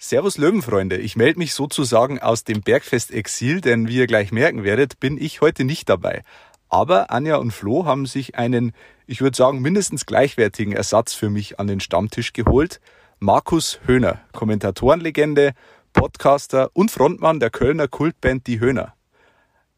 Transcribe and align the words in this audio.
Servus 0.00 0.38
Löwenfreunde, 0.38 0.96
ich 0.96 1.16
melde 1.16 1.40
mich 1.40 1.54
sozusagen 1.54 2.20
aus 2.20 2.44
dem 2.44 2.60
Bergfest-Exil, 2.60 3.60
denn 3.60 3.88
wie 3.88 3.96
ihr 3.96 4.06
gleich 4.06 4.30
merken 4.30 4.62
werdet, 4.62 5.00
bin 5.00 5.20
ich 5.20 5.40
heute 5.40 5.64
nicht 5.64 5.88
dabei. 5.88 6.22
Aber 6.68 7.10
Anja 7.10 7.34
und 7.38 7.50
Flo 7.50 7.84
haben 7.84 8.06
sich 8.06 8.36
einen, 8.36 8.74
ich 9.08 9.20
würde 9.20 9.36
sagen, 9.36 9.60
mindestens 9.60 10.06
gleichwertigen 10.06 10.72
Ersatz 10.72 11.14
für 11.14 11.30
mich 11.30 11.58
an 11.58 11.66
den 11.66 11.80
Stammtisch 11.80 12.32
geholt. 12.32 12.80
Markus 13.18 13.80
Höhner, 13.86 14.20
Kommentatorenlegende, 14.30 15.52
Podcaster 15.92 16.70
und 16.74 16.92
Frontmann 16.92 17.40
der 17.40 17.50
Kölner 17.50 17.88
Kultband 17.88 18.46
Die 18.46 18.60
Höhner. 18.60 18.94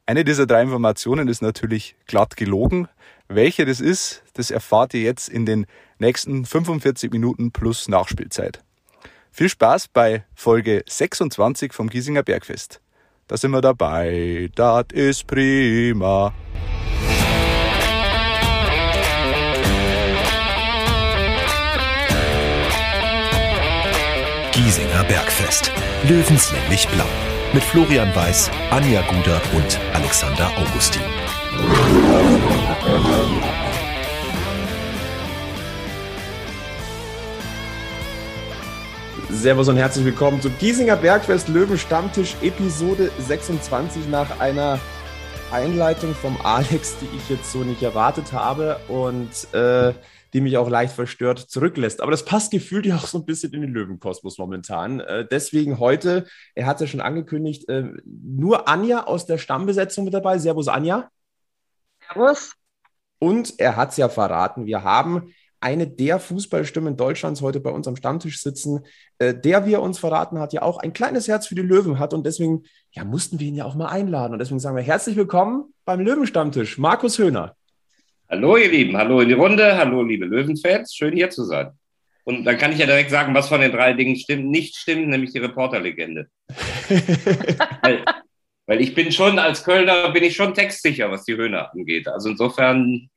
Eine 0.05 0.27
dieser 0.27 0.47
drei 0.47 0.61
Informationen 0.61 1.29
ist 1.29 1.41
natürlich 1.41 1.97
glatt 2.07 2.37
gelogen. 2.37 2.89
Welche 3.29 3.65
das 3.65 3.81
ist, 3.81 4.23
das 4.35 4.51
erfahrt 4.51 4.93
ihr 4.93 5.01
jetzt 5.01 5.31
in 5.31 5.47
den 5.47 5.65
nächsten 5.99 6.45
45 6.45 7.11
Minuten 7.11 7.53
plus 7.53 7.89
Nachspielzeit. 7.89 8.63
Viel 9.33 9.49
Spaß 9.49 9.89
bei 9.89 10.25
Folge 10.35 10.83
26 10.89 11.73
vom 11.73 11.89
Giesinger 11.89 12.23
Bergfest. 12.23 12.81
Da 13.29 13.37
sind 13.37 13.53
wir 13.53 13.61
dabei. 13.61 14.51
Das 14.57 14.87
ist 14.93 15.27
prima. 15.27 16.35
Giesinger 24.53 25.05
Bergfest. 25.05 25.73
Löwenslänglich 26.09 26.89
blau. 26.89 27.07
Mit 27.53 27.63
Florian 27.63 28.15
Weiß, 28.15 28.51
Anja 28.71 29.03
Guder 29.03 29.41
und 29.55 29.79
Alexander 29.95 30.51
Augustin. 30.57 31.03
Servus 39.33 39.69
und 39.69 39.77
herzlich 39.77 40.05
willkommen 40.05 40.43
zum 40.43 40.53
Giesinger 40.59 40.97
Bergfest 40.97 41.49
Löwen 41.49 41.79
Stammtisch 41.79 42.37
Episode 42.43 43.11
26 43.21 44.09
nach 44.09 44.39
einer 44.41 44.79
Einleitung 45.51 46.15
vom 46.15 46.37
Alex, 46.43 46.99
die 46.99 47.17
ich 47.17 47.31
jetzt 47.31 47.51
so 47.51 47.61
nicht 47.61 47.83
erwartet 47.83 48.33
habe 48.33 48.79
und 48.89 49.31
äh, 49.55 49.95
die 50.35 50.41
mich 50.41 50.59
auch 50.59 50.69
leicht 50.69 50.93
verstört 50.93 51.39
zurücklässt. 51.39 52.03
Aber 52.03 52.11
das 52.11 52.25
passt 52.25 52.51
gefühlt 52.51 52.85
ja 52.85 52.97
auch 52.97 53.07
so 53.07 53.19
ein 53.19 53.25
bisschen 53.25 53.53
in 53.55 53.63
den 53.63 53.73
Löwenkosmos 53.73 54.37
momentan. 54.37 55.01
Äh, 55.01 55.27
deswegen 55.31 55.79
heute, 55.79 56.27
er 56.55 56.67
hat 56.67 56.77
es 56.77 56.81
ja 56.83 56.87
schon 56.89 57.01
angekündigt, 57.01 57.69
äh, 57.69 57.85
nur 58.05 58.69
Anja 58.69 59.05
aus 59.05 59.27
der 59.27 59.39
Stammbesetzung 59.39 60.05
mit 60.05 60.13
dabei. 60.13 60.39
Servus 60.39 60.69
Anja. 60.69 61.09
Servus. 62.07 62.53
Und 63.21 63.59
er 63.59 63.77
hat 63.77 63.91
es 63.91 63.97
ja 63.97 64.09
verraten, 64.09 64.67
wir 64.67 64.83
haben 64.83 65.33
eine 65.61 65.87
der 65.87 66.19
Fußballstimmen 66.19 66.97
Deutschlands 66.97 67.43
heute 67.43 67.61
bei 67.61 67.71
uns 67.71 67.87
am 67.87 67.97
Stammtisch 67.97 68.41
sitzen, 68.41 68.81
äh, 69.19 69.35
der, 69.35 69.67
wie 69.67 69.75
er 69.75 69.83
uns 69.83 69.99
verraten 69.99 70.39
hat, 70.39 70.53
ja 70.53 70.63
auch 70.63 70.79
ein 70.79 70.93
kleines 70.93 71.29
Herz 71.29 71.47
für 71.47 71.55
die 71.55 71.63
Löwen 71.63 71.99
hat 71.99 72.15
und 72.15 72.25
deswegen 72.25 72.65
ja, 72.93 73.05
mussten 73.05 73.39
wir 73.39 73.47
ihn 73.47 73.55
ja 73.55 73.67
auch 73.67 73.75
mal 73.75 73.89
einladen. 73.89 74.33
Und 74.33 74.39
deswegen 74.39 74.61
sagen 74.61 74.77
wir 74.77 74.83
herzlich 74.83 75.17
willkommen 75.17 75.75
beim 75.85 76.01
Löwenstammtisch, 76.01 76.79
Markus 76.79 77.19
Höhner. 77.19 77.57
Hallo 78.29 78.57
ihr 78.57 78.71
Lieben, 78.71 78.97
hallo 78.97 79.21
in 79.21 79.29
die 79.29 79.35
Runde, 79.35 79.77
hallo 79.77 80.03
liebe 80.03 80.25
Löwenfans, 80.25 80.95
schön 80.95 81.15
hier 81.15 81.31
zu 81.31 81.45
sein. 81.45 81.73
Und 82.25 82.45
dann 82.45 82.57
kann 82.57 82.73
ich 82.73 82.79
ja 82.79 82.87
direkt 82.87 83.11
sagen, 83.11 83.35
was 83.35 83.49
von 83.49 83.61
den 83.61 83.73
drei 83.73 83.93
Dingen 83.93 84.17
stimmt, 84.17 84.47
nicht 84.47 84.77
stimmt, 84.77 85.09
nämlich 85.09 85.33
die 85.33 85.41
Reporterlegende. 85.41 86.29
weil, 87.83 88.05
weil 88.67 88.81
ich 88.81 88.95
bin 88.95 89.11
schon, 89.11 89.39
als 89.39 89.65
Kölner 89.65 90.11
bin 90.13 90.23
ich 90.23 90.37
schon 90.37 90.55
textsicher, 90.55 91.11
was 91.11 91.25
die 91.25 91.37
Höhner 91.37 91.73
angeht. 91.73 92.09
Also 92.09 92.31
insofern 92.31 93.10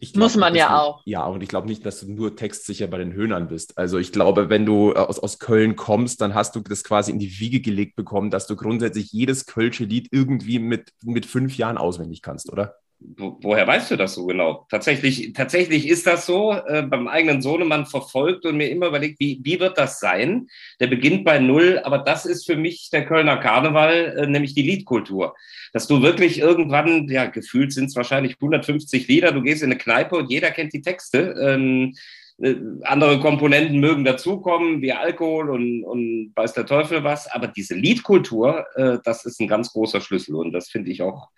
Glaub, 0.00 0.16
Muss 0.16 0.36
man 0.36 0.54
ja 0.54 0.68
du, 0.68 0.74
auch. 0.74 1.02
Ja, 1.04 1.26
und 1.26 1.42
ich 1.42 1.48
glaube 1.48 1.68
nicht, 1.68 1.84
dass 1.84 2.00
du 2.00 2.10
nur 2.10 2.34
textsicher 2.34 2.86
bei 2.86 2.96
den 2.96 3.12
Höhnern 3.12 3.48
bist. 3.48 3.76
Also 3.76 3.98
ich 3.98 4.12
glaube, 4.12 4.48
wenn 4.48 4.64
du 4.64 4.94
aus, 4.94 5.18
aus 5.18 5.38
Köln 5.38 5.76
kommst, 5.76 6.22
dann 6.22 6.34
hast 6.34 6.56
du 6.56 6.60
das 6.60 6.84
quasi 6.84 7.10
in 7.10 7.18
die 7.18 7.38
Wiege 7.38 7.60
gelegt 7.60 7.96
bekommen, 7.96 8.30
dass 8.30 8.46
du 8.46 8.56
grundsätzlich 8.56 9.12
jedes 9.12 9.44
Kölsche 9.44 9.84
Lied 9.84 10.08
irgendwie 10.10 10.58
mit, 10.58 10.92
mit 11.04 11.26
fünf 11.26 11.56
Jahren 11.58 11.76
auswendig 11.76 12.22
kannst, 12.22 12.50
oder? 12.50 12.79
Wo, 13.02 13.38
woher 13.40 13.66
weißt 13.66 13.90
du 13.90 13.96
das 13.96 14.14
so 14.14 14.26
genau? 14.26 14.66
Tatsächlich, 14.70 15.32
tatsächlich 15.32 15.88
ist 15.88 16.06
das 16.06 16.26
so, 16.26 16.52
äh, 16.52 16.82
beim 16.82 17.08
eigenen 17.08 17.40
Sohnemann 17.40 17.86
verfolgt 17.86 18.44
und 18.44 18.58
mir 18.58 18.68
immer 18.68 18.88
überlegt, 18.88 19.18
wie, 19.20 19.40
wie 19.42 19.58
wird 19.58 19.78
das 19.78 20.00
sein? 20.00 20.48
Der 20.80 20.86
beginnt 20.86 21.24
bei 21.24 21.38
Null, 21.38 21.80
aber 21.82 21.98
das 21.98 22.26
ist 22.26 22.44
für 22.44 22.56
mich 22.56 22.90
der 22.90 23.06
Kölner 23.06 23.38
Karneval, 23.38 24.18
äh, 24.18 24.26
nämlich 24.26 24.54
die 24.54 24.62
Liedkultur. 24.62 25.34
Dass 25.72 25.86
du 25.86 26.02
wirklich 26.02 26.38
irgendwann, 26.38 27.08
ja, 27.08 27.26
gefühlt 27.26 27.72
sind 27.72 27.86
es 27.86 27.96
wahrscheinlich 27.96 28.34
150 28.34 29.08
Lieder, 29.08 29.32
du 29.32 29.42
gehst 29.42 29.62
in 29.62 29.70
eine 29.70 29.78
Kneipe 29.78 30.16
und 30.16 30.30
jeder 30.30 30.50
kennt 30.50 30.74
die 30.74 30.82
Texte. 30.82 31.34
Ähm, 31.40 31.94
äh, 32.40 32.56
andere 32.82 33.20
Komponenten 33.20 33.80
mögen 33.80 34.04
dazukommen, 34.04 34.80
wie 34.82 34.92
Alkohol 34.92 35.50
und, 35.50 35.84
und 35.84 36.32
weiß 36.34 36.54
der 36.54 36.66
Teufel 36.66 37.04
was, 37.04 37.30
aber 37.30 37.48
diese 37.48 37.74
Liedkultur, 37.74 38.66
äh, 38.76 38.98
das 39.04 39.26
ist 39.26 39.40
ein 39.40 39.48
ganz 39.48 39.72
großer 39.72 40.00
Schlüssel 40.00 40.36
und 40.36 40.52
das 40.52 40.68
finde 40.68 40.90
ich 40.90 41.02
auch 41.02 41.28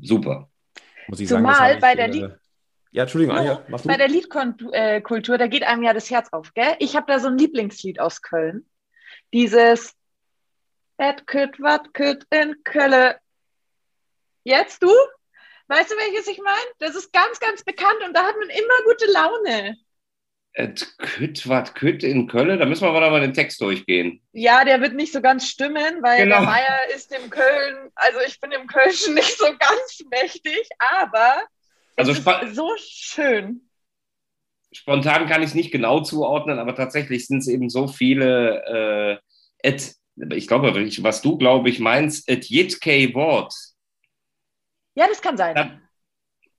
super. 0.00 0.50
Muss 1.08 1.20
ich 1.20 1.28
Zumal 1.28 1.54
sagen, 1.54 1.80
bei 1.80 1.94
der 1.94 2.08
Lied 2.08 2.38
ja, 2.92 3.02
Entschuldigung, 3.02 3.36
Anja, 3.36 3.62
mach 3.68 3.82
du. 3.82 3.88
Bei 3.88 3.98
der 3.98 4.08
Liedkultur, 4.08 5.36
da 5.36 5.46
geht 5.48 5.64
einem 5.64 5.82
ja 5.82 5.92
das 5.92 6.10
Herz 6.10 6.28
auf, 6.32 6.54
gell? 6.54 6.76
Ich 6.78 6.96
habe 6.96 7.04
da 7.06 7.18
so 7.20 7.28
ein 7.28 7.36
Lieblingslied 7.36 8.00
aus 8.00 8.22
Köln. 8.22 8.66
Dieses 9.34 9.92
Et 10.96 11.26
küt 11.26 11.60
wat 11.60 11.92
küt 11.92 12.24
in 12.30 12.56
Kölle. 12.64 13.18
Jetzt 14.44 14.82
du? 14.82 14.90
Weißt 15.68 15.90
du, 15.90 15.96
welches 15.96 16.26
ich 16.26 16.38
meine? 16.38 16.70
Das 16.78 16.94
ist 16.94 17.12
ganz, 17.12 17.38
ganz 17.38 17.64
bekannt 17.64 18.00
und 18.06 18.16
da 18.16 18.22
hat 18.22 18.36
man 18.38 18.48
immer 18.48 18.82
gute 18.86 19.12
Laune. 19.12 19.76
Et 20.58 20.86
küt 20.96 21.46
wat 21.48 21.74
küt 21.74 22.02
in 22.02 22.28
Köln? 22.28 22.58
Da 22.58 22.64
müssen 22.64 22.84
wir 22.84 22.88
aber 22.88 23.10
mal 23.10 23.20
den 23.20 23.34
Text 23.34 23.60
durchgehen. 23.60 24.22
Ja, 24.32 24.64
der 24.64 24.80
wird 24.80 24.94
nicht 24.94 25.12
so 25.12 25.20
ganz 25.20 25.46
stimmen, 25.46 26.02
weil 26.02 26.24
genau. 26.24 26.36
der 26.36 26.46
Meier 26.46 26.78
ist 26.94 27.12
im 27.12 27.28
Köln, 27.28 27.90
also 27.94 28.20
ich 28.26 28.40
bin 28.40 28.52
im 28.52 28.66
Kölschen 28.66 29.14
nicht 29.14 29.36
so 29.36 29.44
ganz 29.44 30.02
mächtig, 30.10 30.66
aber 30.78 31.42
also 31.96 32.14
so 32.52 32.74
schön. 32.78 33.68
Spontan 34.72 35.26
kann 35.26 35.42
ich 35.42 35.48
es 35.48 35.54
nicht 35.54 35.72
genau 35.72 36.00
zuordnen, 36.00 36.58
aber 36.58 36.74
tatsächlich 36.74 37.26
sind 37.26 37.38
es 37.38 37.48
eben 37.48 37.68
so 37.68 37.86
viele, 37.86 39.20
äh, 39.62 39.68
et, 39.68 39.94
ich 40.32 40.46
glaube, 40.46 40.74
was 40.74 41.22
du, 41.22 41.36
glaube 41.38 41.68
ich, 41.68 41.80
meinst, 41.80 42.28
et 42.28 42.46
jitke 42.46 43.12
Wort. 43.14 43.54
Ja, 44.94 45.06
das 45.06 45.20
kann 45.20 45.36
sein. 45.36 45.54
Da, 45.54 45.80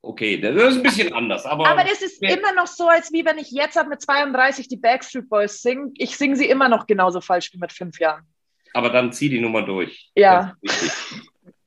okay, 0.08 0.40
das 0.40 0.56
ist 0.56 0.78
ein 0.78 0.84
bisschen 0.84 1.14
anders. 1.14 1.46
Aber, 1.46 1.68
aber 1.68 1.84
das 1.84 2.02
ist 2.02 2.22
ja. 2.22 2.36
immer 2.36 2.54
noch 2.54 2.68
so, 2.68 2.88
als 2.88 3.12
wie 3.12 3.26
wenn 3.26 3.38
ich 3.38 3.52
jetzt 3.52 3.78
mit 3.88 4.02
32 4.02 4.68
die 4.68 4.78
Backstreet 4.78 5.30
Boys 5.30 5.62
singe. 5.62 5.92
Ich 5.96 6.18
singe 6.18 6.36
sie 6.36 6.46
immer 6.46 6.70
noch 6.70 6.88
genauso 6.88 7.22
falsch 7.22 7.54
wie 7.54 7.58
mit 7.58 7.72
fünf 7.72 8.00
Jahren. 8.00 8.24
Aber 8.74 8.90
dann 8.90 9.12
zieh 9.12 9.30
die 9.30 9.40
Nummer 9.40 9.64
durch. 9.64 10.12
Ja. 10.16 10.54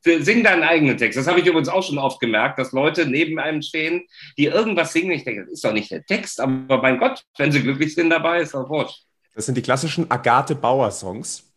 Sing 0.03 0.43
deinen 0.43 0.63
eigenen 0.63 0.97
Text. 0.97 1.19
Das 1.19 1.27
habe 1.27 1.41
ich 1.41 1.47
übrigens 1.47 1.69
auch 1.69 1.83
schon 1.83 1.99
oft 1.99 2.21
gemerkt, 2.21 2.59
dass 2.59 2.73
Leute 2.73 3.07
neben 3.07 3.39
einem 3.39 3.61
stehen, 3.61 4.07
die 4.39 4.47
irgendwas 4.47 4.95
singen. 4.95 5.11
Ich 5.11 5.25
denke, 5.25 5.43
das 5.43 5.53
ist 5.53 5.65
doch 5.65 5.73
nicht 5.73 5.91
der 5.91 6.05
Text, 6.07 6.41
aber 6.41 6.81
mein 6.81 6.99
Gott, 6.99 7.23
wenn 7.37 7.53
sie 7.53 7.63
glücklich 7.63 7.95
sind 7.95 8.09
dabei, 8.09 8.41
ist 8.41 8.55
doch 8.55 8.69
wurscht. 8.71 9.03
Das 9.35 9.45
sind 9.47 9.57
die 9.57 9.63
klassischen 9.63 10.11
Agathe 10.11 10.55
Bauer-Songs, 10.55 11.53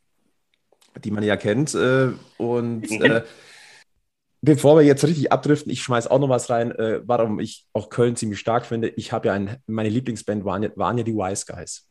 die 1.04 1.12
man 1.12 1.24
ja 1.24 1.38
kennt. 1.38 1.74
Äh, 1.74 2.10
und 2.38 2.92
äh, 2.92 3.24
bevor 4.44 4.78
wir 4.78 4.84
jetzt 4.84 5.04
richtig 5.06 5.31
abdriften, 5.31 5.72
ich 5.72 5.81
schmeiße 5.81 6.12
auch 6.12 6.20
noch 6.20 6.30
was 6.30 6.50
rein, 6.50 6.72
äh, 6.72 7.02
warum 7.06 7.40
ich 7.40 7.66
auch 7.74 7.90
Köln 7.90 8.16
ziemlich 8.16 8.40
stark 8.40 8.66
finde. 8.66 8.90
Ich 8.90 9.12
habe 9.12 9.30
ja 9.30 9.34
ein, 9.34 9.58
meine 9.66 9.90
Lieblingsband 9.90 10.46
waren 10.46 10.64
ja, 10.64 10.70
waren 10.76 10.98
ja 10.98 11.04
die 11.04 11.16
Wise 11.16 11.46
Guys. 11.48 11.90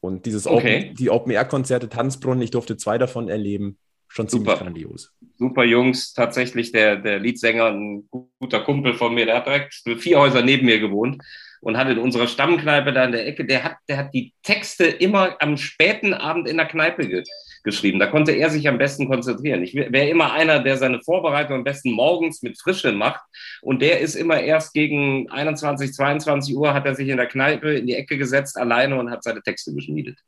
Und 0.00 0.24
dieses 0.24 0.46
okay. 0.46 0.84
Open, 0.84 0.94
die 0.94 1.10
Open-Air-Konzerte, 1.10 1.88
Tanzbrunnen, 1.88 2.42
ich 2.42 2.52
durfte 2.52 2.76
zwei 2.76 2.96
davon 2.96 3.28
erleben. 3.28 3.76
Schon 4.08 4.28
ziemlich 4.28 4.48
Super. 4.50 4.64
grandios. 4.64 5.12
Super 5.36 5.64
Jungs, 5.64 6.14
tatsächlich 6.14 6.72
der, 6.72 6.96
der 6.96 7.18
Leadsänger, 7.18 7.66
ein 7.66 8.08
guter 8.38 8.60
Kumpel 8.60 8.94
von 8.94 9.14
mir, 9.14 9.26
der 9.26 9.36
hat 9.36 9.46
direkt 9.46 9.74
vier 10.00 10.18
Häuser 10.18 10.42
neben 10.42 10.66
mir 10.66 10.80
gewohnt 10.80 11.22
und 11.60 11.76
hat 11.76 11.88
in 11.88 11.98
unserer 11.98 12.26
Stammkneipe 12.26 12.92
da 12.92 13.04
in 13.04 13.12
der 13.12 13.26
Ecke, 13.26 13.44
der 13.44 13.62
hat, 13.62 13.76
der 13.88 13.98
hat 13.98 14.14
die 14.14 14.32
Texte 14.42 14.86
immer 14.86 15.36
am 15.40 15.56
späten 15.56 16.14
Abend 16.14 16.48
in 16.48 16.56
der 16.56 16.66
Kneipe 16.66 17.06
ge 17.06 17.22
geschrieben. 17.62 17.98
Da 17.98 18.06
konnte 18.06 18.32
er 18.32 18.50
sich 18.50 18.68
am 18.68 18.78
besten 18.78 19.08
konzentrieren. 19.08 19.62
Ich 19.62 19.74
wäre 19.74 20.08
immer 20.08 20.32
einer, 20.32 20.62
der 20.62 20.76
seine 20.76 21.00
Vorbereitung 21.00 21.56
am 21.56 21.64
besten 21.64 21.92
morgens 21.92 22.42
mit 22.42 22.60
Frische 22.60 22.92
macht. 22.92 23.20
Und 23.62 23.82
der 23.82 24.00
ist 24.00 24.14
immer 24.14 24.40
erst 24.40 24.72
gegen 24.72 25.30
21, 25.30 25.92
22 25.92 26.56
Uhr 26.56 26.74
hat 26.74 26.86
er 26.86 26.94
sich 26.94 27.08
in 27.08 27.16
der 27.16 27.26
Kneipe 27.26 27.74
in 27.74 27.86
die 27.86 27.94
Ecke 27.94 28.16
gesetzt, 28.16 28.56
alleine 28.56 28.98
und 28.98 29.10
hat 29.10 29.22
seine 29.22 29.42
Texte 29.42 29.74
geschmiedet. 29.74 30.18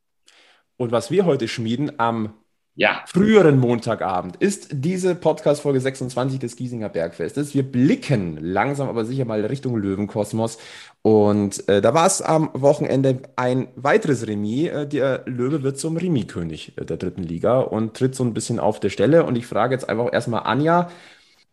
Und 0.77 0.93
was 0.93 1.11
wir 1.11 1.25
heute 1.27 1.49
schmieden 1.49 1.99
am 1.99 2.35
ja. 2.75 3.03
früheren 3.07 3.59
Montagabend 3.59 4.37
ist 4.37 4.69
diese 4.73 5.15
Podcast-Folge 5.15 5.81
26 5.81 6.39
des 6.39 6.57
Giesinger 6.57 6.89
Bergfestes. 6.89 7.55
Wir 7.55 7.63
blicken 7.63 8.39
langsam 8.41 8.89
aber 8.89 9.05
sicher 9.05 9.25
mal 9.25 9.45
Richtung 9.45 9.77
Löwenkosmos. 9.77 10.59
Und 11.03 11.69
äh, 11.69 11.81
da 11.83 11.95
war 11.95 12.07
es 12.07 12.23
am 12.23 12.51
Wochenende 12.55 13.23
ein 13.37 13.69
weiteres 13.77 14.27
Remis. 14.27 14.69
Äh, 14.69 14.87
der 14.87 15.23
Löwe 15.27 15.63
wird 15.63 15.79
zum 15.79 15.97
Remis-König 15.97 16.79
äh, 16.79 16.85
der 16.85 16.97
dritten 16.97 17.23
Liga 17.23 17.61
und 17.61 17.95
tritt 17.95 18.15
so 18.15 18.25
ein 18.25 18.35
bisschen 18.35 18.59
auf 18.59 18.81
der 18.81 18.91
Stelle. 18.91 19.25
Und 19.25 19.37
ich 19.37 19.47
frage 19.47 19.75
jetzt 19.75 19.89
einfach 19.89 20.13
erstmal 20.13 20.45
Anja, 20.45 20.91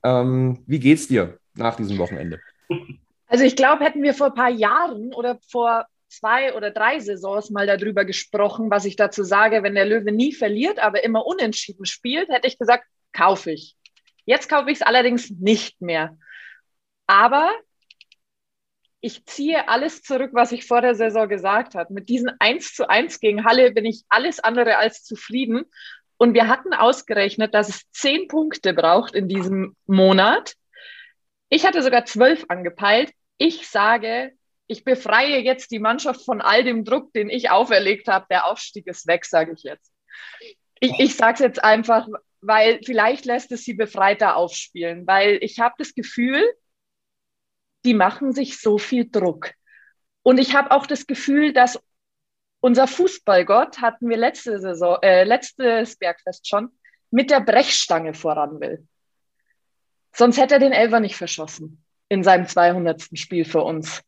ähm, 0.04 0.60
wie 0.68 0.80
geht's 0.80 1.08
dir 1.08 1.38
nach 1.56 1.76
diesem 1.76 1.98
Wochenende? 1.98 2.40
Also 3.28 3.44
ich 3.44 3.56
glaube, 3.56 3.84
hätten 3.84 4.04
wir 4.04 4.14
vor 4.14 4.28
ein 4.28 4.34
paar 4.34 4.50
Jahren 4.50 5.14
oder 5.14 5.38
vor 5.48 5.86
zwei 6.10 6.56
oder 6.56 6.72
drei 6.72 7.00
Saisons 7.00 7.50
mal 7.50 7.68
darüber 7.68 8.06
gesprochen, 8.06 8.70
was 8.70 8.86
ich 8.86 8.96
dazu 8.96 9.24
sage, 9.24 9.64
wenn 9.64 9.76
der 9.76 9.86
Löwe 9.86 10.12
nie 10.12 10.34
verliert, 10.34 10.80
aber 10.80 11.04
immer 11.04 11.26
unentschieden 11.26 11.86
spielt, 11.86 12.30
hätte 12.30 12.48
ich 12.48 12.58
gesagt, 12.58 12.86
kaufe 13.14 13.52
ich. 13.52 13.76
Jetzt 14.26 14.50
kaufe 14.50 14.70
ich 14.70 14.80
es 14.80 14.82
allerdings 14.82 15.30
nicht 15.32 15.82
mehr. 15.82 16.18
Aber 17.08 17.50
ich 19.02 19.26
ziehe 19.26 19.70
alles 19.70 20.04
zurück, 20.04 20.32
was 20.34 20.52
ich 20.52 20.68
vor 20.68 20.82
der 20.82 20.96
Saison 20.96 21.30
gesagt 21.30 21.76
habe. 21.76 21.94
Mit 21.94 22.10
diesen 22.10 22.32
1 22.40 22.76
zu 22.76 22.90
1 22.90 23.20
gegen 23.20 23.46
Halle 23.46 23.72
bin 23.72 23.86
ich 23.86 24.04
alles 24.10 24.40
andere 24.40 24.78
als 24.78 25.04
zufrieden. 25.04 25.64
Und 26.18 26.34
wir 26.34 26.48
hatten 26.48 26.74
ausgerechnet, 26.74 27.54
dass 27.54 27.70
es 27.70 27.90
zehn 27.92 28.28
Punkte 28.28 28.74
braucht 28.74 29.16
in 29.16 29.30
diesem 29.30 29.76
Monat. 29.88 30.56
Ich 31.48 31.66
hatte 31.66 31.82
sogar 31.82 32.06
zwölf 32.06 32.46
angepeilt. 32.50 33.12
Ich 33.38 33.70
sage, 33.70 34.34
ich 34.70 34.84
befreie 34.84 35.40
jetzt 35.40 35.72
die 35.72 35.80
Mannschaft 35.80 36.24
von 36.24 36.42
all 36.42 36.64
dem 36.64 36.86
Druck, 36.86 37.12
den 37.14 37.30
ich 37.30 37.50
auferlegt 37.50 38.08
habe. 38.08 38.28
Der 38.30 38.46
Aufstieg 38.46 38.86
ist 38.86 39.08
weg, 39.08 39.26
sage 39.26 39.54
ich 39.54 39.64
jetzt. 39.64 39.92
Ich, 40.80 40.94
ich 41.00 41.16
sage 41.16 41.34
es 41.34 41.40
jetzt 41.40 41.64
einfach, 41.64 42.08
weil 42.40 42.80
vielleicht 42.86 43.26
lässt 43.26 43.52
es 43.52 43.64
sie 43.64 43.74
befreiter 43.74 44.36
aufspielen, 44.36 45.08
weil 45.08 45.40
ich 45.42 45.60
habe 45.60 45.74
das 45.80 45.96
Gefühl, 45.96 46.44
die 47.84 47.96
machen 47.96 48.32
sich 48.32 48.62
so 48.62 48.78
viel 48.78 49.10
Druck. 49.10 49.54
Und 50.22 50.38
ich 50.38 50.56
habe 50.56 50.70
auch 50.70 50.86
das 50.86 51.08
Gefühl, 51.08 51.52
dass 51.52 51.80
unser 52.60 52.86
Fußballgott 52.86 53.82
hatten 53.82 54.08
wir 54.08 54.18
letzte 54.18 54.60
Saison, 54.60 55.00
äh, 55.02 55.24
letztes 55.24 55.98
Bergfest 55.98 56.48
schon, 56.48 56.70
mit 57.10 57.32
der 57.32 57.40
Brechstange 57.40 58.14
voran 58.14 58.60
will. 58.60 58.88
Sonst 60.14 60.38
hätte 60.38 60.56
er 60.56 60.60
den 60.60 60.74
Elfer 60.74 61.00
nicht 61.00 61.16
verschossen 61.16 61.84
in 62.08 62.24
seinem 62.24 62.48
200. 62.48 63.18
Spiel 63.18 63.46
für 63.46 63.64
uns. 63.64 64.04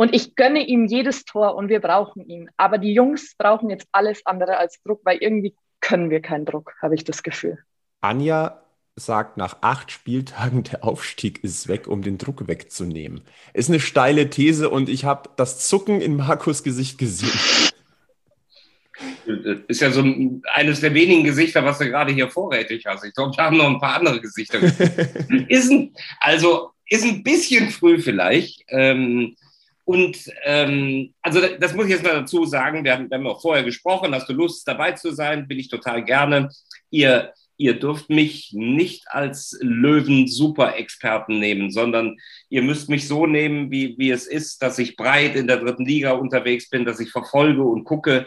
Und 0.00 0.14
ich 0.14 0.34
gönne 0.34 0.66
ihm 0.66 0.86
jedes 0.86 1.26
Tor 1.26 1.56
und 1.56 1.68
wir 1.68 1.80
brauchen 1.80 2.26
ihn. 2.26 2.48
Aber 2.56 2.78
die 2.78 2.94
Jungs 2.94 3.34
brauchen 3.36 3.68
jetzt 3.68 3.86
alles 3.92 4.24
andere 4.24 4.56
als 4.56 4.80
Druck, 4.82 5.02
weil 5.04 5.18
irgendwie 5.18 5.54
können 5.82 6.08
wir 6.08 6.22
keinen 6.22 6.46
Druck, 6.46 6.72
habe 6.80 6.94
ich 6.94 7.04
das 7.04 7.22
Gefühl. 7.22 7.58
Anja 8.00 8.62
sagt 8.96 9.36
nach 9.36 9.58
acht 9.60 9.90
Spieltagen, 9.90 10.62
der 10.62 10.84
Aufstieg 10.84 11.44
ist 11.44 11.68
weg, 11.68 11.86
um 11.86 12.00
den 12.00 12.16
Druck 12.16 12.48
wegzunehmen. 12.48 13.20
Ist 13.52 13.68
eine 13.68 13.78
steile 13.78 14.30
These 14.30 14.70
und 14.70 14.88
ich 14.88 15.04
habe 15.04 15.28
das 15.36 15.68
Zucken 15.68 16.00
in 16.00 16.16
Markus 16.16 16.62
Gesicht 16.62 16.96
gesehen. 16.96 17.38
Ist 19.68 19.82
ja 19.82 19.90
so 19.90 20.00
ein, 20.00 20.40
eines 20.54 20.80
der 20.80 20.94
wenigen 20.94 21.24
Gesichter, 21.24 21.62
was 21.62 21.76
du 21.76 21.84
gerade 21.84 22.10
hier 22.10 22.30
vorrätig 22.30 22.86
hast. 22.86 23.04
Ich 23.04 23.12
glaube, 23.12 23.36
wir 23.36 23.44
haben 23.44 23.58
noch 23.58 23.68
ein 23.68 23.78
paar 23.78 23.96
andere 23.96 24.18
Gesichter. 24.18 24.60
ist 25.48 25.70
ein, 25.70 25.92
also 26.20 26.70
ist 26.88 27.04
ein 27.04 27.22
bisschen 27.22 27.68
früh 27.68 28.00
vielleicht. 28.00 28.64
Ähm, 28.68 29.36
und 29.84 30.18
ähm, 30.44 31.14
also 31.22 31.40
das 31.58 31.74
muss 31.74 31.86
ich 31.86 31.92
jetzt 31.92 32.04
mal 32.04 32.14
dazu 32.14 32.44
sagen. 32.44 32.84
Wir 32.84 32.92
haben, 32.92 33.10
wir 33.10 33.18
haben 33.18 33.26
auch 33.26 33.40
vorher 33.40 33.64
gesprochen. 33.64 34.14
Hast 34.14 34.28
du 34.28 34.32
Lust 34.32 34.66
dabei 34.68 34.92
zu 34.92 35.12
sein? 35.12 35.48
Bin 35.48 35.58
ich 35.58 35.68
total 35.68 36.04
gerne. 36.04 36.50
Ihr 36.90 37.32
ihr 37.60 37.78
dürft 37.78 38.08
mich 38.08 38.54
nicht 38.54 39.04
als 39.08 39.56
Löwen-Super-Experten 39.60 41.38
nehmen, 41.38 41.70
sondern 41.70 42.16
ihr 42.48 42.62
müsst 42.62 42.88
mich 42.88 43.06
so 43.06 43.26
nehmen, 43.26 43.70
wie, 43.70 43.98
wie 43.98 44.10
es 44.10 44.26
ist, 44.26 44.62
dass 44.62 44.78
ich 44.78 44.96
breit 44.96 45.36
in 45.36 45.46
der 45.46 45.58
dritten 45.58 45.84
Liga 45.84 46.12
unterwegs 46.12 46.70
bin, 46.70 46.86
dass 46.86 47.00
ich 47.00 47.10
verfolge 47.10 47.62
und 47.62 47.84
gucke. 47.84 48.26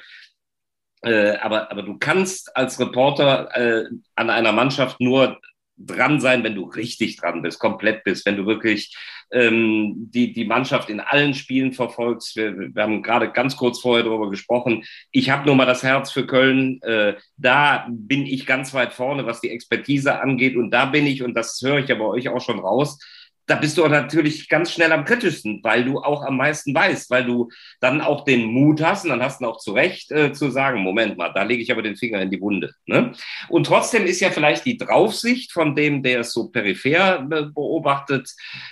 Äh, 1.02 1.38
aber, 1.38 1.72
aber 1.72 1.82
du 1.82 1.98
kannst 1.98 2.56
als 2.56 2.80
Reporter 2.80 3.50
äh, 3.56 3.86
an 4.16 4.30
einer 4.30 4.52
Mannschaft 4.52 5.02
nur 5.02 5.42
dran 5.78 6.22
sein, 6.22 6.44
wenn 6.44 6.54
du 6.54 6.66
richtig 6.66 7.18
dran 7.18 7.42
bist, 7.42 7.58
komplett 7.58 8.04
bist, 8.04 8.28
wenn 8.28 8.38
du 8.38 8.46
wirklich 8.46 8.96
ähm, 9.34 10.10
die, 10.14 10.32
die 10.32 10.46
Mannschaft 10.46 10.90
in 10.90 11.00
allen 11.00 11.34
Spielen 11.34 11.74
verfolgst. 11.74 12.36
Wir, 12.36 12.76
wir 12.76 12.84
haben 12.84 13.04
gerade 13.04 13.32
ganz 13.32 13.58
kurz 13.58 13.80
vorher 13.80 14.06
darüber 14.06 14.30
gesprochen. 14.30 14.84
Ich 15.12 15.30
habe 15.30 15.46
nur 15.46 15.56
mal 15.56 15.66
das 15.66 15.84
Herz 15.84 16.12
für 16.12 16.26
Köln. 16.26 16.82
Äh, 16.84 17.16
da 17.38 17.88
bin 17.90 18.26
ich 18.26 18.46
ganz 18.46 18.74
weit 18.74 18.94
vorne, 18.94 19.26
was 19.26 19.42
die 19.42 19.50
Expertise 19.50 20.22
angeht. 20.22 20.56
Und 20.56 20.72
da 20.72 20.86
bin 20.86 21.06
ich, 21.06 21.24
und 21.24 21.34
das 21.34 21.60
höre 21.64 21.80
ich 21.80 21.90
ja 21.90 21.96
bei 21.96 22.06
euch 22.06 22.30
auch 22.30 22.42
schon 22.42 22.60
raus, 22.60 23.00
da 23.45 23.56
bist 23.56 23.78
du 23.78 23.86
natürlich 23.88 24.48
ganz 24.48 24.72
schnell 24.72 24.92
am 24.92 25.06
kritischsten, 25.06 25.60
weil 25.63 25.84
du 25.84 26.00
auch 26.00 26.24
am 26.24 26.38
meisten 26.38 26.74
weißt, 26.74 27.10
weil 27.10 27.25
du 27.25 27.50
dann 27.81 28.01
auch 28.01 28.24
den 28.24 28.45
Mut 28.45 28.81
hast 28.81 29.04
und 29.04 29.10
dann 29.10 29.22
hast 29.22 29.42
du 29.42 29.45
auch 29.45 29.57
zu 29.57 29.74
Recht 29.74 30.12
äh, 30.12 30.31
zu 30.31 30.50
sagen, 30.50 30.81
Moment 30.81 31.18
mal, 31.18 31.30
da 31.34 31.44
lege 31.44 31.62
ich 31.62 31.72
aber 31.72 31.81
den 31.81 31.98
Finger 31.98 32.22
in 32.22 32.30
die 32.30 32.40
Wunde. 32.40 32.74
Ne? 32.86 33.12
Und 33.50 33.68
trotzdem 33.68 34.06
ist 34.06 34.22
ja 34.22 34.30
vielleicht 34.30 34.66
die 34.66 34.78
Draufsicht 34.78 35.51
von 35.51 35.75
dem, 35.75 36.04
der 36.04 36.22
es 36.22 36.31
so 36.31 36.50
peripher 36.50 37.28
äh, 37.30 37.44
beobachtet 37.44 38.30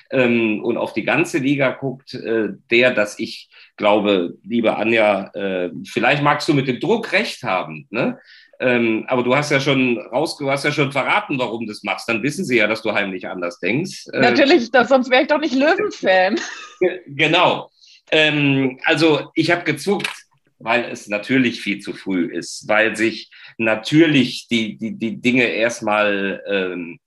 ähm, 0.09 0.63
und 0.63 0.77
auf 0.77 0.93
die 0.93 1.03
ganze 1.03 1.39
Liga 1.39 1.71
guckt, 1.71 2.13
äh, 2.13 2.49
der, 2.69 2.91
dass 2.91 3.19
ich 3.19 3.49
glaube, 3.75 4.37
liebe 4.43 4.77
Anja, 4.77 5.31
äh, 5.33 5.71
vielleicht 5.85 6.23
magst 6.23 6.47
du 6.47 6.53
mit 6.53 6.67
dem 6.67 6.79
Druck 6.79 7.11
recht 7.11 7.43
haben, 7.43 7.87
ne? 7.89 8.19
Ähm, 8.61 9.05
aber 9.07 9.23
du 9.23 9.35
hast 9.35 9.49
ja 9.49 9.59
schon 9.59 9.97
raus, 9.97 10.37
du 10.37 10.49
hast 10.51 10.63
ja 10.63 10.71
schon 10.71 10.91
verraten, 10.91 11.39
warum 11.39 11.65
du 11.65 11.71
das 11.71 11.81
machst. 11.81 12.07
Dann 12.07 12.21
wissen 12.21 12.45
sie 12.45 12.57
ja, 12.57 12.67
dass 12.67 12.83
du 12.83 12.93
heimlich 12.93 13.27
anders 13.27 13.59
denkst. 13.59 14.05
Äh, 14.13 14.19
Natürlich, 14.19 14.69
das, 14.69 14.89
sonst 14.89 15.09
wäre 15.09 15.23
ich 15.23 15.27
doch 15.27 15.39
nicht 15.39 15.55
Löwen-Fan. 15.55 16.39
genau. 17.07 17.71
Ähm, 18.11 18.79
also 18.85 19.31
ich 19.33 19.49
habe 19.49 19.63
gezuckt, 19.63 20.11
weil 20.59 20.85
es 20.91 21.07
natürlich 21.07 21.59
viel 21.59 21.79
zu 21.79 21.93
früh 21.93 22.27
ist, 22.27 22.67
weil 22.67 22.95
sich 22.95 23.31
natürlich 23.57 24.47
die, 24.47 24.77
die, 24.77 24.95
die 24.95 25.19
Dinge 25.19 25.45
erstmal 25.45 26.43
ähm, 26.47 26.99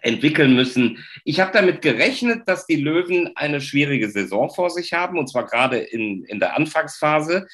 entwickeln 0.00 0.56
müssen. 0.56 1.04
Ich 1.24 1.38
habe 1.38 1.52
damit 1.52 1.80
gerechnet, 1.80 2.48
dass 2.48 2.66
die 2.66 2.76
Löwen 2.76 3.30
eine 3.36 3.60
schwierige 3.60 4.10
Saison 4.10 4.50
vor 4.50 4.70
sich 4.70 4.92
haben, 4.92 5.16
und 5.16 5.28
zwar 5.28 5.46
gerade 5.46 5.78
in, 5.78 6.24
in 6.24 6.40
der 6.40 6.56
Anfangsphase. 6.56 7.46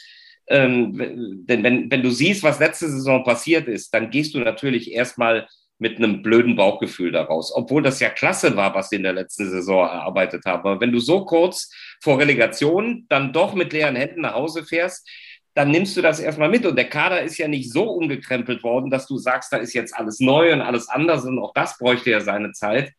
Ähm, 0.51 1.45
denn 1.47 1.63
wenn, 1.63 1.91
wenn 1.91 2.03
du 2.03 2.11
siehst, 2.11 2.43
was 2.43 2.59
letzte 2.59 2.89
Saison 2.89 3.23
passiert 3.25 3.69
ist, 3.69 3.93
dann 3.93 4.11
gehst 4.11 4.35
du 4.35 4.41
natürlich 4.41 4.93
erstmal 4.93 5.47
mit 5.79 5.99
einem 5.99 6.23
blöden 6.23 6.57
Bauchgefühl 6.57 7.13
daraus, 7.13 7.55
obwohl 7.55 7.83
das 7.83 8.01
ja 8.01 8.11
klasse 8.11 8.57
war, 8.57 8.75
was 8.75 8.91
sie 8.91 8.97
in 8.97 9.05
der 9.05 9.13
letzten 9.13 9.49
Saison 9.49 9.87
erarbeitet 9.87 10.45
haben. 10.45 10.61
Aber 10.61 10.81
wenn 10.81 10.93
du 10.93 10.99
so 10.99 11.25
kurz 11.25 11.71
vor 12.03 12.19
Relegation 12.19 13.07
dann 13.09 13.33
doch 13.33 13.55
mit 13.55 13.73
leeren 13.73 13.95
Händen 13.95 14.23
nach 14.23 14.35
Hause 14.35 14.65
fährst, 14.65 15.09
dann 15.55 15.71
nimmst 15.71 15.97
du 15.97 16.03
das 16.03 16.21
erstmal 16.21 16.49
mit. 16.49 16.67
Und 16.67 16.77
der 16.77 16.89
Kader 16.89 17.23
ist 17.23 17.39
ja 17.39 17.49
nicht 17.49 17.73
so 17.73 17.85
umgekrempelt 17.85 18.63
worden, 18.63 18.91
dass 18.91 19.07
du 19.07 19.19
sagst, 19.19 19.53
da 19.53 19.57
ist 19.59 19.73
jetzt 19.73 19.95
alles 19.95 20.19
neu 20.21 20.53
und 20.53 20.63
alles 20.63 20.89
anders 20.89 21.25
und 21.25 21.39
auch 21.39 21.53
das 21.55 21.79
bräuchte 21.79 22.11
ja 22.11 22.21
seine 22.21 22.53
Zeit. 22.53 22.93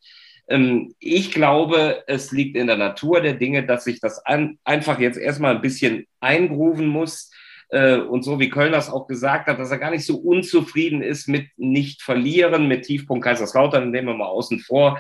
Ähm, 0.48 0.94
ich 1.00 1.32
glaube, 1.32 2.04
es 2.08 2.32
liegt 2.32 2.56
in 2.56 2.68
der 2.68 2.78
Natur 2.78 3.22
der 3.22 3.34
Dinge, 3.34 3.66
dass 3.66 3.84
sich 3.84 4.00
das 4.00 4.22
einfach 4.64 5.00
jetzt 5.00 5.18
erstmal 5.18 5.56
ein 5.56 5.62
bisschen 5.62 6.06
eingrooven 6.20 6.88
muss 6.88 7.30
äh, 7.70 7.98
und 7.98 8.24
so 8.24 8.40
wie 8.40 8.50
Köln 8.50 8.72
das 8.72 8.90
auch 8.90 9.08
gesagt 9.08 9.48
hat, 9.48 9.60
dass 9.60 9.72
er 9.72 9.78
gar 9.78 9.92
nicht 9.92 10.06
so 10.06 10.18
unzufrieden 10.18 11.02
ist 11.02 11.28
mit 11.28 11.48
nicht 11.58 12.02
verlieren, 12.02 12.68
mit 12.68 12.86
Tiefpunkt 12.86 13.24
Kaiserslautern, 13.24 13.92
nehmen 13.92 14.08
wir 14.08 14.16
mal 14.16 14.26
außen 14.26 14.60
vor. 14.60 15.00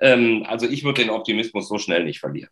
Ähm, 0.00 0.44
also 0.46 0.66
ich 0.66 0.84
würde 0.84 1.02
den 1.02 1.10
Optimismus 1.10 1.68
so 1.68 1.78
schnell 1.78 2.04
nicht 2.04 2.20
verlieren. 2.20 2.50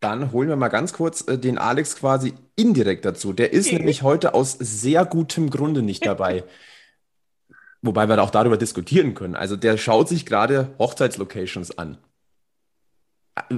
Dann 0.00 0.32
holen 0.32 0.48
wir 0.48 0.56
mal 0.56 0.68
ganz 0.68 0.92
kurz 0.92 1.26
äh, 1.28 1.38
den 1.38 1.56
Alex 1.56 1.96
quasi 1.96 2.34
indirekt 2.56 3.04
dazu. 3.04 3.32
Der 3.32 3.52
ist 3.52 3.68
okay. 3.68 3.76
nämlich 3.76 4.02
heute 4.02 4.34
aus 4.34 4.52
sehr 4.52 5.04
gutem 5.04 5.50
Grunde 5.50 5.82
nicht 5.82 6.04
dabei. 6.04 6.44
Wobei 7.82 8.08
wir 8.08 8.20
auch 8.20 8.30
darüber 8.30 8.56
diskutieren 8.56 9.14
können. 9.14 9.36
Also 9.36 9.56
der 9.56 9.76
schaut 9.76 10.08
sich 10.08 10.26
gerade 10.26 10.74
Hochzeitslocations 10.78 11.78
an 11.78 11.98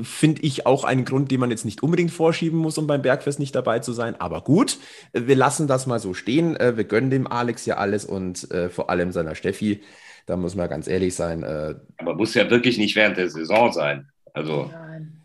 finde 0.03 0.43
ich 0.43 0.67
auch 0.67 0.85
einen 0.85 1.05
Grund, 1.05 1.31
den 1.31 1.41
man 1.41 1.51
jetzt 1.51 1.65
nicht 1.65 1.83
unbedingt 1.83 2.11
vorschieben 2.11 2.59
muss, 2.59 2.79
um 2.79 2.87
beim 2.87 3.03
Bergfest 3.03 3.39
nicht 3.39 3.55
dabei 3.55 3.79
zu 3.79 3.93
sein. 3.93 4.21
Aber 4.21 4.43
gut, 4.43 4.79
wir 5.13 5.37
lassen 5.37 5.67
das 5.67 5.87
mal 5.87 6.01
so 6.01 6.15
stehen. 6.15 6.57
Äh, 6.57 6.77
wir 6.77 6.85
gönnen 6.85 7.11
dem 7.11 7.27
Alex 7.27 7.65
ja 7.67 7.77
alles 7.77 8.05
und 8.05 8.51
äh, 8.51 8.69
vor 8.71 8.91
allem 8.91 9.13
seiner 9.13 9.35
Steffi. 9.35 9.83
Da 10.27 10.37
muss 10.37 10.55
man 10.55 10.69
ganz 10.69 10.89
ehrlich 10.89 11.15
sein. 11.15 11.43
Äh, 11.43 11.77
Aber 11.97 12.15
muss 12.15 12.35
ja 12.35 12.51
wirklich 12.51 12.77
nicht 12.77 12.97
während 12.97 13.17
der 13.17 13.31
Saison 13.31 13.73
sein. 13.73 14.09
Also. 14.35 14.71
Nein. 14.73 15.23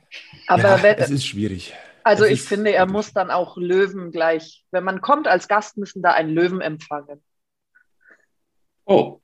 Aber 0.47 0.77
ja, 0.77 0.83
wenn, 0.83 0.97
es 0.97 1.09
ist 1.09 1.25
schwierig. 1.25 1.73
Also 2.03 2.25
es 2.25 2.31
ich 2.31 2.41
finde, 2.41 2.73
er 2.73 2.85
muss 2.85 3.13
dann 3.13 3.31
auch 3.31 3.57
Löwen 3.57 4.11
gleich. 4.11 4.65
Wenn 4.71 4.83
man 4.83 5.01
kommt 5.01 5.27
als 5.27 5.47
Gast, 5.47 5.77
müssen 5.77 6.01
da 6.01 6.11
einen 6.11 6.29
Löwen 6.29 6.61
empfangen. 6.61 7.21
Oh. 8.85 9.21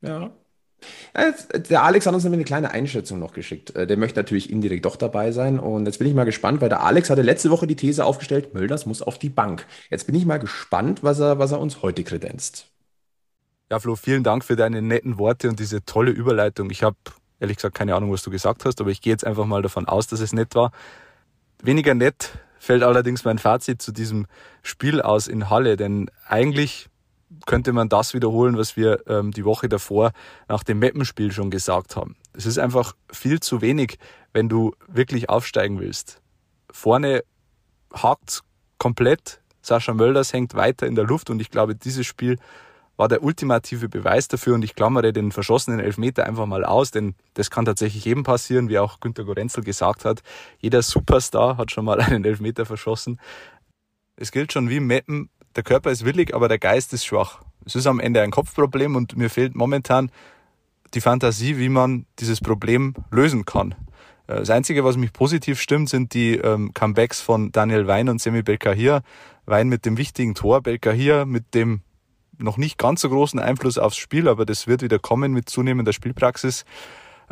ja. 0.00 0.32
Der 1.68 1.82
Alex 1.82 2.06
hat 2.06 2.14
uns 2.14 2.24
nämlich 2.24 2.38
eine 2.38 2.44
kleine 2.44 2.70
Einschätzung 2.70 3.18
noch 3.18 3.32
geschickt. 3.32 3.74
Äh, 3.76 3.86
der 3.86 3.96
möchte 3.96 4.18
natürlich 4.18 4.50
indirekt 4.50 4.84
doch 4.84 4.96
dabei 4.96 5.32
sein. 5.32 5.58
Und 5.58 5.86
jetzt 5.86 5.98
bin 5.98 6.08
ich 6.08 6.14
mal 6.14 6.24
gespannt, 6.24 6.60
weil 6.60 6.68
der 6.68 6.82
Alex 6.82 7.10
hatte 7.10 7.22
letzte 7.22 7.50
Woche 7.50 7.66
die 7.66 7.76
These 7.76 8.04
aufgestellt, 8.04 8.54
Mölders 8.54 8.86
muss 8.86 9.02
auf 9.02 9.18
die 9.18 9.28
Bank. 9.28 9.66
Jetzt 9.90 10.06
bin 10.06 10.14
ich 10.14 10.26
mal 10.26 10.38
gespannt, 10.38 11.02
was 11.02 11.20
er, 11.20 11.38
was 11.38 11.52
er 11.52 11.60
uns 11.60 11.82
heute 11.82 12.04
kredenzt. 12.04 12.66
Ja, 13.70 13.78
Flo, 13.78 13.94
vielen 13.94 14.24
Dank 14.24 14.44
für 14.44 14.56
deine 14.56 14.82
netten 14.82 15.18
Worte 15.18 15.48
und 15.48 15.60
diese 15.60 15.84
tolle 15.84 16.10
Überleitung. 16.10 16.70
Ich 16.70 16.82
habe 16.82 16.96
ehrlich 17.38 17.56
gesagt 17.56 17.76
keine 17.76 17.94
Ahnung, 17.94 18.12
was 18.12 18.22
du 18.22 18.30
gesagt 18.30 18.64
hast, 18.64 18.80
aber 18.80 18.90
ich 18.90 19.00
gehe 19.00 19.12
jetzt 19.12 19.26
einfach 19.26 19.46
mal 19.46 19.62
davon 19.62 19.86
aus, 19.86 20.06
dass 20.06 20.20
es 20.20 20.32
nett 20.32 20.54
war. 20.54 20.72
Weniger 21.62 21.94
nett 21.94 22.38
fällt 22.58 22.82
allerdings 22.82 23.24
mein 23.24 23.38
Fazit 23.38 23.80
zu 23.80 23.92
diesem 23.92 24.26
Spiel 24.62 25.00
aus 25.00 25.28
in 25.28 25.50
Halle, 25.50 25.76
denn 25.76 26.10
eigentlich 26.26 26.89
könnte 27.46 27.72
man 27.72 27.88
das 27.88 28.14
wiederholen, 28.14 28.56
was 28.56 28.76
wir 28.76 29.06
ähm, 29.08 29.30
die 29.30 29.44
Woche 29.44 29.68
davor 29.68 30.12
nach 30.48 30.62
dem 30.64 30.78
Mappenspiel 30.78 31.32
schon 31.32 31.50
gesagt 31.50 31.96
haben. 31.96 32.16
Es 32.32 32.46
ist 32.46 32.58
einfach 32.58 32.94
viel 33.10 33.40
zu 33.40 33.60
wenig, 33.60 33.98
wenn 34.32 34.48
du 34.48 34.74
wirklich 34.88 35.28
aufsteigen 35.28 35.80
willst. 35.80 36.20
vorne 36.70 37.24
hakt 37.92 38.42
komplett. 38.78 39.40
Sascha 39.62 39.92
Mölders 39.92 40.32
hängt 40.32 40.54
weiter 40.54 40.86
in 40.86 40.94
der 40.94 41.04
Luft 41.04 41.30
und 41.30 41.40
ich 41.40 41.50
glaube, 41.50 41.74
dieses 41.74 42.06
Spiel 42.06 42.38
war 42.96 43.08
der 43.08 43.22
ultimative 43.22 43.88
Beweis 43.88 44.28
dafür 44.28 44.54
und 44.54 44.62
ich 44.62 44.74
klammere 44.74 45.12
den 45.12 45.32
verschossenen 45.32 45.80
Elfmeter 45.80 46.26
einfach 46.26 46.46
mal 46.46 46.64
aus, 46.64 46.90
denn 46.90 47.14
das 47.34 47.50
kann 47.50 47.64
tatsächlich 47.64 48.04
jedem 48.04 48.24
passieren, 48.24 48.68
wie 48.68 48.78
auch 48.78 49.00
Günter 49.00 49.24
Gorenzel 49.24 49.64
gesagt 49.64 50.04
hat. 50.04 50.22
Jeder 50.58 50.82
Superstar 50.82 51.56
hat 51.56 51.70
schon 51.70 51.86
mal 51.86 52.00
einen 52.00 52.24
Elfmeter 52.24 52.66
verschossen. 52.66 53.18
Es 54.16 54.32
gilt 54.32 54.52
schon 54.52 54.68
wie 54.68 54.80
Meppen, 54.80 55.30
der 55.56 55.62
Körper 55.62 55.90
ist 55.90 56.04
willig, 56.04 56.34
aber 56.34 56.48
der 56.48 56.58
Geist 56.58 56.92
ist 56.92 57.04
schwach. 57.04 57.42
Es 57.64 57.74
ist 57.74 57.86
am 57.86 58.00
Ende 58.00 58.22
ein 58.22 58.30
Kopfproblem 58.30 58.96
und 58.96 59.16
mir 59.16 59.30
fehlt 59.30 59.54
momentan 59.54 60.10
die 60.94 61.00
Fantasie, 61.00 61.58
wie 61.58 61.68
man 61.68 62.06
dieses 62.18 62.40
Problem 62.40 62.94
lösen 63.10 63.44
kann. 63.44 63.74
Äh, 64.26 64.36
das 64.36 64.50
Einzige, 64.50 64.84
was 64.84 64.96
mich 64.96 65.12
positiv 65.12 65.60
stimmt, 65.60 65.88
sind 65.88 66.14
die 66.14 66.36
ähm, 66.36 66.72
Comebacks 66.74 67.20
von 67.20 67.52
Daniel 67.52 67.86
Wein 67.86 68.08
und 68.08 68.20
Semi 68.20 68.42
Belkahir. 68.42 69.02
Wein 69.46 69.68
mit 69.68 69.84
dem 69.84 69.96
wichtigen 69.96 70.34
Tor, 70.34 70.62
Belkahir 70.62 71.26
mit 71.26 71.54
dem 71.54 71.82
noch 72.38 72.56
nicht 72.56 72.78
ganz 72.78 73.02
so 73.02 73.10
großen 73.10 73.38
Einfluss 73.38 73.78
aufs 73.78 73.96
Spiel, 73.96 74.28
aber 74.28 74.46
das 74.46 74.66
wird 74.66 74.82
wieder 74.82 74.98
kommen 74.98 75.32
mit 75.32 75.48
zunehmender 75.48 75.92
Spielpraxis. 75.92 76.64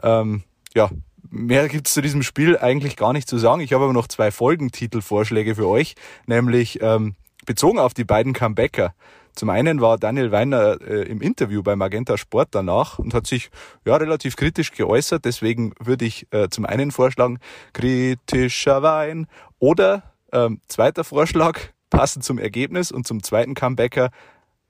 Ähm, 0.02 0.42
ja, 0.74 0.90
mehr 1.30 1.68
gibt's 1.68 1.94
zu 1.94 2.02
diesem 2.02 2.22
Spiel 2.22 2.58
eigentlich 2.58 2.96
gar 2.96 3.12
nicht 3.12 3.28
zu 3.28 3.38
sagen. 3.38 3.60
Ich 3.60 3.72
habe 3.72 3.84
aber 3.84 3.92
noch 3.92 4.08
zwei 4.08 4.30
Folgentitelvorschläge 4.30 5.54
für 5.54 5.66
euch, 5.66 5.94
nämlich 6.26 6.80
ähm, 6.82 7.14
bezogen 7.48 7.78
auf 7.78 7.94
die 7.94 8.04
beiden 8.04 8.34
Comebacker. 8.34 8.92
Zum 9.34 9.48
einen 9.48 9.80
war 9.80 9.96
Daniel 9.96 10.32
Weiner 10.32 10.82
äh, 10.82 11.08
im 11.08 11.22
Interview 11.22 11.62
bei 11.62 11.76
Magenta 11.76 12.18
Sport 12.18 12.48
danach 12.50 12.98
und 12.98 13.14
hat 13.14 13.26
sich 13.26 13.50
ja 13.86 13.96
relativ 13.96 14.36
kritisch 14.36 14.72
geäußert. 14.72 15.24
Deswegen 15.24 15.72
würde 15.80 16.04
ich 16.04 16.26
äh, 16.30 16.50
zum 16.50 16.66
einen 16.66 16.90
vorschlagen, 16.90 17.38
kritischer 17.72 18.82
Wein. 18.82 19.28
Oder 19.58 20.02
ähm, 20.30 20.60
zweiter 20.68 21.04
Vorschlag, 21.04 21.58
passend 21.90 22.22
zum 22.22 22.38
Ergebnis 22.38 22.92
und 22.92 23.06
zum 23.06 23.22
zweiten 23.22 23.54
Comebacker, 23.54 24.10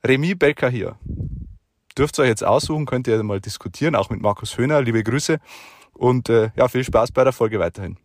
Remy 0.06 0.36
Becker 0.36 0.70
hier. 0.70 0.96
Dürft 1.96 2.16
ihr 2.20 2.22
euch 2.22 2.28
jetzt 2.28 2.44
aussuchen, 2.44 2.86
könnt 2.86 3.08
ihr 3.08 3.20
mal 3.24 3.40
diskutieren, 3.40 3.96
auch 3.96 4.08
mit 4.08 4.20
Markus 4.20 4.56
Höhner. 4.56 4.82
Liebe 4.82 5.02
Grüße 5.02 5.38
und 5.94 6.28
äh, 6.28 6.50
ja, 6.54 6.68
viel 6.68 6.84
Spaß 6.84 7.10
bei 7.10 7.24
der 7.24 7.32
Folge 7.32 7.58
weiterhin. 7.58 7.96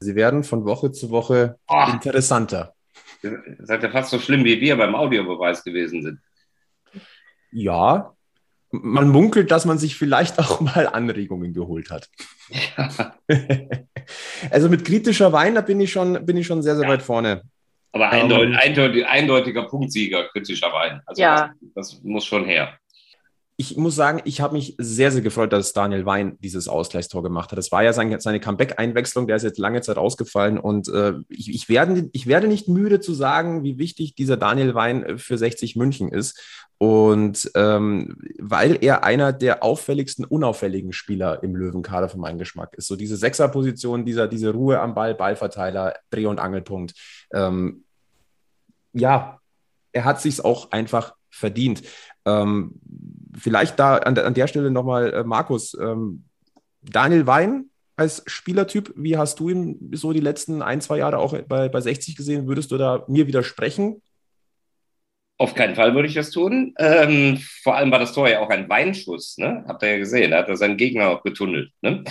Sie 0.00 0.14
werden 0.14 0.44
von 0.44 0.66
Woche 0.66 0.92
zu 0.92 1.08
Woche 1.08 1.58
oh. 1.66 1.84
interessanter. 1.90 2.74
Ihr 3.22 3.42
seid 3.60 3.82
ja 3.82 3.90
fast 3.90 4.10
so 4.10 4.18
schlimm 4.18 4.44
wie 4.44 4.60
wir 4.60 4.76
beim 4.76 4.94
Audiobeweis 4.94 5.62
gewesen 5.64 6.02
sind. 6.02 6.18
Ja, 7.50 8.14
man 8.70 9.08
munkelt, 9.08 9.50
dass 9.50 9.64
man 9.64 9.78
sich 9.78 9.96
vielleicht 9.96 10.38
auch 10.38 10.60
mal 10.60 10.86
Anregungen 10.88 11.52
geholt 11.52 11.90
hat. 11.90 12.08
Ja. 12.76 13.14
also 14.50 14.68
mit 14.68 14.84
kritischer 14.84 15.32
Wein, 15.32 15.54
da 15.54 15.60
bin 15.60 15.80
ich 15.80 15.92
schon, 15.92 16.24
bin 16.24 16.36
ich 16.36 16.46
schon 16.46 16.62
sehr, 16.62 16.76
sehr 16.76 16.84
ja. 16.84 16.90
weit 16.90 17.02
vorne. 17.02 17.42
Aber 17.92 18.10
eindeutig, 18.10 18.54
um, 18.54 18.56
eindeutig, 18.56 19.06
eindeutiger 19.06 19.64
Punktsieger, 19.64 20.28
kritischer 20.28 20.72
Wein. 20.72 21.02
Also 21.04 21.20
ja. 21.20 21.52
das, 21.74 21.90
das 21.92 22.02
muss 22.02 22.24
schon 22.24 22.46
her 22.46 22.78
ich 23.56 23.76
muss 23.76 23.94
sagen, 23.94 24.22
ich 24.24 24.40
habe 24.40 24.54
mich 24.54 24.74
sehr, 24.78 25.12
sehr 25.12 25.20
gefreut, 25.20 25.52
dass 25.52 25.72
Daniel 25.72 26.06
Wein 26.06 26.38
dieses 26.40 26.68
Ausgleichstor 26.68 27.22
gemacht 27.22 27.50
hat. 27.50 27.58
Das 27.58 27.70
war 27.70 27.82
ja 27.82 27.92
seine, 27.92 28.20
seine 28.20 28.40
Comeback-Einwechslung, 28.40 29.26
der 29.26 29.36
ist 29.36 29.42
jetzt 29.42 29.58
lange 29.58 29.82
Zeit 29.82 29.98
ausgefallen 29.98 30.58
und 30.58 30.88
äh, 30.88 31.14
ich, 31.28 31.54
ich, 31.54 31.68
werde, 31.68 32.08
ich 32.12 32.26
werde 32.26 32.48
nicht 32.48 32.68
müde 32.68 33.00
zu 33.00 33.12
sagen, 33.12 33.62
wie 33.62 33.78
wichtig 33.78 34.14
dieser 34.14 34.36
Daniel 34.36 34.74
Wein 34.74 35.04
äh, 35.04 35.18
für 35.18 35.36
60 35.36 35.76
München 35.76 36.10
ist. 36.10 36.40
Und 36.78 37.50
ähm, 37.54 38.16
weil 38.40 38.78
er 38.80 39.04
einer 39.04 39.32
der 39.32 39.62
auffälligsten, 39.62 40.24
unauffälligen 40.24 40.92
Spieler 40.92 41.42
im 41.44 41.54
Löwenkader 41.54 42.08
für 42.08 42.18
meinen 42.18 42.38
Geschmack 42.38 42.74
ist. 42.74 42.88
So 42.88 42.96
diese 42.96 43.16
Sechserposition, 43.16 44.04
dieser, 44.04 44.26
diese 44.26 44.50
Ruhe 44.50 44.80
am 44.80 44.94
Ball, 44.94 45.14
Ballverteiler, 45.14 45.94
Dreh- 46.10 46.26
und 46.26 46.40
Angelpunkt. 46.40 46.94
Ähm, 47.32 47.84
ja, 48.92 49.38
er 49.92 50.04
hat 50.04 50.20
sich 50.20 50.44
auch 50.44 50.72
einfach 50.72 51.14
verdient. 51.30 51.82
Ähm, 52.24 52.80
vielleicht 53.36 53.78
da 53.78 53.96
an, 53.96 54.18
an 54.18 54.34
der 54.34 54.46
Stelle 54.46 54.70
nochmal, 54.70 55.12
äh, 55.12 55.24
Markus, 55.24 55.74
ähm, 55.74 56.24
Daniel 56.82 57.26
Wein 57.26 57.66
als 57.96 58.22
Spielertyp, 58.26 58.92
wie 58.96 59.16
hast 59.16 59.38
du 59.38 59.50
ihn 59.50 59.90
so 59.92 60.12
die 60.12 60.20
letzten 60.20 60.62
ein, 60.62 60.80
zwei 60.80 60.98
Jahre 60.98 61.18
auch 61.18 61.36
bei, 61.42 61.68
bei 61.68 61.80
60 61.80 62.16
gesehen? 62.16 62.48
Würdest 62.48 62.70
du 62.70 62.78
da 62.78 63.04
mir 63.06 63.26
widersprechen? 63.26 64.02
Auf 65.38 65.54
keinen 65.54 65.74
Fall 65.74 65.94
würde 65.94 66.08
ich 66.08 66.14
das 66.14 66.30
tun. 66.30 66.74
Ähm, 66.78 67.40
vor 67.62 67.76
allem 67.76 67.90
war 67.90 67.98
das 67.98 68.12
Tor 68.12 68.28
ja 68.28 68.40
auch 68.40 68.50
ein 68.50 68.68
Weinschuss, 68.68 69.38
ne? 69.38 69.64
Habt 69.66 69.82
ihr 69.82 69.92
ja 69.92 69.98
gesehen, 69.98 70.30
da 70.30 70.38
hat 70.38 70.48
er 70.48 70.56
seinen 70.56 70.76
Gegner 70.76 71.08
auch 71.08 71.22
getunnelt. 71.22 71.70
Ne? 71.80 72.04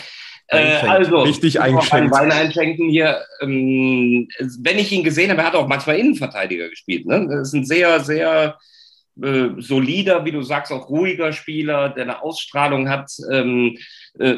Äh, 0.48 0.80
also, 0.82 1.22
richtig 1.22 1.62
eingeschenkt. 1.62 2.14
Wein 2.14 2.32
einschenken 2.32 2.90
hier. 2.90 3.24
Ähm, 3.40 4.28
wenn 4.60 4.80
ich 4.80 4.92
ihn 4.92 5.04
gesehen 5.04 5.32
habe, 5.32 5.42
er 5.42 5.48
hat 5.48 5.56
auch 5.56 5.68
manchmal 5.68 5.98
Innenverteidiger 5.98 6.70
gespielt. 6.70 7.06
Ne? 7.06 7.26
Das 7.30 7.48
ist 7.48 7.54
ein 7.54 7.66
sehr, 7.66 8.02
sehr 8.02 8.58
äh, 9.22 9.50
solider, 9.58 10.24
wie 10.26 10.32
du 10.32 10.42
sagst, 10.42 10.72
auch 10.72 10.90
ruhiger 10.90 11.34
Spieler, 11.34 11.90
der 11.90 12.04
eine 12.04 12.22
Ausstrahlung 12.22 12.90
hat, 12.90 13.12
ähm, 13.32 13.78
äh, 14.20 14.36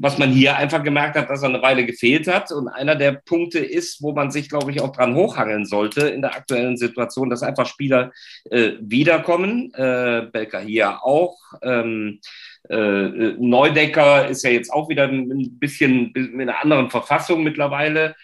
was 0.00 0.18
man 0.18 0.30
hier 0.30 0.56
einfach 0.56 0.82
gemerkt 0.82 1.16
hat, 1.16 1.30
dass 1.30 1.42
er 1.42 1.48
eine 1.48 1.62
Weile 1.62 1.86
gefehlt 1.86 2.26
hat. 2.26 2.52
Und 2.52 2.68
einer 2.68 2.96
der 2.96 3.12
Punkte 3.12 3.58
ist, 3.58 4.02
wo 4.02 4.12
man 4.12 4.30
sich, 4.30 4.48
glaube 4.48 4.70
ich, 4.70 4.80
auch 4.80 4.92
dran 4.92 5.14
hochhangeln 5.14 5.64
sollte 5.64 6.08
in 6.08 6.22
der 6.22 6.34
aktuellen 6.34 6.76
Situation, 6.76 7.30
dass 7.30 7.42
einfach 7.42 7.66
Spieler 7.66 8.12
äh, 8.50 8.72
wiederkommen. 8.80 9.72
Äh, 9.74 10.26
Belka 10.32 10.58
hier 10.58 11.04
auch. 11.04 11.38
Ähm, 11.62 12.20
äh, 12.68 13.34
Neudecker 13.38 14.28
ist 14.28 14.44
ja 14.44 14.50
jetzt 14.50 14.72
auch 14.72 14.88
wieder 14.88 15.04
ein 15.04 15.58
bisschen 15.58 16.12
in 16.14 16.40
einer 16.40 16.62
anderen 16.62 16.90
Verfassung 16.90 17.42
mittlerweile. 17.42 18.14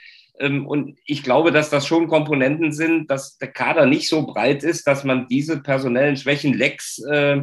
Ähm, 0.41 0.67
und 0.67 0.99
ich 1.05 1.23
glaube, 1.23 1.53
dass 1.53 1.71
das 1.71 1.87
schon 1.87 2.09
Komponenten 2.09 2.73
sind, 2.73 3.11
dass 3.11 3.37
der 3.39 3.53
Kader 3.53 3.87
nicht 3.87 4.09
so 4.09 4.27
breit 4.27 4.65
ist, 4.65 4.87
dass 4.87 5.05
man 5.05 5.29
diese 5.29 5.61
personellen 5.61 6.17
Schwächen 6.17 6.55
Lex 6.55 6.99
äh, 7.11 7.43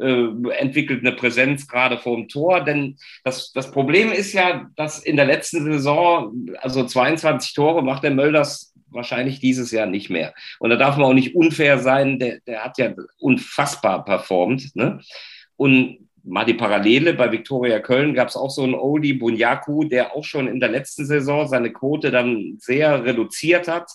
äh, 0.00 0.50
entwickelt 0.58 1.00
eine 1.00 1.12
Präsenz 1.12 1.68
gerade 1.68 1.98
vor 1.98 2.16
dem 2.16 2.28
Tor. 2.28 2.64
Denn 2.64 2.96
das, 3.22 3.52
das 3.52 3.70
Problem 3.70 4.10
ist 4.10 4.32
ja, 4.32 4.68
dass 4.76 4.98
in 4.98 5.16
der 5.16 5.26
letzten 5.26 5.64
Saison, 5.64 6.46
also 6.60 6.84
22 6.84 7.52
Tore 7.52 7.82
macht 7.82 8.02
der 8.02 8.12
Mölders 8.12 8.72
wahrscheinlich 8.90 9.40
dieses 9.40 9.70
Jahr 9.70 9.86
nicht 9.86 10.08
mehr. 10.08 10.32
Und 10.58 10.70
da 10.70 10.76
darf 10.76 10.96
man 10.96 11.06
auch 11.06 11.14
nicht 11.14 11.34
unfair 11.34 11.78
sein, 11.78 12.18
der, 12.18 12.40
der 12.46 12.64
hat 12.64 12.78
ja 12.78 12.94
unfassbar 13.18 14.04
performt. 14.04 14.74
Ne? 14.74 15.00
Und 15.56 16.07
mal 16.28 16.44
die 16.44 16.54
Parallele, 16.54 17.14
bei 17.14 17.32
Viktoria 17.32 17.80
Köln 17.80 18.14
gab 18.14 18.28
es 18.28 18.36
auch 18.36 18.50
so 18.50 18.62
einen 18.62 18.74
Odi 18.74 19.14
Bunyaku, 19.14 19.84
der 19.84 20.14
auch 20.14 20.24
schon 20.24 20.46
in 20.46 20.60
der 20.60 20.68
letzten 20.68 21.06
Saison 21.06 21.48
seine 21.48 21.72
Quote 21.72 22.10
dann 22.10 22.56
sehr 22.58 23.04
reduziert 23.04 23.68
hat 23.68 23.90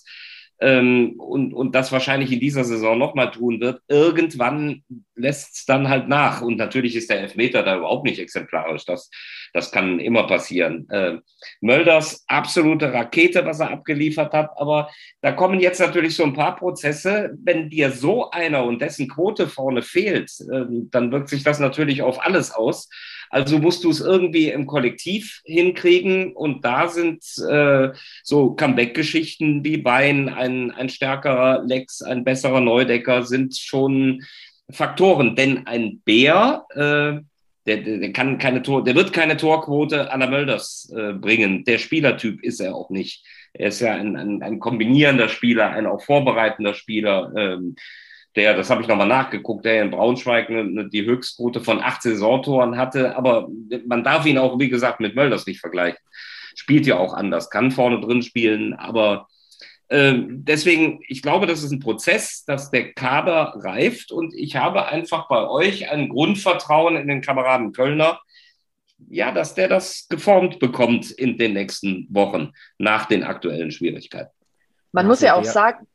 ähm, 0.60 1.15
und, 1.17 1.53
und 1.53 1.75
das 1.75 1.91
wahrscheinlich 1.91 2.31
in 2.31 2.39
dieser 2.39 2.63
Saison 2.63 2.98
nochmal 2.98 3.31
tun 3.31 3.60
wird. 3.60 3.81
Irgendwann 3.88 4.83
lässt 5.15 5.55
es 5.55 5.65
dann 5.65 5.89
halt 5.89 6.07
nach. 6.07 6.41
Und 6.41 6.57
natürlich 6.57 6.95
ist 6.95 7.10
der 7.10 7.22
Elfmeter 7.22 7.63
da 7.63 7.77
überhaupt 7.77 8.05
nicht 8.05 8.19
exemplarisch. 8.19 8.86
Das, 8.86 9.10
das 9.53 9.72
kann 9.72 10.00
immer 10.00 10.25
passieren. 10.25 10.88
Äh, 10.89 11.17
Mölders 11.62 12.24
absolute 12.27 12.93
Rakete, 12.93 13.45
was 13.45 13.60
er 13.60 13.72
abgeliefert 13.72 14.33
hat. 14.33 14.51
Aber 14.55 14.89
da 15.22 15.31
kommen 15.31 15.60
jetzt 15.60 15.79
natürlich 15.79 16.15
so 16.15 16.24
ein 16.24 16.33
paar 16.33 16.55
Prozesse. 16.55 17.38
Wenn 17.43 17.69
dir 17.69 17.91
so 17.91 18.29
einer 18.31 18.63
und 18.63 18.81
dessen 18.81 19.10
Quote 19.10 19.48
vorne 19.48 19.81
fehlt, 19.81 20.31
äh, 20.51 20.65
dann 20.91 21.12
wirkt 21.12 21.29
sich 21.29 21.43
das 21.43 21.60
natürlich 21.60 22.01
auf 22.01 22.25
alles 22.25 22.51
aus. 22.51 22.89
Also 23.33 23.57
musst 23.57 23.83
du 23.83 23.89
es 23.89 23.99
irgendwie 23.99 24.49
im 24.49 24.67
Kollektiv 24.67 25.41
hinkriegen. 25.43 26.33
Und 26.33 26.63
da 26.63 26.87
sind 26.87 27.23
äh, 27.49 27.89
so 28.23 28.51
Comeback-Geschichten 28.51 29.65
wie 29.65 29.77
Bein, 29.77 30.29
ein, 30.29 30.69
ein 30.69 30.87
stärkerer 30.87 31.63
Lex, 31.65 32.03
ein 32.03 32.23
besserer 32.23 32.61
Neudecker 32.61 33.23
sind 33.23 33.57
schon 33.57 34.21
Faktoren. 34.69 35.35
Denn 35.35 35.65
ein 35.65 36.01
Bär, 36.05 36.65
äh, 36.75 37.21
der, 37.65 37.77
der, 37.77 38.13
kann 38.13 38.37
keine 38.37 38.61
Tor, 38.61 38.83
der 38.83 38.93
wird 38.93 39.13
keine 39.13 39.35
Torquote 39.35 40.11
an 40.11 40.19
der 40.19 40.29
Mölders 40.29 40.93
äh, 40.95 41.13
bringen. 41.13 41.63
Der 41.63 41.79
Spielertyp 41.79 42.43
ist 42.43 42.59
er 42.59 42.75
auch 42.75 42.91
nicht. 42.91 43.25
Er 43.53 43.69
ist 43.69 43.79
ja 43.79 43.95
ein, 43.95 44.15
ein, 44.15 44.43
ein 44.43 44.59
kombinierender 44.59 45.27
Spieler, 45.27 45.71
ein 45.71 45.87
auch 45.87 46.03
vorbereitender 46.03 46.75
Spieler. 46.75 47.33
Ähm, 47.35 47.75
der, 48.35 48.55
das 48.55 48.69
habe 48.69 48.81
ich 48.81 48.87
nochmal 48.87 49.07
nachgeguckt, 49.07 49.65
der 49.65 49.81
in 49.81 49.91
Braunschweig 49.91 50.49
eine, 50.49 50.61
eine, 50.61 50.89
die 50.89 51.05
Höchstquote 51.05 51.61
von 51.61 51.81
acht 51.81 52.01
Saisontoren 52.01 52.77
hatte. 52.77 53.15
Aber 53.15 53.47
man 53.85 54.03
darf 54.03 54.25
ihn 54.25 54.37
auch, 54.37 54.59
wie 54.59 54.69
gesagt, 54.69 54.99
mit 54.99 55.15
Mölders 55.15 55.45
nicht 55.45 55.59
vergleichen. 55.59 55.99
Spielt 56.55 56.85
ja 56.85 56.97
auch 56.97 57.13
anders, 57.13 57.49
kann 57.49 57.71
vorne 57.71 57.99
drin 57.99 58.21
spielen, 58.21 58.73
aber 58.73 59.27
äh, 59.87 60.13
deswegen, 60.27 61.01
ich 61.07 61.21
glaube, 61.21 61.45
das 61.45 61.63
ist 61.63 61.71
ein 61.71 61.79
Prozess, 61.79 62.45
dass 62.45 62.71
der 62.71 62.93
Kader 62.93 63.53
reift 63.57 64.11
und 64.11 64.33
ich 64.33 64.55
habe 64.55 64.87
einfach 64.87 65.27
bei 65.27 65.47
euch 65.47 65.89
ein 65.89 66.09
Grundvertrauen 66.09 66.95
in 66.95 67.07
den 67.07 67.21
Kameraden 67.21 67.73
Kölner, 67.73 68.19
ja, 69.09 69.31
dass 69.31 69.55
der 69.55 69.67
das 69.67 70.07
geformt 70.09 70.59
bekommt 70.59 71.11
in 71.11 71.37
den 71.37 71.53
nächsten 71.53 72.07
Wochen 72.09 72.53
nach 72.77 73.05
den 73.05 73.23
aktuellen 73.23 73.71
Schwierigkeiten. 73.71 74.31
Man 74.91 75.07
muss 75.07 75.21
ja 75.21 75.35
auch 75.35 75.43
sagen, 75.43 75.87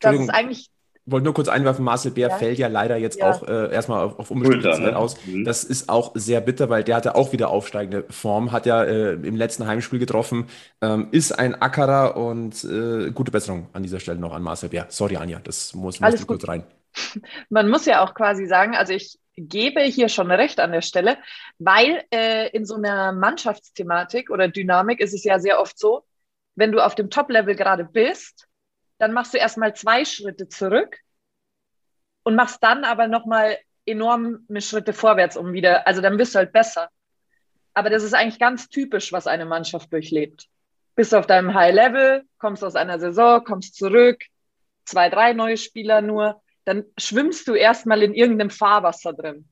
dass 0.00 0.16
es 0.16 0.28
eigentlich 0.28 0.70
wollte 1.06 1.24
nur 1.24 1.34
kurz 1.34 1.48
einwerfen, 1.48 1.84
Marcel 1.84 2.12
Bär 2.12 2.28
ja. 2.28 2.36
fällt 2.36 2.58
ja 2.58 2.68
leider 2.68 2.96
jetzt 2.96 3.18
ja. 3.18 3.30
auch 3.30 3.46
äh, 3.46 3.72
erstmal 3.72 4.04
auf, 4.04 4.18
auf 4.18 4.30
unbestimmte 4.30 4.70
Zeit 4.70 4.80
ne? 4.80 4.96
aus. 4.96 5.16
Mhm. 5.26 5.44
Das 5.44 5.64
ist 5.64 5.88
auch 5.88 6.12
sehr 6.14 6.40
bitter, 6.40 6.68
weil 6.68 6.84
der 6.84 6.96
hatte 6.96 7.14
auch 7.14 7.32
wieder 7.32 7.50
aufsteigende 7.50 8.04
Form, 8.10 8.52
hat 8.52 8.66
ja 8.66 8.84
äh, 8.84 9.12
im 9.14 9.36
letzten 9.36 9.66
Heimspiel 9.66 9.98
getroffen, 9.98 10.48
ähm, 10.80 11.08
ist 11.10 11.32
ein 11.32 11.60
Ackerer 11.60 12.16
und 12.16 12.64
äh, 12.64 13.10
gute 13.10 13.30
Besserung 13.30 13.68
an 13.72 13.82
dieser 13.82 14.00
Stelle 14.00 14.18
noch 14.18 14.32
an 14.32 14.42
Marcel 14.42 14.68
Bär. 14.68 14.86
Sorry, 14.88 15.16
Anja, 15.16 15.40
das 15.42 15.74
muss, 15.74 16.00
muss 16.00 16.26
kurz 16.26 16.46
rein. 16.46 16.64
Man 17.48 17.68
muss 17.68 17.86
ja 17.86 18.04
auch 18.04 18.14
quasi 18.14 18.46
sagen, 18.46 18.74
also 18.74 18.92
ich 18.92 19.18
gebe 19.36 19.80
hier 19.82 20.08
schon 20.08 20.30
recht 20.30 20.60
an 20.60 20.72
der 20.72 20.82
Stelle, 20.82 21.18
weil 21.58 22.02
äh, 22.12 22.48
in 22.50 22.64
so 22.64 22.74
einer 22.74 23.12
Mannschaftsthematik 23.12 24.30
oder 24.30 24.48
Dynamik 24.48 25.00
ist 25.00 25.14
es 25.14 25.24
ja 25.24 25.38
sehr 25.38 25.60
oft 25.60 25.78
so, 25.78 26.04
wenn 26.56 26.72
du 26.72 26.84
auf 26.84 26.94
dem 26.94 27.10
Top-Level 27.10 27.54
gerade 27.54 27.84
bist, 27.84 28.48
dann 29.00 29.12
machst 29.12 29.32
du 29.32 29.38
erstmal 29.38 29.74
zwei 29.74 30.04
Schritte 30.04 30.48
zurück 30.48 30.98
und 32.22 32.36
machst 32.36 32.62
dann 32.62 32.84
aber 32.84 33.08
nochmal 33.08 33.58
enorme 33.86 34.60
Schritte 34.60 34.92
vorwärts, 34.92 35.38
um 35.38 35.54
wieder, 35.54 35.86
also 35.86 36.02
dann 36.02 36.18
bist 36.18 36.34
du 36.34 36.38
halt 36.38 36.52
besser. 36.52 36.90
Aber 37.72 37.88
das 37.88 38.02
ist 38.02 38.14
eigentlich 38.14 38.38
ganz 38.38 38.68
typisch, 38.68 39.10
was 39.10 39.26
eine 39.26 39.46
Mannschaft 39.46 39.90
durchlebt. 39.90 40.48
Bist 40.96 41.14
auf 41.14 41.26
deinem 41.26 41.54
High 41.54 41.74
Level, 41.74 42.24
kommst 42.38 42.62
aus 42.62 42.76
einer 42.76 42.98
Saison, 42.98 43.42
kommst 43.42 43.74
zurück, 43.76 44.22
zwei, 44.84 45.08
drei 45.08 45.32
neue 45.32 45.56
Spieler 45.56 46.02
nur, 46.02 46.42
dann 46.66 46.84
schwimmst 46.98 47.48
du 47.48 47.54
erstmal 47.54 48.02
in 48.02 48.12
irgendeinem 48.12 48.50
Fahrwasser 48.50 49.14
drin 49.14 49.48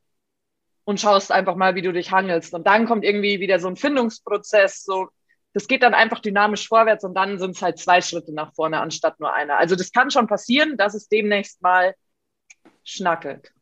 und 0.85 1.01
schaust 1.01 1.33
einfach 1.33 1.57
mal, 1.57 1.75
wie 1.75 1.83
du 1.83 1.93
dich 1.93 2.11
hangelst. 2.11 2.53
Und 2.53 2.67
dann 2.67 2.87
kommt 2.87 3.03
irgendwie 3.03 3.41
wieder 3.41 3.59
so 3.61 3.69
ein 3.69 3.77
Findungsprozess, 3.77 4.85
so 4.85 5.09
das 5.59 5.67
geht 5.67 5.83
dann 5.83 5.93
einfach 5.93 6.21
dynamisch 6.21 6.69
vorwärts 6.69 7.03
und 7.03 7.15
dann 7.15 7.41
sind 7.41 7.57
es 7.57 7.63
halt 7.63 7.81
zwei 7.81 8.01
Schritte 8.01 8.33
nach 8.33 8.55
vorne 8.55 8.79
anstatt 8.79 9.19
nur 9.19 9.35
einer. 9.35 9.59
Also 9.59 9.75
das 9.75 9.91
kann 9.91 10.13
schon 10.13 10.29
passieren, 10.29 10.77
dass 10.77 10.95
es 10.95 11.09
demnächst 11.09 11.61
mal 11.63 11.97
schnackelt. 12.85 13.53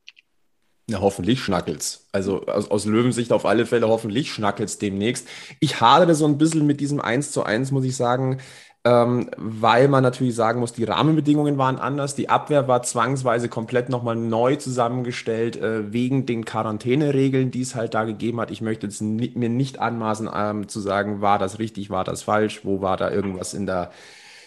Ja, 0.90 1.00
hoffentlich 1.00 1.40
schnackelt's. 1.40 2.06
Also 2.12 2.44
aus, 2.44 2.70
aus 2.70 2.84
Löwensicht 2.84 3.32
auf 3.32 3.46
alle 3.46 3.64
Fälle 3.64 3.88
hoffentlich 3.88 4.30
schnackelt's 4.30 4.76
demnächst. 4.76 5.26
Ich 5.58 5.80
hadere 5.80 6.14
so 6.14 6.26
ein 6.26 6.36
bisschen 6.36 6.66
mit 6.66 6.80
diesem 6.80 7.00
1 7.00 7.32
zu 7.32 7.44
1, 7.44 7.70
muss 7.70 7.86
ich 7.86 7.96
sagen 7.96 8.42
ähm, 8.86 9.28
weil 9.36 9.88
man 9.88 10.04
natürlich 10.04 10.36
sagen 10.36 10.60
muss, 10.60 10.72
die 10.72 10.84
Rahmenbedingungen 10.84 11.58
waren 11.58 11.76
anders. 11.76 12.14
Die 12.14 12.28
Abwehr 12.28 12.68
war 12.68 12.84
zwangsweise 12.84 13.48
komplett 13.48 13.88
nochmal 13.88 14.14
neu 14.14 14.54
zusammengestellt, 14.54 15.56
äh, 15.56 15.92
wegen 15.92 16.24
den 16.24 16.44
Quarantäneregeln, 16.44 17.50
die 17.50 17.62
es 17.62 17.74
halt 17.74 17.94
da 17.94 18.04
gegeben 18.04 18.40
hat. 18.40 18.52
Ich 18.52 18.60
möchte 18.60 18.86
jetzt 18.86 19.02
mir 19.02 19.48
nicht 19.48 19.80
anmaßen 19.80 20.30
ähm, 20.32 20.68
zu 20.68 20.78
sagen, 20.78 21.20
war 21.20 21.40
das 21.40 21.58
richtig, 21.58 21.90
war 21.90 22.04
das 22.04 22.22
falsch, 22.22 22.60
wo 22.64 22.80
war 22.80 22.96
da 22.96 23.10
irgendwas 23.10 23.54
in 23.54 23.66
der 23.66 23.90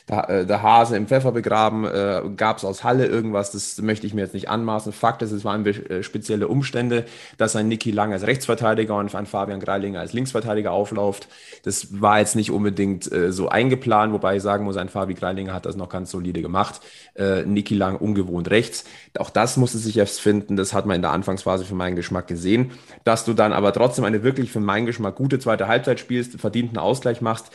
der, 0.10 0.46
der 0.46 0.64
Hase 0.64 0.98
im 0.98 1.08
Pfeffer 1.08 1.32
begraben, 1.32 1.86
äh, 1.86 2.22
gab 2.36 2.58
es 2.58 2.66
aus 2.66 2.84
Halle 2.84 3.06
irgendwas, 3.06 3.52
das 3.52 3.82
möchte 3.82 4.08
ich 4.08 4.14
mir 4.14 4.22
jetzt 4.22 4.34
nicht 4.34 4.50
anmaßen. 4.50 4.92
Fakt 4.92 5.22
ist, 5.22 5.32
es 5.32 5.46
waren 5.46 5.66
äh, 5.66 6.04
spezielle 6.04 6.48
Umstände, 6.48 7.06
dass 7.38 7.56
ein 7.56 7.68
Niki 7.68 7.92
Lang 7.92 8.12
als 8.14 8.26
Rechtsverteidiger 8.26 8.96
und 8.96 9.14
ein 9.14 9.26
Fabian 9.26 9.60
Greilinger 9.60 10.00
als 10.00 10.14
Linksverteidiger 10.14 10.72
aufläuft. 10.72 11.28
Das 11.64 12.02
war 12.02 12.20
jetzt 12.20 12.36
nicht 12.36 12.52
unbedingt 12.52 13.12
äh, 13.12 13.32
so 13.32 13.50
eingeplant, 13.50 14.14
wobei 14.14 14.38
ich 14.38 14.42
sagen 14.42 14.66
muss, 14.66 14.78
ein 14.78 14.90
Fabi 14.90 15.14
Greilinger 15.14 15.54
hat 15.54 15.66
das 15.66 15.76
noch 15.76 15.90
ganz 15.90 16.12
solide 16.12 16.42
gemacht. 16.42 16.82
Äh, 17.16 17.44
Niki 17.44 17.76
Lang 17.76 17.96
ungewohnt 17.98 18.50
rechts. 18.50 18.86
Auch 19.18 19.30
das 19.30 19.58
musste 19.58 19.78
sich 19.78 19.98
erst 19.98 20.22
finden, 20.22 20.56
das 20.56 20.74
hat 20.74 20.86
man 20.86 20.96
in 20.96 21.02
der 21.02 21.12
Anfangsphase 21.12 21.66
für 21.66 21.76
meinen 21.76 21.96
Geschmack 21.96 22.28
gesehen. 22.28 22.72
Dass 23.04 23.26
du 23.26 23.34
dann 23.34 23.54
aber 23.54 23.74
trotzdem 23.74 24.06
eine 24.06 24.24
wirklich 24.24 24.52
für 24.52 24.60
meinen 24.60 24.86
Geschmack 24.86 25.16
gute 25.16 25.40
zweite 25.40 25.68
Halbzeit 25.68 26.00
spielst, 26.00 26.40
verdienten 26.40 26.78
Ausgleich 26.78 27.22
machst, 27.22 27.52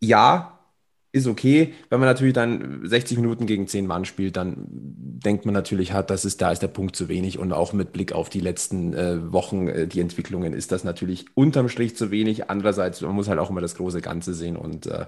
ja, 0.00 0.59
ist 1.12 1.26
okay. 1.26 1.74
Wenn 1.88 2.00
man 2.00 2.08
natürlich 2.08 2.34
dann 2.34 2.80
60 2.84 3.18
Minuten 3.18 3.46
gegen 3.46 3.66
10 3.66 3.86
Mann 3.86 4.04
spielt, 4.04 4.36
dann 4.36 4.64
denkt 4.68 5.44
man 5.44 5.54
natürlich, 5.54 5.92
hat, 5.92 6.10
das 6.10 6.24
ist, 6.24 6.40
da 6.40 6.52
ist 6.52 6.62
der 6.62 6.68
Punkt 6.68 6.94
zu 6.94 7.08
wenig. 7.08 7.38
Und 7.38 7.52
auch 7.52 7.72
mit 7.72 7.92
Blick 7.92 8.12
auf 8.12 8.28
die 8.28 8.40
letzten 8.40 8.94
äh, 8.94 9.32
Wochen, 9.32 9.68
äh, 9.68 9.86
die 9.86 10.00
Entwicklungen, 10.00 10.52
ist 10.52 10.72
das 10.72 10.84
natürlich 10.84 11.26
unterm 11.34 11.68
Strich 11.68 11.96
zu 11.96 12.10
wenig. 12.10 12.48
Andererseits, 12.48 13.00
man 13.00 13.14
muss 13.14 13.28
halt 13.28 13.40
auch 13.40 13.50
immer 13.50 13.60
das 13.60 13.74
große 13.74 14.00
Ganze 14.00 14.34
sehen. 14.34 14.56
Und 14.56 14.86
äh, 14.86 15.06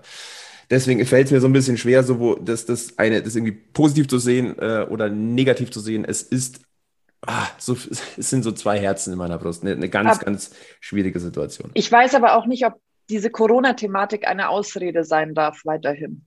deswegen 0.71 1.04
fällt 1.06 1.26
es 1.26 1.32
mir 1.32 1.40
so 1.40 1.47
ein 1.47 1.52
bisschen 1.52 1.76
schwer, 1.76 2.02
so 2.02 2.18
wo 2.18 2.35
das, 2.35 2.66
das 2.66 2.99
eine, 2.99 3.23
das 3.23 3.37
irgendwie 3.37 3.52
positiv 3.52 4.09
zu 4.09 4.18
sehen 4.18 4.59
äh, 4.59 4.87
oder 4.90 5.09
negativ 5.09 5.71
zu 5.71 5.80
sehen. 5.80 6.04
Es 6.04 6.23
ist 6.23 6.61
Ah, 7.25 7.47
so, 7.56 7.75
es 7.75 8.30
sind 8.30 8.42
so 8.42 8.50
zwei 8.50 8.81
Herzen 8.81 9.12
in 9.12 9.18
meiner 9.18 9.38
Brust. 9.38 9.62
Eine, 9.62 9.72
eine 9.72 9.88
ganz, 9.88 10.16
aber 10.16 10.24
ganz 10.24 10.50
schwierige 10.81 11.20
Situation. 11.20 11.70
Ich 11.74 11.90
weiß 11.90 12.16
aber 12.16 12.37
auch 12.37 12.46
nicht, 12.46 12.66
ob 12.66 12.81
diese 13.12 13.31
Corona-Thematik 13.31 14.27
eine 14.27 14.48
Ausrede 14.48 15.05
sein 15.05 15.35
darf 15.35 15.61
weiterhin. 15.64 16.27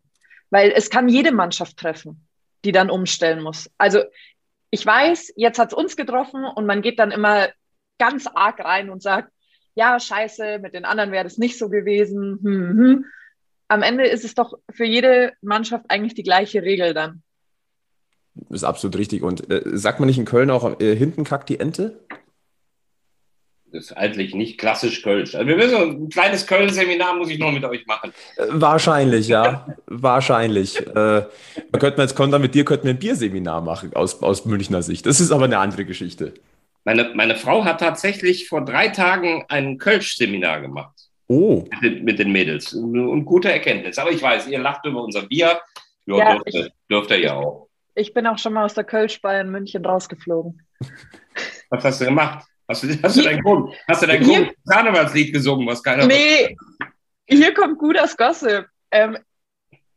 Weil 0.51 0.71
es 0.71 0.89
kann 0.89 1.09
jede 1.09 1.31
Mannschaft 1.31 1.77
treffen, 1.77 2.27
die 2.63 2.71
dann 2.71 2.89
umstellen 2.89 3.41
muss. 3.41 3.69
Also 3.77 4.03
ich 4.69 4.85
weiß, 4.85 5.33
jetzt 5.35 5.59
hat 5.59 5.69
es 5.71 5.77
uns 5.77 5.95
getroffen 5.95 6.45
und 6.45 6.65
man 6.65 6.81
geht 6.81 6.99
dann 6.99 7.11
immer 7.11 7.49
ganz 7.97 8.27
arg 8.27 8.59
rein 8.59 8.89
und 8.89 9.01
sagt, 9.01 9.31
ja, 9.73 9.99
scheiße, 9.99 10.59
mit 10.59 10.73
den 10.73 10.85
anderen 10.85 11.11
wäre 11.11 11.23
das 11.23 11.37
nicht 11.37 11.57
so 11.57 11.69
gewesen. 11.69 12.39
Hm, 12.41 12.77
hm. 12.77 13.05
Am 13.67 13.81
Ende 13.81 14.05
ist 14.05 14.23
es 14.23 14.35
doch 14.35 14.53
für 14.71 14.85
jede 14.85 15.33
Mannschaft 15.41 15.85
eigentlich 15.89 16.13
die 16.13 16.23
gleiche 16.23 16.61
Regel 16.61 16.93
dann. 16.93 17.23
Das 18.35 18.61
ist 18.61 18.63
absolut 18.63 18.97
richtig. 18.97 19.23
Und 19.23 19.49
äh, 19.49 19.61
sagt 19.77 19.99
man 19.99 20.07
nicht 20.07 20.19
in 20.19 20.25
Köln 20.25 20.51
auch, 20.51 20.79
äh, 20.79 20.95
hinten 20.95 21.23
kackt 21.23 21.49
die 21.49 21.59
Ente? 21.59 21.99
Das 23.75 23.87
ist 23.87 23.97
eigentlich 23.97 24.33
nicht 24.33 24.57
klassisch 24.57 25.01
Kölsch. 25.01 25.35
Also 25.35 25.47
wir 25.47 25.57
müssen 25.57 26.05
ein 26.05 26.09
kleines 26.09 26.47
Köln-Seminar 26.47 27.17
muss 27.17 27.29
ich 27.29 27.37
noch 27.37 27.51
mit 27.51 27.65
euch 27.65 27.85
machen. 27.85 28.13
Äh, 28.37 28.43
wahrscheinlich, 28.51 29.27
ja. 29.27 29.67
Wahrscheinlich. 29.85 30.79
Äh, 30.79 30.93
man 30.93 31.79
könnte 31.79 32.01
jetzt 32.01 32.15
kommen, 32.15 32.41
mit 32.41 32.55
dir 32.55 32.63
könnten 32.63 32.85
wir 32.85 32.93
ein 32.93 32.99
Bierseminar 32.99 33.59
machen 33.59 33.93
aus, 33.93 34.23
aus 34.23 34.45
Münchner 34.45 34.81
Sicht. 34.81 35.05
Das 35.05 35.19
ist 35.19 35.31
aber 35.31 35.43
eine 35.43 35.57
andere 35.57 35.83
Geschichte. 35.83 36.33
Meine, 36.85 37.11
meine 37.15 37.35
Frau 37.35 37.65
hat 37.65 37.81
tatsächlich 37.81 38.47
vor 38.47 38.63
drei 38.63 38.87
Tagen 38.87 39.43
ein 39.49 39.77
Kölsch-Seminar 39.77 40.61
gemacht. 40.61 40.95
Oh. 41.27 41.65
Mit, 41.81 42.03
mit, 42.03 42.17
den 42.17 42.31
Mädels. 42.31 42.73
Und 42.73 43.25
gute 43.25 43.51
Erkenntnis. 43.51 43.97
Aber 43.97 44.11
ich 44.11 44.21
weiß, 44.21 44.47
ihr 44.47 44.59
lacht 44.59 44.85
über 44.85 45.03
unser 45.03 45.23
Bier. 45.23 45.59
Ja, 46.05 46.17
ja 46.17 46.31
dürft, 46.35 46.47
ich, 46.47 46.71
dürft 46.89 47.11
ihr 47.11 47.19
ja 47.19 47.33
auch. 47.33 47.67
Ich 47.93 48.13
bin 48.13 48.25
auch 48.25 48.37
schon 48.37 48.53
mal 48.53 48.63
aus 48.63 48.73
der 48.73 48.85
Kölsch-Bar 48.85 49.41
in 49.41 49.49
München 49.49 49.85
rausgeflogen. 49.85 50.61
Was 51.69 51.83
hast 51.83 51.99
du 51.99 52.05
gemacht? 52.05 52.45
Hast 52.67 52.83
du, 52.83 52.87
hast 53.03 53.17
du 53.17 53.21
dein, 53.21 53.41
Grund, 53.41 53.75
hast 53.87 54.01
du 54.01 54.07
dein 54.07 54.23
Grund 54.23 54.51
Karnevalslied 54.67 55.31
gesungen, 55.31 55.67
was 55.67 55.83
keiner 55.83 56.07
Nee, 56.07 56.57
hier 57.27 57.53
kommt 57.53 57.77
guter 57.77 58.07
Gossip. 58.17 58.65
Ähm, 58.91 59.17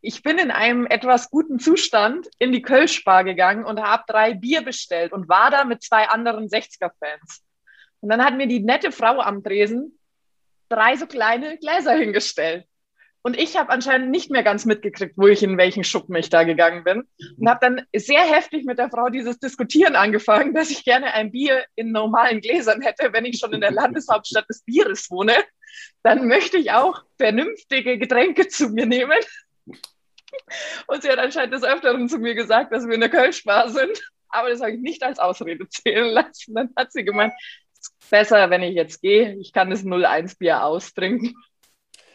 ich 0.01 0.23
bin 0.23 0.39
in 0.39 0.51
einem 0.51 0.87
etwas 0.87 1.31
guten 1.31 1.59
Zustand 1.59 2.29
in 2.39 2.53
die 2.53 2.63
Kölschbar 2.63 3.25
gegangen 3.25 3.65
und 3.65 3.81
habe 3.81 4.05
drei 4.07 4.35
Bier 4.35 4.63
bestellt 4.63 5.13
und 5.13 5.29
war 5.29 5.51
da 5.51 5.65
mit 5.65 5.83
zwei 5.83 6.09
anderen 6.09 6.49
60er-Fans. 6.49 7.43
Und 8.01 8.11
dann 8.11 8.25
hat 8.25 8.37
mir 8.37 8.47
die 8.47 8.61
nette 8.61 8.93
Frau 8.93 9.21
am 9.21 9.43
Dresen 9.43 9.99
drei 10.69 10.97
so 10.97 11.07
kleine 11.07 11.59
Gläser 11.59 11.95
hingestellt. 11.95 12.67
Und 13.23 13.39
ich 13.39 13.57
habe 13.57 13.71
anscheinend 13.71 14.11
nicht 14.11 14.31
mehr 14.31 14.43
ganz 14.43 14.65
mitgekriegt, 14.65 15.15
wo 15.17 15.27
ich 15.27 15.43
in 15.43 15.59
welchen 15.59 15.85
Schuppen 15.85 16.15
ich 16.17 16.31
da 16.31 16.45
gegangen 16.45 16.85
bin. 16.85 17.03
Und 17.37 17.49
habe 17.49 17.59
dann 17.61 17.87
sehr 17.95 18.21
heftig 18.21 18.65
mit 18.65 18.79
der 18.79 18.91
Frau 18.91 19.09
dieses 19.09 19.39
Diskutieren 19.39 19.97
angefangen, 19.97 20.55
dass 20.55 20.71
ich 20.71 20.85
gerne 20.85 21.13
ein 21.15 21.33
Bier 21.33 21.65
in 21.75 21.91
normalen 21.91 22.41
Gläsern 22.41 22.81
hätte, 22.81 23.13
wenn 23.13 23.25
ich 23.25 23.39
schon 23.39 23.53
in 23.53 23.61
der 23.61 23.73
Landeshauptstadt 23.73 24.49
des 24.49 24.63
Bieres 24.63 25.11
wohne. 25.11 25.35
Dann 26.03 26.29
möchte 26.29 26.59
ich 26.59 26.71
auch 26.73 27.03
vernünftige 27.19 27.99
Getränke 27.99 28.49
zu 28.49 28.71
mir 28.71 28.87
nehmen. 28.87 29.19
Und 30.87 31.03
sie 31.03 31.11
hat 31.11 31.19
anscheinend 31.19 31.55
des 31.55 31.65
Öfteren 31.65 32.09
zu 32.09 32.19
mir 32.19 32.35
gesagt, 32.35 32.73
dass 32.73 32.87
wir 32.87 32.95
in 32.95 33.01
der 33.01 33.11
Kölschbar 33.11 33.69
sind. 33.69 34.01
Aber 34.29 34.51
das 34.51 34.61
habe 34.61 34.73
ich 34.73 34.81
nicht 34.81 35.03
als 35.03 35.19
Ausrede 35.19 35.69
zählen 35.69 36.09
lassen. 36.09 36.55
Dann 36.55 36.71
hat 36.77 36.93
sie 36.93 37.05
gemeint, 37.05 37.33
es 37.73 37.89
ist 37.89 38.11
besser, 38.11 38.51
wenn 38.51 38.63
ich 38.63 38.75
jetzt 38.75 39.01
gehe. 39.01 39.37
Ich 39.41 39.53
kann 39.53 39.71
das 39.71 39.85
01 39.85 40.37
Bier 40.37 40.65
austrinken. 40.65 41.35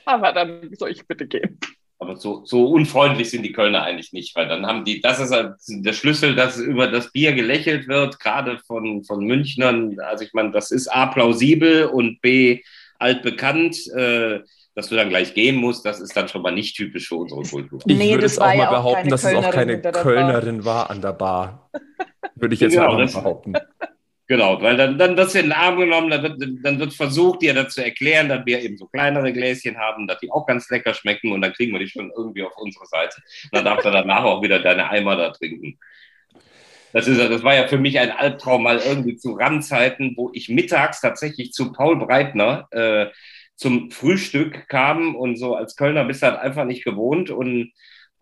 Aber 0.06 0.32
dann 0.32 0.70
soll 0.76 0.92
ich 0.92 1.06
bitte 1.08 1.28
gehen. 1.28 1.60
Aber 2.00 2.18
so, 2.18 2.44
so 2.46 2.68
unfreundlich 2.68 3.30
sind 3.30 3.44
die 3.44 3.54
Kölner 3.54 3.84
eigentlich 3.84 4.12
nicht, 4.12 4.36
weil 4.36 4.50
dann 4.50 4.66
haben 4.66 4.84
die, 4.84 5.00
das 5.00 5.22
ist 5.22 5.32
halt 5.32 5.56
der 5.68 5.94
Schlüssel, 5.94 6.36
dass 6.36 6.58
über 6.58 6.88
das 6.88 7.12
Bier 7.12 7.34
gelächelt 7.34 7.88
wird, 7.88 8.20
gerade 8.20 8.60
von, 8.60 9.06
von 9.06 9.24
Münchnern. 9.24 9.98
Also 10.02 10.26
ich 10.26 10.34
meine, 10.34 10.52
das 10.52 10.72
ist 10.72 10.90
A 10.90 11.06
plausibel 11.06 11.86
und 11.86 12.20
B 12.22 12.62
altbekannt. 13.00 13.88
Äh, 13.96 14.42
dass 14.76 14.90
du 14.90 14.96
dann 14.96 15.10
gleich 15.10 15.34
gehen 15.34 15.56
musst, 15.58 15.86
das 15.86 16.00
ist 16.00 16.16
dann 16.18 16.28
schon 16.28 16.42
mal 16.42 16.52
nicht 16.52 16.76
typisch 16.76 17.08
für 17.08 17.16
unsere 17.16 17.44
Kultur. 17.44 17.80
Ich 17.86 17.96
nee, 17.98 18.12
würde 18.12 18.26
es 18.26 18.40
auch 18.40 18.56
mal 18.56 18.70
behaupten, 18.70 19.10
dass 19.10 19.24
es 19.24 19.36
auch 19.36 19.52
keine 19.52 19.80
Kölnerin 19.80 20.66
war 20.66 20.90
an 20.90 21.02
der 21.02 21.14
Bar. 21.14 21.70
Würde 22.36 22.56
ich 22.56 22.62
jetzt 22.62 22.74
genau, 22.74 22.94
mal 22.94 23.06
behaupten. 23.06 23.54
Genau, 24.28 24.62
weil 24.62 24.78
dann, 24.78 24.98
dann 24.98 25.18
das 25.18 25.36
in 25.36 25.48
den 25.48 25.52
Arm 25.52 25.78
genommen, 25.78 26.10
dann 26.10 26.24
wird, 26.24 26.42
dann 26.64 26.80
wird 26.80 26.94
versucht, 26.94 27.42
dir 27.42 27.54
das 27.54 27.74
zu 27.74 27.84
erklären, 27.84 28.30
dass 28.30 28.46
wir 28.46 28.62
eben 28.62 28.78
so 28.78 28.88
kleinere 28.88 29.34
Gläschen 29.34 29.78
haben, 29.78 30.08
dass 30.08 30.20
die 30.20 30.32
auch 30.32 30.46
ganz 30.46 30.70
lecker 30.70 30.94
schmecken 30.94 31.34
und 31.34 31.42
dann 31.42 31.52
kriegen 31.52 31.74
wir 31.74 31.80
die 31.80 31.90
schon 31.90 32.10
irgendwie 32.16 32.44
auf 32.44 32.54
unsere 32.56 32.86
Seite. 32.86 33.18
Und 33.44 33.56
dann 33.58 33.66
darfst 33.66 33.86
du 33.86 33.92
danach 33.92 34.24
auch 34.24 34.42
wieder 34.42 34.60
deine 34.60 34.90
Eimer 34.90 35.18
da 35.18 35.32
trinken. 35.32 35.78
Das, 36.94 37.08
ist, 37.08 37.20
das 37.20 37.44
war 37.44 37.56
ja 37.56 37.68
für 37.68 37.78
mich 37.78 38.00
ein 38.00 38.12
Albtraum, 38.12 38.64
mal 38.64 38.78
irgendwie 38.78 39.18
zu 39.18 39.34
Randzeiten, 39.34 40.14
wo 40.16 40.30
ich 40.34 40.48
mittags 40.48 41.02
tatsächlich 41.02 41.52
zu 41.52 41.74
Paul 41.74 41.98
Breitner 41.98 42.68
äh, 42.72 43.08
zum 43.56 43.92
Frühstück 43.92 44.68
kam 44.70 45.16
und 45.16 45.36
so 45.36 45.56
als 45.56 45.76
Kölner 45.76 46.06
bist 46.06 46.22
du 46.22 46.28
halt 46.28 46.40
einfach 46.40 46.66
nicht 46.66 46.86
gewohnt 46.86 47.30
und 47.30 47.72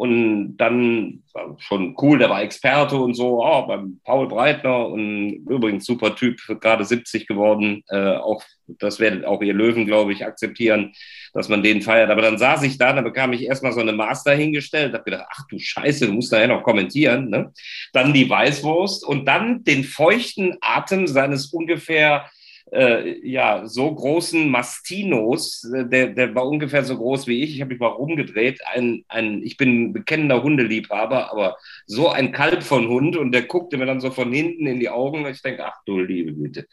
Und 0.01 0.57
dann 0.57 1.21
schon 1.59 1.95
cool, 2.01 2.17
der 2.17 2.31
war 2.31 2.41
Experte 2.41 2.95
und 2.95 3.13
so, 3.13 3.45
oh, 3.45 3.67
beim 3.67 3.99
Paul 4.03 4.27
Breitner 4.27 4.87
und 4.87 5.45
übrigens 5.47 5.85
super 5.85 6.15
Typ, 6.15 6.41
gerade 6.59 6.83
70 6.83 7.27
geworden. 7.27 7.83
Äh, 7.87 8.15
auch 8.15 8.41
das 8.79 8.99
werdet 8.99 9.25
auch 9.25 9.43
ihr 9.43 9.53
Löwen, 9.53 9.85
glaube 9.85 10.11
ich, 10.11 10.25
akzeptieren, 10.25 10.93
dass 11.35 11.49
man 11.49 11.61
den 11.61 11.83
feiert. 11.83 12.09
Aber 12.09 12.23
dann 12.23 12.39
saß 12.39 12.63
ich 12.63 12.79
da, 12.79 12.93
da 12.93 13.01
bekam 13.01 13.31
ich 13.33 13.43
erstmal 13.43 13.73
so 13.73 13.79
eine 13.79 13.93
Master 13.93 14.33
hingestellt, 14.33 14.93
habe 14.93 15.03
gedacht, 15.03 15.27
ach 15.29 15.45
du 15.47 15.59
Scheiße, 15.59 16.07
du 16.07 16.13
musst 16.13 16.31
ja 16.31 16.47
noch 16.47 16.63
kommentieren. 16.63 17.29
Ne? 17.29 17.53
Dann 17.93 18.11
die 18.11 18.27
Weißwurst 18.27 19.05
und 19.05 19.25
dann 19.25 19.63
den 19.63 19.83
feuchten 19.83 20.57
Atem 20.61 21.05
seines 21.05 21.53
ungefähr 21.53 22.25
äh, 22.71 23.27
ja, 23.27 23.65
so 23.65 23.93
großen 23.93 24.49
Mastinos, 24.49 25.63
äh, 25.73 25.85
der, 25.85 26.07
der 26.07 26.35
war 26.35 26.47
ungefähr 26.47 26.83
so 26.83 26.97
groß 26.97 27.27
wie 27.27 27.43
ich. 27.43 27.55
Ich 27.55 27.61
habe 27.61 27.71
mich 27.71 27.79
mal 27.79 27.87
rumgedreht. 27.87 28.61
Ein, 28.73 29.03
ein, 29.07 29.43
ich 29.43 29.57
bin 29.57 29.83
ein 29.83 29.93
bekennender 29.93 30.43
Hundeliebhaber, 30.43 31.31
aber 31.31 31.57
so 31.85 32.09
ein 32.09 32.31
Kalb 32.31 32.63
von 32.63 32.87
Hund 32.87 33.15
und 33.17 33.31
der 33.31 33.43
guckte 33.43 33.77
mir 33.77 33.85
dann 33.85 34.01
so 34.01 34.11
von 34.11 34.31
hinten 34.31 34.67
in 34.67 34.79
die 34.79 34.89
Augen 34.89 35.25
ich 35.25 35.41
denke, 35.41 35.65
ach 35.65 35.77
du 35.85 35.99
liebe 35.99 36.33
Güte. 36.33 36.67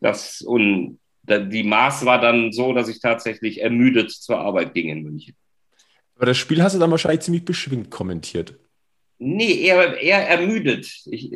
Das, 0.00 0.42
und 0.42 0.98
die 1.22 1.62
Maß 1.62 2.04
war 2.04 2.20
dann 2.20 2.52
so, 2.52 2.72
dass 2.72 2.88
ich 2.88 3.00
tatsächlich 3.00 3.62
ermüdet 3.62 4.10
zur 4.10 4.38
Arbeit 4.38 4.74
ging 4.74 4.88
in 4.88 5.02
München. 5.02 5.34
Aber 6.16 6.26
das 6.26 6.36
Spiel 6.36 6.62
hast 6.62 6.74
du 6.74 6.78
dann 6.78 6.90
wahrscheinlich 6.90 7.22
ziemlich 7.22 7.44
beschwingt 7.44 7.90
kommentiert. 7.90 8.54
Nee, 9.26 9.62
eher, 9.62 9.98
eher 10.00 10.28
ermüdet. 10.28 10.86
Ich, 11.06 11.30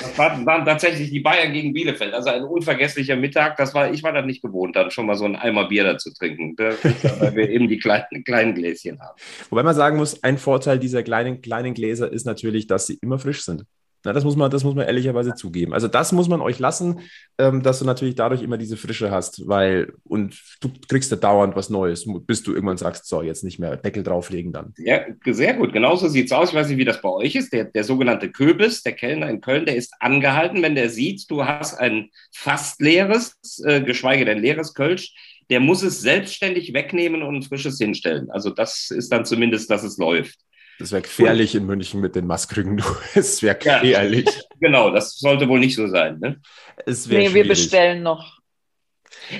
das 0.00 0.16
waren, 0.16 0.46
waren, 0.46 0.64
tatsächlich 0.64 1.10
die 1.10 1.18
Bayern 1.18 1.52
gegen 1.52 1.72
Bielefeld. 1.72 2.14
Also 2.14 2.30
ein 2.30 2.44
unvergesslicher 2.44 3.16
Mittag. 3.16 3.56
Das 3.56 3.74
war, 3.74 3.92
ich 3.92 4.04
war 4.04 4.12
dann 4.12 4.26
nicht 4.26 4.40
gewohnt, 4.40 4.76
dann 4.76 4.92
schon 4.92 5.06
mal 5.06 5.16
so 5.16 5.24
ein 5.24 5.34
Eimer 5.34 5.66
Bier 5.66 5.82
da 5.82 5.98
zu 5.98 6.14
trinken, 6.14 6.54
weil 6.56 7.34
wir 7.34 7.50
eben 7.50 7.68
die 7.68 7.78
kleinen, 7.78 8.22
kleinen 8.24 8.54
Gläschen 8.54 9.00
haben. 9.00 9.18
Wobei 9.50 9.64
man 9.64 9.74
sagen 9.74 9.96
muss, 9.96 10.22
ein 10.22 10.38
Vorteil 10.38 10.78
dieser 10.78 11.02
kleinen, 11.02 11.42
kleinen 11.42 11.74
Gläser 11.74 12.12
ist 12.12 12.24
natürlich, 12.24 12.68
dass 12.68 12.86
sie 12.86 12.98
immer 13.02 13.18
frisch 13.18 13.42
sind. 13.42 13.64
Na, 14.04 14.12
das, 14.12 14.24
muss 14.24 14.36
man, 14.36 14.50
das 14.50 14.64
muss 14.64 14.74
man 14.74 14.86
ehrlicherweise 14.86 15.34
zugeben. 15.34 15.72
Also 15.72 15.88
das 15.88 16.12
muss 16.12 16.28
man 16.28 16.42
euch 16.42 16.58
lassen, 16.58 17.00
ähm, 17.38 17.62
dass 17.62 17.78
du 17.78 17.86
natürlich 17.86 18.14
dadurch 18.14 18.42
immer 18.42 18.58
diese 18.58 18.76
Frische 18.76 19.10
hast, 19.10 19.48
weil 19.48 19.94
und 20.04 20.40
du 20.60 20.70
kriegst 20.88 21.10
da 21.10 21.16
dauernd 21.16 21.56
was 21.56 21.70
Neues, 21.70 22.06
bis 22.26 22.42
du 22.42 22.52
irgendwann 22.52 22.76
sagst, 22.76 23.06
so, 23.06 23.22
jetzt 23.22 23.44
nicht 23.44 23.58
mehr 23.58 23.76
Deckel 23.76 24.02
drauflegen 24.02 24.52
dann. 24.52 24.74
Ja, 24.76 25.00
sehr 25.24 25.54
gut. 25.54 25.72
Genauso 25.72 26.08
sieht 26.08 26.26
es 26.26 26.32
aus. 26.32 26.50
Ich 26.50 26.54
weiß 26.54 26.68
nicht, 26.68 26.76
wie 26.78 26.84
das 26.84 27.00
bei 27.00 27.08
euch 27.08 27.34
ist. 27.34 27.52
Der, 27.54 27.64
der 27.64 27.84
sogenannte 27.84 28.30
Köbis, 28.30 28.82
der 28.82 28.92
Kellner 28.92 29.30
in 29.30 29.40
Köln, 29.40 29.64
der 29.64 29.76
ist 29.76 29.94
angehalten, 30.00 30.62
wenn 30.62 30.74
der 30.74 30.90
sieht, 30.90 31.30
du 31.30 31.44
hast 31.44 31.80
ein 31.80 32.10
fast 32.30 32.82
leeres, 32.82 33.38
äh, 33.64 33.80
geschweige 33.80 34.26
denn 34.26 34.40
leeres 34.40 34.74
Kölsch, 34.74 35.14
der 35.48 35.60
muss 35.60 35.82
es 35.82 36.00
selbstständig 36.00 36.74
wegnehmen 36.74 37.22
und 37.22 37.36
ein 37.36 37.42
frisches 37.42 37.78
hinstellen. 37.78 38.30
Also 38.30 38.50
das 38.50 38.90
ist 38.90 39.10
dann 39.12 39.24
zumindest, 39.24 39.70
dass 39.70 39.82
es 39.82 39.96
läuft. 39.96 40.38
Das 40.78 40.92
wäre 40.92 41.02
gefährlich 41.02 41.54
in 41.54 41.66
München 41.66 42.00
mit 42.00 42.16
den 42.16 42.26
Maskrücken. 42.26 42.82
Es 43.14 43.42
wäre 43.42 43.56
gefährlich. 43.56 44.26
Ja, 44.26 44.42
genau, 44.60 44.90
das 44.90 45.18
sollte 45.18 45.48
wohl 45.48 45.60
nicht 45.60 45.76
so 45.76 45.88
sein. 45.88 46.18
Ne? 46.18 46.40
Es 46.86 47.06
nee, 47.06 47.32
wir 47.32 47.46
bestellen 47.46 48.02
noch. 48.02 48.40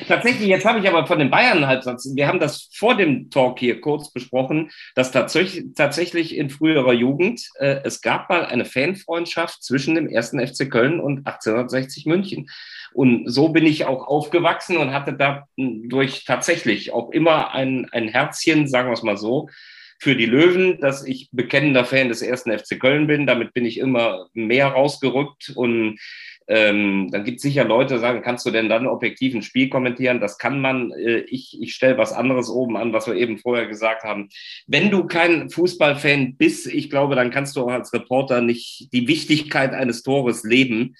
Tatsächlich, 0.08 0.48
jetzt 0.48 0.64
habe 0.64 0.78
ich 0.78 0.88
aber 0.88 1.06
von 1.06 1.18
den 1.18 1.30
Bayern 1.30 1.66
halt, 1.66 1.84
wir 1.84 2.26
haben 2.26 2.40
das 2.40 2.70
vor 2.74 2.96
dem 2.96 3.30
Talk 3.30 3.58
hier 3.58 3.80
kurz 3.80 4.10
besprochen, 4.10 4.70
dass 4.94 5.12
tatsächlich, 5.12 5.74
tatsächlich 5.74 6.36
in 6.36 6.48
früherer 6.48 6.92
Jugend 6.92 7.46
äh, 7.58 7.80
es 7.84 8.00
gab 8.00 8.30
mal 8.30 8.46
eine 8.46 8.64
Fanfreundschaft 8.64 9.62
zwischen 9.62 9.94
dem 9.94 10.08
ersten 10.08 10.44
FC 10.44 10.70
Köln 10.70 11.00
und 11.00 11.26
1860 11.26 12.06
München. 12.06 12.48
Und 12.94 13.28
so 13.28 13.48
bin 13.48 13.66
ich 13.66 13.84
auch 13.84 14.06
aufgewachsen 14.06 14.76
und 14.76 14.92
hatte 14.92 15.12
da 15.12 15.48
durch 15.56 16.24
tatsächlich 16.24 16.92
auch 16.92 17.10
immer 17.10 17.52
ein, 17.52 17.88
ein 17.90 18.08
Herzchen, 18.08 18.68
sagen 18.68 18.88
wir 18.88 18.94
es 18.94 19.02
mal 19.02 19.16
so, 19.16 19.48
für 19.98 20.16
die 20.16 20.26
Löwen, 20.26 20.80
dass 20.80 21.06
ich 21.06 21.28
bekennender 21.32 21.84
Fan 21.84 22.08
des 22.08 22.22
ersten 22.22 22.56
FC 22.56 22.78
Köln 22.78 23.06
bin. 23.06 23.26
Damit 23.26 23.54
bin 23.54 23.64
ich 23.64 23.78
immer 23.78 24.28
mehr 24.34 24.68
rausgerückt 24.68 25.52
und 25.54 25.98
ähm, 26.46 27.08
dann 27.10 27.24
gibt 27.24 27.36
es 27.36 27.42
sicher 27.42 27.64
Leute, 27.64 27.94
die 27.94 28.00
sagen, 28.00 28.20
kannst 28.22 28.44
du 28.44 28.50
denn 28.50 28.68
dann 28.68 28.86
objektiv 28.86 29.34
ein 29.34 29.42
Spiel 29.42 29.70
kommentieren? 29.70 30.20
Das 30.20 30.36
kann 30.36 30.60
man. 30.60 30.90
Äh, 30.92 31.20
ich 31.20 31.58
ich 31.60 31.74
stelle 31.74 31.96
was 31.96 32.12
anderes 32.12 32.50
oben 32.50 32.76
an, 32.76 32.92
was 32.92 33.06
wir 33.06 33.14
eben 33.14 33.38
vorher 33.38 33.66
gesagt 33.66 34.02
haben. 34.02 34.28
Wenn 34.66 34.90
du 34.90 35.06
kein 35.06 35.48
Fußballfan 35.48 36.36
bist, 36.36 36.66
ich 36.66 36.90
glaube, 36.90 37.14
dann 37.14 37.30
kannst 37.30 37.56
du 37.56 37.62
auch 37.62 37.70
als 37.70 37.94
Reporter 37.94 38.42
nicht 38.42 38.92
die 38.92 39.08
Wichtigkeit 39.08 39.72
eines 39.72 40.02
Tores 40.02 40.44
leben. 40.44 40.96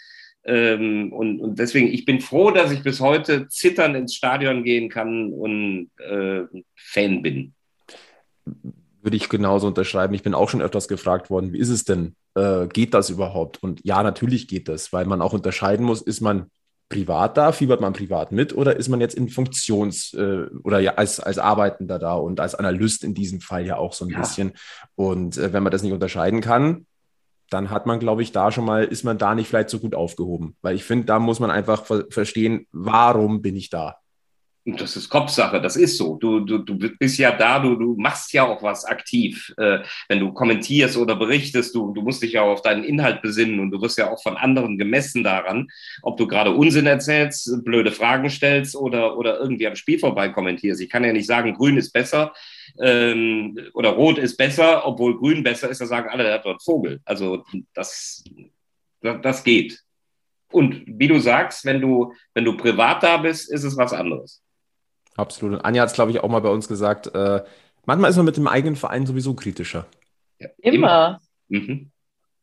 Ähm, 0.46 1.12
und, 1.12 1.40
und 1.40 1.58
deswegen, 1.58 1.88
ich 1.88 2.06
bin 2.06 2.20
froh, 2.20 2.50
dass 2.50 2.72
ich 2.72 2.82
bis 2.82 3.00
heute 3.00 3.48
zittern 3.48 3.94
ins 3.94 4.14
Stadion 4.14 4.64
gehen 4.64 4.88
kann 4.88 5.30
und 5.30 5.90
äh, 5.98 6.44
Fan 6.74 7.22
bin 7.22 7.54
würde 9.04 9.16
ich 9.16 9.28
genauso 9.28 9.66
unterschreiben. 9.66 10.14
Ich 10.14 10.22
bin 10.22 10.34
auch 10.34 10.48
schon 10.48 10.62
öfters 10.62 10.88
gefragt 10.88 11.30
worden, 11.30 11.52
wie 11.52 11.58
ist 11.58 11.68
es 11.68 11.84
denn? 11.84 12.16
Äh, 12.34 12.66
geht 12.68 12.94
das 12.94 13.10
überhaupt? 13.10 13.62
Und 13.62 13.84
ja, 13.84 14.02
natürlich 14.02 14.48
geht 14.48 14.68
das, 14.68 14.92
weil 14.92 15.04
man 15.04 15.22
auch 15.22 15.34
unterscheiden 15.34 15.84
muss, 15.84 16.02
ist 16.02 16.20
man 16.20 16.50
privat 16.88 17.36
da, 17.36 17.52
fiebert 17.52 17.80
man 17.80 17.92
privat 17.92 18.32
mit 18.32 18.54
oder 18.54 18.76
ist 18.76 18.88
man 18.88 19.00
jetzt 19.00 19.14
in 19.14 19.28
Funktions- 19.28 20.14
äh, 20.14 20.48
oder 20.64 20.80
ja 20.80 20.94
als, 20.94 21.20
als 21.20 21.38
Arbeitender 21.38 21.98
da 21.98 22.14
und 22.14 22.40
als 22.40 22.54
Analyst 22.54 23.04
in 23.04 23.14
diesem 23.14 23.40
Fall 23.40 23.66
ja 23.66 23.76
auch 23.76 23.92
so 23.92 24.04
ein 24.04 24.10
ja. 24.10 24.20
bisschen. 24.20 24.52
Und 24.94 25.36
äh, 25.36 25.52
wenn 25.52 25.62
man 25.62 25.72
das 25.72 25.82
nicht 25.82 25.92
unterscheiden 25.92 26.40
kann, 26.40 26.86
dann 27.50 27.70
hat 27.70 27.86
man, 27.86 28.00
glaube 28.00 28.22
ich, 28.22 28.32
da 28.32 28.50
schon 28.50 28.64
mal, 28.64 28.84
ist 28.84 29.04
man 29.04 29.18
da 29.18 29.34
nicht 29.34 29.48
vielleicht 29.48 29.70
so 29.70 29.78
gut 29.78 29.94
aufgehoben. 29.94 30.56
Weil 30.62 30.76
ich 30.76 30.84
finde, 30.84 31.06
da 31.06 31.18
muss 31.18 31.40
man 31.40 31.50
einfach 31.50 31.84
ver 31.84 32.06
verstehen, 32.10 32.66
warum 32.72 33.42
bin 33.42 33.56
ich 33.56 33.70
da? 33.70 33.96
Das 34.66 34.96
ist 34.96 35.10
Kopfsache, 35.10 35.60
das 35.60 35.76
ist 35.76 35.98
so. 35.98 36.16
Du, 36.16 36.40
du, 36.40 36.58
du 36.58 36.78
bist 36.98 37.18
ja 37.18 37.32
da, 37.32 37.58
du, 37.58 37.76
du 37.76 37.96
machst 37.98 38.32
ja 38.32 38.44
auch 38.44 38.62
was 38.62 38.86
aktiv. 38.86 39.52
Äh, 39.58 39.80
wenn 40.08 40.20
du 40.20 40.32
kommentierst 40.32 40.96
oder 40.96 41.16
berichtest, 41.16 41.74
du, 41.74 41.92
du 41.92 42.00
musst 42.00 42.22
dich 42.22 42.32
ja 42.32 42.42
auch 42.42 42.52
auf 42.52 42.62
deinen 42.62 42.82
Inhalt 42.82 43.20
besinnen 43.20 43.60
und 43.60 43.70
du 43.70 43.82
wirst 43.82 43.98
ja 43.98 44.10
auch 44.10 44.22
von 44.22 44.38
anderen 44.38 44.78
gemessen 44.78 45.22
daran, 45.22 45.68
ob 46.02 46.16
du 46.16 46.26
gerade 46.26 46.50
Unsinn 46.52 46.86
erzählst, 46.86 47.62
blöde 47.62 47.92
Fragen 47.92 48.30
stellst 48.30 48.74
oder, 48.74 49.18
oder 49.18 49.38
irgendwie 49.38 49.66
am 49.66 49.76
Spiel 49.76 49.98
vorbei 49.98 50.30
kommentierst. 50.30 50.80
Ich 50.80 50.88
kann 50.88 51.04
ja 51.04 51.12
nicht 51.12 51.26
sagen, 51.26 51.52
grün 51.52 51.76
ist 51.76 51.92
besser 51.92 52.32
ähm, 52.80 53.58
oder 53.74 53.90
rot 53.90 54.16
ist 54.16 54.36
besser, 54.38 54.86
obwohl 54.86 55.18
grün 55.18 55.42
besser 55.42 55.68
ist, 55.68 55.82
da 55.82 55.86
sagen 55.86 56.08
alle, 56.08 56.24
der 56.24 56.34
hat 56.34 56.46
dort 56.46 56.62
Vogel. 56.62 57.00
Also 57.04 57.44
das, 57.74 58.24
das, 59.02 59.20
das 59.20 59.44
geht. 59.44 59.78
Und 60.50 60.84
wie 60.86 61.08
du 61.08 61.18
sagst, 61.18 61.64
wenn 61.64 61.80
du, 61.80 62.14
wenn 62.32 62.44
du 62.44 62.56
privat 62.56 63.02
da 63.02 63.18
bist, 63.18 63.52
ist 63.52 63.64
es 63.64 63.76
was 63.76 63.92
anderes. 63.92 64.43
Absolut. 65.16 65.58
Und 65.58 65.64
Anja 65.64 65.82
hat 65.82 65.90
es, 65.90 65.94
glaube 65.94 66.10
ich, 66.10 66.20
auch 66.20 66.28
mal 66.28 66.40
bei 66.40 66.48
uns 66.48 66.68
gesagt, 66.68 67.14
äh, 67.14 67.42
manchmal 67.86 68.10
ist 68.10 68.16
man 68.16 68.26
mit 68.26 68.36
dem 68.36 68.48
eigenen 68.48 68.76
Verein 68.76 69.06
sowieso 69.06 69.34
kritischer. 69.34 69.86
Ja, 70.38 70.48
immer. 70.58 71.20
immer. 71.48 71.64
Mhm. 71.66 71.90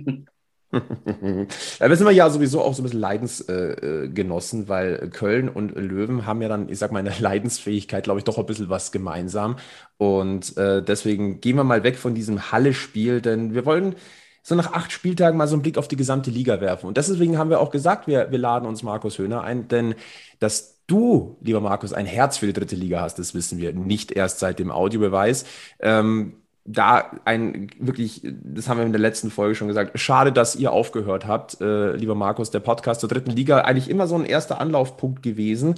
wir 1.90 1.96
sind 1.96 2.12
ja 2.12 2.30
sowieso 2.30 2.62
auch 2.62 2.74
so 2.74 2.82
ein 2.82 2.84
bisschen 2.84 3.00
Leidensgenossen, 3.00 4.64
äh, 4.64 4.68
weil 4.68 5.10
Köln 5.10 5.50
und 5.50 5.76
Löwen 5.76 6.26
haben 6.26 6.42
ja 6.42 6.48
dann, 6.48 6.70
ich 6.70 6.80
sag 6.80 6.92
mal, 6.92 7.00
in 7.00 7.06
der 7.06 7.16
Leidensfähigkeit, 7.20 8.06
glaube 8.06 8.20
ich, 8.20 8.24
doch 8.24 8.38
ein 8.38 8.46
bisschen 8.46 8.70
was 8.70 8.92
gemeinsam. 8.92 9.58
Und 9.98 10.58
äh, 10.58 10.82
deswegen 10.82 11.42
gehen 11.42 11.58
wir 11.58 11.64
mal 11.64 11.84
weg 11.84 11.98
von 11.98 12.16
diesem 12.16 12.52
Halle-Spiel, 12.52 13.22
denn 13.22 13.54
wir 13.54 13.66
wollen 13.66 13.96
so 14.44 14.56
nach 14.56 14.72
acht 14.72 14.94
Spieltagen 14.94 15.38
mal 15.38 15.48
so 15.48 15.56
einen 15.56 15.62
Blick 15.62 15.78
auf 15.78 15.90
die 15.90 15.98
gesamte 15.98 16.32
Liga 16.32 16.62
werfen. 16.62 16.88
Und 16.88 16.96
deswegen 16.96 17.38
haben 17.38 17.50
wir 17.50 17.60
auch 17.60 17.70
gesagt, 17.70 18.08
wir, 18.08 18.32
wir 18.32 18.40
laden 18.40 18.66
uns 18.66 18.82
Markus 18.82 19.18
Höhner 19.18 19.42
ein, 19.44 19.68
denn 19.68 19.94
das 20.40 20.77
du, 20.88 21.38
lieber 21.42 21.62
Markus, 21.62 21.94
ein 21.94 22.06
Herz 22.06 22.38
für 22.38 22.48
die 22.48 22.54
dritte 22.54 22.76
Liga 22.76 23.02
hast, 23.02 23.20
das 23.20 23.36
wissen 23.36 23.60
wir 23.60 23.74
nicht 23.74 24.12
erst 24.12 24.40
seit 24.40 24.60
dem 24.60 24.72
Audiobeweis. 24.72 25.46
Ähm, 25.80 26.34
da 26.70 27.12
ein 27.24 27.70
wirklich, 27.80 28.22
das 28.24 28.68
haben 28.68 28.78
wir 28.78 28.86
in 28.86 28.92
der 28.92 29.00
letzten 29.00 29.32
Folge 29.32 29.56
schon 29.56 29.70
gesagt, 29.70 29.98
schade, 30.00 30.34
dass 30.34 30.56
ihr 30.56 30.74
aufgehört 30.74 31.26
habt, 31.26 31.62
äh, 31.62 31.94
lieber 31.94 32.16
Markus, 32.16 32.52
der 32.52 32.60
Podcast 32.60 33.00
zur 33.00 33.10
dritten 33.10 33.32
Liga, 33.32 33.62
eigentlich 33.62 33.90
immer 33.90 34.08
so 34.08 34.16
ein 34.16 34.26
erster 34.26 34.60
Anlaufpunkt 34.60 35.24
gewesen. 35.24 35.76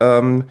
Ähm, 0.00 0.48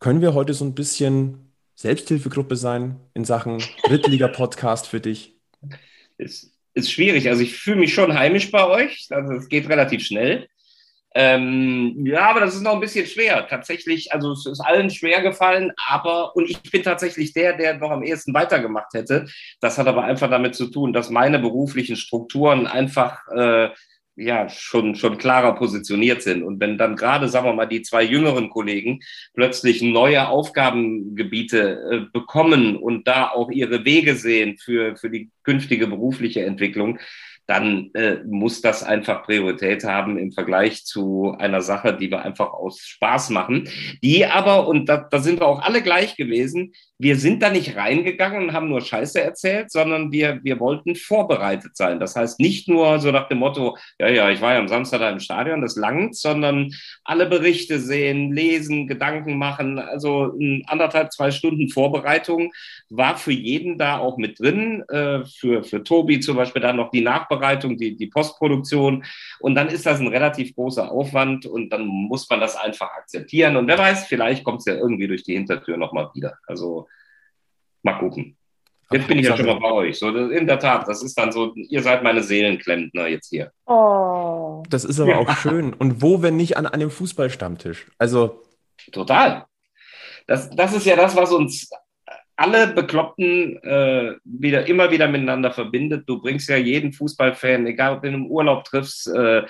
können 0.00 0.20
wir 0.20 0.34
heute 0.34 0.54
so 0.54 0.64
ein 0.64 0.74
bisschen 0.74 1.52
Selbsthilfegruppe 1.76 2.56
sein 2.56 2.96
in 3.14 3.24
Sachen 3.24 3.62
Drittliga-Podcast 3.84 4.88
für 4.88 5.00
dich? 5.00 5.36
Ist, 6.18 6.52
ist 6.74 6.90
schwierig. 6.90 7.28
Also 7.28 7.42
ich 7.42 7.56
fühle 7.56 7.76
mich 7.76 7.94
schon 7.94 8.12
heimisch 8.12 8.50
bei 8.50 8.66
euch. 8.66 9.06
Also 9.10 9.34
es 9.34 9.48
geht 9.48 9.68
relativ 9.68 10.02
schnell. 10.02 10.48
Ähm, 11.20 12.06
ja, 12.06 12.30
aber 12.30 12.38
das 12.38 12.54
ist 12.54 12.62
noch 12.62 12.74
ein 12.74 12.80
bisschen 12.80 13.04
schwer. 13.04 13.44
Tatsächlich, 13.48 14.12
also 14.12 14.30
es 14.30 14.46
ist 14.46 14.60
allen 14.60 14.88
schwer 14.88 15.20
gefallen, 15.20 15.72
aber, 15.88 16.36
und 16.36 16.48
ich 16.48 16.62
bin 16.70 16.84
tatsächlich 16.84 17.32
der, 17.32 17.56
der 17.56 17.76
noch 17.76 17.90
am 17.90 18.04
ehesten 18.04 18.32
weitergemacht 18.34 18.94
hätte. 18.94 19.26
Das 19.60 19.78
hat 19.78 19.88
aber 19.88 20.04
einfach 20.04 20.30
damit 20.30 20.54
zu 20.54 20.68
tun, 20.68 20.92
dass 20.92 21.10
meine 21.10 21.40
beruflichen 21.40 21.96
Strukturen 21.96 22.68
einfach 22.68 23.26
äh, 23.34 23.70
ja 24.14 24.48
schon, 24.48 24.94
schon 24.94 25.18
klarer 25.18 25.56
positioniert 25.56 26.22
sind. 26.22 26.44
Und 26.44 26.60
wenn 26.60 26.78
dann 26.78 26.94
gerade, 26.94 27.28
sagen 27.28 27.46
wir 27.46 27.52
mal, 27.52 27.66
die 27.66 27.82
zwei 27.82 28.04
jüngeren 28.04 28.48
Kollegen 28.48 29.00
plötzlich 29.34 29.82
neue 29.82 30.28
Aufgabengebiete 30.28 31.80
äh, 31.90 32.00
bekommen 32.12 32.76
und 32.76 33.08
da 33.08 33.30
auch 33.30 33.50
ihre 33.50 33.84
Wege 33.84 34.14
sehen 34.14 34.56
für, 34.56 34.94
für 34.94 35.10
die 35.10 35.30
künftige 35.42 35.88
berufliche 35.88 36.44
Entwicklung, 36.44 37.00
dann 37.48 37.90
äh, 37.94 38.18
muss 38.26 38.60
das 38.60 38.82
einfach 38.82 39.24
Priorität 39.24 39.82
haben 39.82 40.18
im 40.18 40.32
Vergleich 40.32 40.84
zu 40.84 41.34
einer 41.38 41.62
Sache, 41.62 41.96
die 41.96 42.10
wir 42.10 42.22
einfach 42.22 42.52
aus 42.52 42.80
Spaß 42.80 43.30
machen. 43.30 43.68
Die 44.02 44.26
aber, 44.26 44.68
und 44.68 44.86
da, 44.86 44.98
da 44.98 45.18
sind 45.18 45.40
wir 45.40 45.46
auch 45.46 45.62
alle 45.62 45.82
gleich 45.82 46.14
gewesen, 46.16 46.74
wir 46.98 47.16
sind 47.16 47.42
da 47.42 47.50
nicht 47.50 47.76
reingegangen 47.76 48.42
und 48.42 48.52
haben 48.52 48.68
nur 48.68 48.80
Scheiße 48.80 49.22
erzählt, 49.22 49.70
sondern 49.70 50.10
wir, 50.10 50.40
wir 50.42 50.58
wollten 50.58 50.96
vorbereitet 50.96 51.76
sein. 51.76 52.00
Das 52.00 52.16
heißt 52.16 52.40
nicht 52.40 52.68
nur 52.68 52.98
so 52.98 53.12
nach 53.12 53.28
dem 53.28 53.38
Motto, 53.38 53.78
ja, 54.00 54.08
ja, 54.08 54.30
ich 54.30 54.40
war 54.40 54.54
ja 54.54 54.58
am 54.58 54.66
Samstag 54.66 54.98
da 54.98 55.08
im 55.08 55.20
Stadion, 55.20 55.62
das 55.62 55.76
langt, 55.76 56.16
sondern 56.16 56.72
alle 57.04 57.26
Berichte 57.26 57.78
sehen, 57.78 58.32
lesen, 58.32 58.88
Gedanken 58.88 59.38
machen. 59.38 59.78
Also 59.78 60.36
anderthalb, 60.66 61.12
zwei 61.12 61.30
Stunden 61.30 61.68
Vorbereitung 61.68 62.52
war 62.90 63.16
für 63.16 63.32
jeden 63.32 63.78
da 63.78 63.98
auch 63.98 64.16
mit 64.16 64.40
drin. 64.40 64.82
Äh, 64.88 65.24
für, 65.24 65.62
für 65.62 65.84
Tobi 65.84 66.18
zum 66.18 66.36
Beispiel 66.36 66.62
dann 66.62 66.76
noch 66.76 66.90
die 66.90 67.02
Nachbereitung, 67.02 67.76
die, 67.76 67.96
die 67.96 68.08
Postproduktion. 68.08 69.04
Und 69.38 69.54
dann 69.54 69.68
ist 69.68 69.86
das 69.86 70.00
ein 70.00 70.08
relativ 70.08 70.54
großer 70.56 70.90
Aufwand 70.90 71.46
und 71.46 71.70
dann 71.70 71.86
muss 71.86 72.28
man 72.28 72.40
das 72.40 72.56
einfach 72.56 72.90
akzeptieren. 72.90 73.56
Und 73.56 73.68
wer 73.68 73.78
weiß, 73.78 74.06
vielleicht 74.06 74.42
kommt 74.42 74.60
es 74.60 74.66
ja 74.66 74.74
irgendwie 74.74 75.06
durch 75.06 75.22
die 75.22 75.34
Hintertür 75.34 75.76
nochmal 75.76 76.10
wieder. 76.14 76.38
Also 76.46 76.87
mal 77.82 77.98
gucken. 77.98 78.36
Jetzt 78.90 79.06
bin 79.06 79.18
ich 79.18 79.26
ja 79.26 79.36
schon 79.36 79.46
mal 79.46 79.60
bei 79.60 79.70
euch. 79.70 79.98
So, 79.98 80.08
in 80.08 80.46
der 80.46 80.58
Tat, 80.58 80.88
das 80.88 81.02
ist 81.02 81.18
dann 81.18 81.30
so, 81.30 81.54
ihr 81.54 81.82
seid 81.82 82.02
meine 82.02 82.22
Seelenklempner 82.22 83.06
jetzt 83.06 83.28
hier. 83.28 83.52
Oh. 83.66 84.62
Das 84.70 84.84
ist 84.84 84.98
aber 84.98 85.18
auch 85.18 85.30
schön. 85.36 85.74
Und 85.74 86.00
wo, 86.00 86.22
wenn 86.22 86.36
nicht 86.36 86.56
an 86.56 86.66
einem 86.66 86.90
Fußballstammtisch? 86.90 87.86
Also. 87.98 88.42
Total. 88.92 89.44
Das, 90.26 90.48
das 90.50 90.74
ist 90.74 90.86
ja 90.86 90.96
das, 90.96 91.14
was 91.16 91.32
uns 91.32 91.68
alle 92.36 92.68
Bekloppten 92.68 93.62
äh, 93.62 94.14
wieder 94.24 94.66
immer 94.66 94.90
wieder 94.90 95.08
miteinander 95.08 95.50
verbindet. 95.50 96.08
Du 96.08 96.20
bringst 96.22 96.48
ja 96.48 96.56
jeden 96.56 96.92
Fußballfan, 96.92 97.66
egal 97.66 97.96
ob 97.96 98.02
du 98.02 98.08
ihn 98.08 98.14
im 98.14 98.26
Urlaub 98.26 98.64
triffst, 98.64 99.08
äh, 99.08 99.42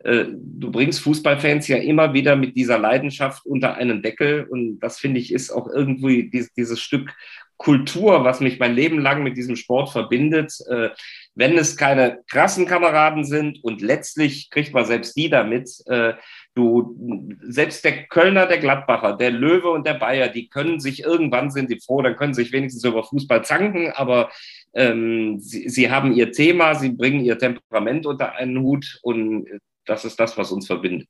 äh, 0.00 0.26
du 0.30 0.70
bringst 0.70 1.00
Fußballfans 1.00 1.68
ja 1.68 1.78
immer 1.78 2.12
wieder 2.12 2.36
mit 2.36 2.54
dieser 2.56 2.78
Leidenschaft 2.78 3.46
unter 3.46 3.74
einen 3.74 4.02
Deckel. 4.02 4.44
Und 4.44 4.78
das 4.80 4.98
finde 4.98 5.20
ich 5.20 5.32
ist 5.32 5.50
auch 5.50 5.68
irgendwie 5.68 6.30
dieses 6.30 6.80
Stück 6.80 7.14
Kultur, 7.56 8.24
was 8.24 8.40
mich 8.40 8.58
mein 8.58 8.74
Leben 8.74 8.98
lang 9.00 9.22
mit 9.22 9.36
diesem 9.36 9.56
Sport 9.56 9.90
verbindet. 9.90 10.52
Äh, 10.68 10.90
wenn 11.34 11.56
es 11.58 11.76
keine 11.76 12.20
krassen 12.30 12.66
Kameraden 12.66 13.24
sind 13.24 13.62
und 13.62 13.80
letztlich 13.80 14.50
kriegt 14.50 14.72
man 14.72 14.84
selbst 14.84 15.16
die 15.16 15.28
damit, 15.28 15.70
äh, 15.86 16.14
du, 16.54 17.36
selbst 17.42 17.84
der 17.84 18.04
Kölner, 18.06 18.46
der 18.46 18.58
Gladbacher, 18.58 19.16
der 19.16 19.30
Löwe 19.30 19.70
und 19.70 19.86
der 19.86 19.94
Bayer, 19.94 20.28
die 20.28 20.48
können 20.48 20.80
sich 20.80 21.02
irgendwann 21.02 21.50
sind 21.50 21.70
die 21.70 21.80
froh, 21.80 22.02
dann 22.02 22.16
können 22.16 22.34
sich 22.34 22.52
wenigstens 22.52 22.84
über 22.84 23.02
Fußball 23.02 23.44
zanken, 23.44 23.90
aber 23.92 24.30
ähm, 24.74 25.38
sie, 25.40 25.68
sie 25.68 25.90
haben 25.90 26.12
ihr 26.14 26.32
Thema, 26.32 26.74
sie 26.74 26.90
bringen 26.90 27.24
ihr 27.24 27.38
Temperament 27.38 28.06
unter 28.06 28.32
einen 28.34 28.60
Hut 28.60 28.98
und 29.02 29.46
das 29.86 30.04
ist 30.04 30.18
das, 30.18 30.36
was 30.38 30.52
uns 30.52 30.66
verbindet. 30.66 31.08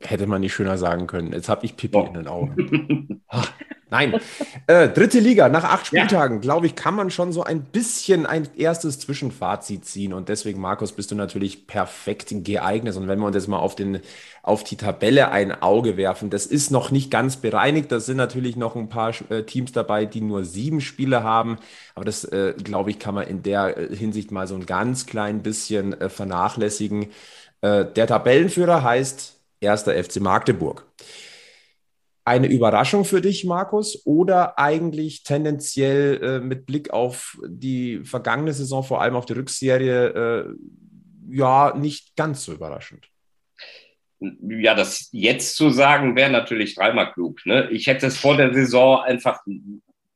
Hätte 0.00 0.26
man 0.26 0.40
nicht 0.40 0.52
schöner 0.52 0.76
sagen 0.76 1.06
können. 1.06 1.32
Jetzt 1.32 1.48
habe 1.48 1.64
ich 1.64 1.76
Pipi 1.76 1.96
oh. 1.96 2.06
in 2.06 2.14
den 2.14 2.28
Augen. 2.28 3.22
Ach, 3.28 3.50
nein. 3.90 4.20
Äh, 4.66 4.88
dritte 4.88 5.20
Liga, 5.20 5.48
nach 5.48 5.64
acht 5.64 5.86
Spieltagen, 5.86 6.36
ja. 6.36 6.40
glaube 6.40 6.66
ich, 6.66 6.74
kann 6.74 6.94
man 6.94 7.10
schon 7.10 7.32
so 7.32 7.42
ein 7.42 7.62
bisschen 7.62 8.26
ein 8.26 8.48
erstes 8.56 8.98
Zwischenfazit 8.98 9.86
ziehen. 9.86 10.12
Und 10.12 10.28
deswegen, 10.28 10.60
Markus, 10.60 10.92
bist 10.92 11.10
du 11.10 11.14
natürlich 11.14 11.66
perfekt 11.66 12.34
geeignet. 12.44 12.96
Und 12.96 13.08
wenn 13.08 13.18
wir 13.18 13.26
uns 13.26 13.36
jetzt 13.36 13.48
mal 13.48 13.58
auf, 13.58 13.76
den, 13.76 14.00
auf 14.42 14.62
die 14.64 14.76
Tabelle 14.76 15.30
ein 15.30 15.62
Auge 15.62 15.96
werfen, 15.96 16.28
das 16.28 16.44
ist 16.44 16.70
noch 16.70 16.90
nicht 16.90 17.10
ganz 17.10 17.36
bereinigt. 17.36 17.90
Da 17.90 18.00
sind 18.00 18.18
natürlich 18.18 18.56
noch 18.56 18.76
ein 18.76 18.88
paar 18.88 19.14
äh, 19.30 19.44
Teams 19.44 19.72
dabei, 19.72 20.04
die 20.04 20.20
nur 20.20 20.44
sieben 20.44 20.82
Spiele 20.82 21.22
haben. 21.22 21.56
Aber 21.94 22.04
das, 22.04 22.24
äh, 22.24 22.54
glaube 22.62 22.90
ich, 22.90 22.98
kann 22.98 23.14
man 23.14 23.26
in 23.26 23.42
der 23.42 23.78
äh, 23.78 23.96
Hinsicht 23.96 24.32
mal 24.32 24.46
so 24.46 24.54
ein 24.54 24.66
ganz 24.66 25.06
klein 25.06 25.42
bisschen 25.42 25.98
äh, 25.98 26.10
vernachlässigen. 26.10 27.06
Äh, 27.62 27.86
der 27.86 28.06
Tabellenführer 28.06 28.82
heißt 28.82 29.34
erster 29.60 29.92
FC 29.92 30.20
Magdeburg. 30.20 30.86
Eine 32.26 32.46
Überraschung 32.46 33.04
für 33.04 33.20
dich, 33.20 33.44
Markus, 33.44 34.06
oder 34.06 34.58
eigentlich 34.58 35.24
tendenziell 35.24 36.22
äh, 36.22 36.40
mit 36.40 36.64
Blick 36.64 36.90
auf 36.90 37.38
die 37.46 38.00
vergangene 38.04 38.54
Saison, 38.54 38.82
vor 38.82 39.02
allem 39.02 39.14
auf 39.14 39.26
die 39.26 39.34
Rückserie, 39.34 40.06
äh, 40.06 40.54
ja, 41.28 41.74
nicht 41.76 42.16
ganz 42.16 42.44
so 42.44 42.52
überraschend? 42.52 43.08
Ja, 44.20 44.74
das 44.74 45.10
jetzt 45.12 45.56
zu 45.56 45.68
sagen, 45.68 46.16
wäre 46.16 46.30
natürlich 46.30 46.74
dreimal 46.74 47.12
klug. 47.12 47.44
Ne? 47.44 47.68
Ich 47.70 47.86
hätte 47.86 48.06
es 48.06 48.16
vor 48.16 48.36
der 48.36 48.54
Saison 48.54 49.00
einfach 49.00 49.40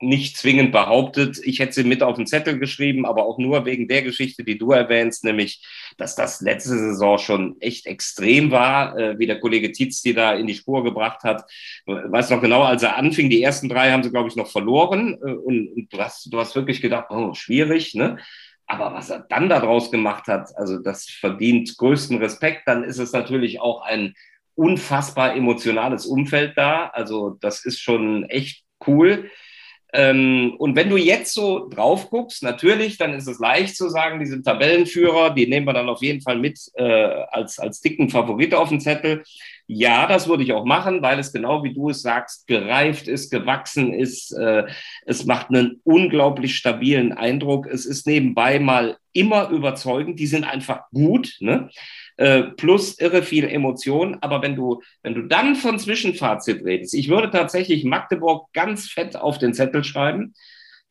nicht 0.01 0.37
zwingend 0.37 0.73
behauptet. 0.73 1.41
Ich 1.43 1.59
hätte 1.59 1.73
sie 1.73 1.85
mit 1.85 2.03
auf 2.03 2.17
den 2.17 2.27
Zettel 2.27 2.59
geschrieben, 2.59 3.05
aber 3.05 3.25
auch 3.25 3.39
nur 3.39 3.65
wegen 3.65 3.89
der 3.89 4.03
Geschichte, 4.03 4.45
die 4.45 4.57
du 4.57 4.73
erwähnst, 4.73 5.25
nämlich, 5.25 5.65
dass 5.97 6.15
das 6.15 6.41
letzte 6.41 6.79
Saison 6.79 7.19
schon 7.19 7.61
echt 7.61 7.87
extrem 7.87 8.51
war, 8.51 8.97
äh, 8.97 9.19
wie 9.19 9.27
der 9.27 9.41
Kollege 9.41 9.73
Tietz 9.73 10.03
die 10.03 10.15
da 10.15 10.35
in 10.35 10.47
die 10.47 10.55
Spur 10.55 10.85
gebracht 10.85 11.25
hat. 11.25 11.45
Weiß 11.87 12.31
noch 12.31 12.41
genau, 12.41 12.63
als 12.63 12.83
er 12.83 12.97
anfing, 12.97 13.29
die 13.29 13.43
ersten 13.43 13.69
drei 13.69 13.91
haben 13.91 14.03
sie, 14.03 14.11
glaube 14.11 14.29
ich, 14.29 14.37
noch 14.37 14.51
verloren 14.51 15.15
äh, 15.15 15.33
und, 15.33 15.69
und 15.69 15.93
du, 15.93 15.99
hast, 15.99 16.33
du 16.33 16.39
hast 16.39 16.55
wirklich 16.55 16.81
gedacht, 16.81 17.07
oh, 17.11 17.35
schwierig, 17.35 17.95
ne? 17.95 18.19
Aber 18.71 18.93
was 18.93 19.09
er 19.09 19.21
dann 19.21 19.49
daraus 19.49 19.91
gemacht 19.91 20.27
hat, 20.29 20.55
also 20.57 20.79
das 20.79 21.07
verdient 21.07 21.77
größten 21.79 22.19
Respekt. 22.19 22.63
Dann 22.67 22.85
ist 22.85 22.99
es 22.99 23.13
natürlich 23.13 23.61
auch 23.61 23.81
ein 23.81 24.15
unfassbar 24.55 25.35
emotionales 25.35 26.05
Umfeld 26.05 26.53
da. 26.57 26.89
Also 26.89 27.39
das 27.41 27.65
ist 27.65 27.81
schon 27.81 28.25
echt 28.25 28.65
cool. 28.87 29.31
Ähm, 29.93 30.55
und 30.59 30.77
wenn 30.77 30.91
du 30.91 30.97
jetzt 30.97 31.33
so 31.33 31.69
drauf 31.69 32.11
guckst, 32.11 32.43
natürlich, 32.43 32.99
dann 32.99 33.15
ist 33.15 33.27
es 33.27 33.39
leicht 33.39 33.75
zu 33.75 33.89
sagen, 33.89 34.21
diese 34.21 34.43
Tabellenführer, 34.43 35.31
die 35.31 35.47
nehmen 35.47 35.67
wir 35.67 35.73
dann 35.73 35.89
auf 35.89 36.03
jeden 36.03 36.21
Fall 36.21 36.39
mit 36.39 36.61
äh, 36.75 36.85
als, 37.31 37.59
als 37.59 37.81
dicken 37.81 38.11
Favorit 38.11 38.55
auf 38.55 38.69
den 38.69 38.81
Zettel. 38.81 39.23
Ja, 39.67 40.07
das 40.07 40.29
würde 40.29 40.43
ich 40.43 40.53
auch 40.53 40.65
machen, 40.65 41.03
weil 41.03 41.19
es 41.19 41.33
genau 41.33 41.63
wie 41.63 41.75
du 41.75 41.91
es 41.91 42.03
sagst, 42.03 42.47
gereift 42.47 43.09
ist, 43.09 43.31
gewachsen 43.31 43.95
ist. 43.95 44.33
Äh, 44.33 44.65
es 45.07 45.25
macht 45.25 45.49
einen 45.49 45.81
unglaublich 45.85 46.57
stabilen 46.57 47.13
Eindruck. 47.13 47.67
Es 47.67 47.87
ist 47.87 48.07
nebenbei 48.07 48.59
mal 48.61 48.99
immer 49.13 49.49
überzeugend. 49.51 50.19
Die 50.21 50.27
sind 50.27 50.45
einfach 50.45 50.83
gut. 50.91 51.37
Ne? 51.41 51.71
Äh, 52.19 52.43
plus 52.57 52.99
irre 52.99 53.23
viel 53.23 53.45
Emotion. 53.45 54.19
Aber 54.21 54.43
wenn 54.43 54.57
du, 54.57 54.83
wenn 55.03 55.15
du 55.15 55.23
dann 55.23 55.55
von 55.55 55.79
Zwischenfazit 55.79 56.65
redest, 56.65 56.95
ich 56.95 57.09
würde 57.09 57.31
tatsächlich 57.31 57.85
Magdeburg 57.85 58.53
ganz 58.53 58.89
fett 58.89 59.15
auf 59.15 59.39
den 59.39 59.55
Zettel 59.55 59.85
schreiben. 59.85 60.35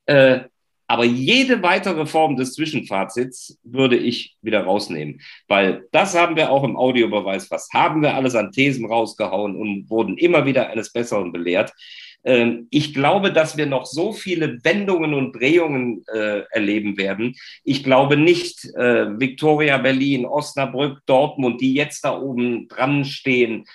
Äh, 0.05 0.45
aber 0.89 1.03
jede 1.03 1.61
weitere 1.63 2.05
Form 2.05 2.37
des 2.37 2.53
Zwischenfazits 2.53 3.59
würde 3.63 3.97
ich 3.97 4.37
wieder 4.41 4.63
rausnehmen, 4.63 5.19
weil 5.49 5.85
das 5.91 6.15
haben 6.15 6.37
wir 6.37 6.49
auch 6.49 6.63
im 6.63 6.77
Audiobeweis. 6.77 7.51
Was 7.51 7.67
haben 7.73 8.01
wir 8.01 8.15
alles 8.15 8.35
an 8.35 8.53
Thesen 8.53 8.85
rausgehauen 8.85 9.57
und 9.57 9.89
wurden 9.89 10.17
immer 10.17 10.45
wieder 10.45 10.69
eines 10.69 10.93
Besseren 10.93 11.33
belehrt. 11.33 11.73
Ähm, 12.23 12.67
ich 12.71 12.93
glaube, 12.93 13.31
dass 13.31 13.57
wir 13.57 13.65
noch 13.65 13.85
so 13.85 14.11
viele 14.11 14.63
Wendungen 14.63 15.13
und 15.13 15.33
Drehungen 15.33 16.03
äh, 16.13 16.41
erleben 16.51 16.97
werden. 16.97 17.35
Ich 17.63 17.83
glaube 17.83 18.17
nicht, 18.17 18.65
äh, 18.75 19.19
Victoria 19.19 19.77
Berlin, 19.77 20.25
Osnabrück, 20.25 20.99
Dortmund, 21.05 21.61
die 21.61 21.73
jetzt 21.73 22.03
da 22.03 22.19
oben 22.19 22.67
dran 22.67 23.05
stehen, 23.05 23.65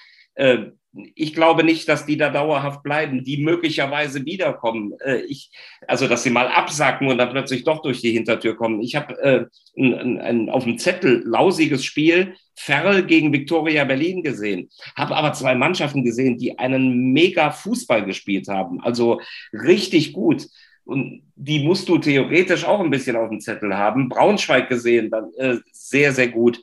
ich 1.15 1.35
glaube 1.35 1.65
nicht, 1.65 1.89
dass 1.89 2.05
die 2.05 2.17
da 2.17 2.29
dauerhaft 2.29 2.83
bleiben, 2.83 3.25
die 3.25 3.43
möglicherweise 3.43 4.25
wiederkommen. 4.27 4.93
Äh, 5.05 5.23
ich, 5.23 5.51
also, 5.87 6.07
dass 6.07 6.23
sie 6.23 6.31
mal 6.31 6.49
absacken 6.49 7.09
und 7.09 7.19
dann 7.19 7.31
plötzlich 7.31 7.65
doch 7.65 7.81
durch 7.81 8.01
die 8.01 8.13
Hintertür 8.13 8.57
kommen. 8.57 8.83
Ich 8.83 8.95
habe 8.95 9.19
äh, 9.23 9.47
ein, 9.77 10.21
ein, 10.21 10.51
auf 10.51 10.65
dem 10.65 10.79
Zettel 10.79 11.23
lausiges 11.25 11.85
Spiel 11.85 12.35
Ferl 12.55 13.05
gegen 13.05 13.33
Viktoria 13.33 13.85
Berlin 13.85 14.23
gesehen, 14.23 14.69
habe 14.95 15.17
aber 15.17 15.33
zwei 15.33 15.55
Mannschaften 15.55 16.05
gesehen, 16.05 16.37
die 16.37 16.59
einen 16.59 17.13
mega 17.13 17.51
Fußball 17.51 18.05
gespielt 18.05 18.49
haben, 18.49 18.81
also 18.83 19.21
richtig 19.53 20.13
gut. 20.13 20.47
Und 20.85 21.23
die 21.37 21.61
musst 21.61 21.89
du 21.89 21.99
theoretisch 21.99 22.65
auch 22.65 22.81
ein 22.81 22.91
bisschen 22.91 23.17
auf 23.17 23.31
dem 23.31 23.41
Zettel 23.41 23.77
haben. 23.77 24.09
Braunschweig 24.09 24.69
gesehen, 24.69 25.11
dann 25.11 25.33
äh, 25.39 25.59
sehr, 25.71 26.13
sehr 26.13 26.29
gut. 26.29 26.61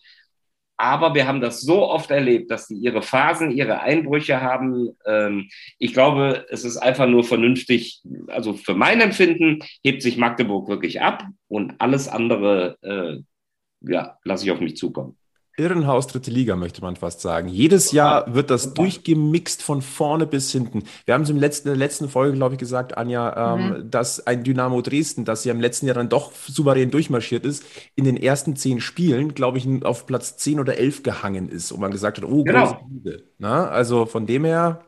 Aber 0.81 1.13
wir 1.13 1.27
haben 1.27 1.41
das 1.41 1.59
so 1.59 1.89
oft 1.89 2.09
erlebt, 2.09 2.49
dass 2.51 2.67
sie 2.67 2.77
ihre 2.77 3.01
Phasen, 3.01 3.51
ihre 3.51 3.81
Einbrüche 3.81 4.39
haben. 4.39 4.95
Ähm, 5.05 5.49
ich 5.77 5.91
glaube, 5.91 6.45
es 6.49 6.63
ist 6.63 6.77
einfach 6.77 7.05
nur 7.05 7.25
vernünftig. 7.25 8.01
Also 8.27 8.53
für 8.53 8.75
mein 8.75 9.01
Empfinden 9.01 9.59
hebt 9.83 10.01
sich 10.01 10.15
Magdeburg 10.15 10.69
wirklich 10.69 11.01
ab 11.01 11.25
und 11.49 11.75
alles 11.79 12.07
andere, 12.07 12.77
äh, 12.81 13.91
ja, 13.91 14.17
lasse 14.23 14.45
ich 14.45 14.51
auf 14.51 14.61
mich 14.61 14.77
zukommen. 14.77 15.18
Irrenhaus 15.59 16.07
dritte 16.07 16.31
Liga, 16.31 16.55
möchte 16.55 16.81
man 16.81 16.95
fast 16.95 17.21
sagen. 17.21 17.49
Jedes 17.49 17.91
Jahr 17.91 18.33
wird 18.33 18.49
das 18.49 18.73
durchgemixt 18.73 19.61
von 19.61 19.81
vorne 19.81 20.25
bis 20.25 20.51
hinten. 20.51 20.83
Wir 21.05 21.13
haben 21.13 21.23
es 21.23 21.29
im 21.29 21.37
letzten, 21.37 21.67
in 21.67 21.73
der 21.73 21.79
letzten 21.79 22.07
Folge, 22.07 22.35
glaube 22.35 22.55
ich, 22.55 22.59
gesagt, 22.59 22.97
Anja, 22.97 23.55
ähm, 23.55 23.69
mhm. 23.69 23.91
dass 23.91 24.25
ein 24.25 24.43
Dynamo 24.43 24.81
Dresden, 24.81 25.25
das 25.25 25.43
ja 25.43 25.51
im 25.51 25.59
letzten 25.59 25.85
Jahr 25.85 25.95
dann 25.95 26.09
doch 26.09 26.31
souverän 26.33 26.91
durchmarschiert 26.91 27.45
ist, 27.45 27.63
in 27.95 28.05
den 28.05 28.17
ersten 28.17 28.55
zehn 28.55 28.79
Spielen, 28.79 29.33
glaube 29.33 29.57
ich, 29.57 29.67
auf 29.83 30.05
Platz 30.05 30.37
zehn 30.37 30.59
oder 30.59 30.77
elf 30.77 31.03
gehangen 31.03 31.49
ist, 31.49 31.71
und 31.71 31.81
man 31.81 31.91
gesagt 31.91 32.17
hat, 32.17 32.25
oh, 32.25 32.43
genau. 32.43 32.65
große 32.65 32.77
Liga. 32.89 33.17
Na, 33.37 33.67
also 33.67 34.05
von 34.05 34.25
dem 34.25 34.45
her. 34.45 34.81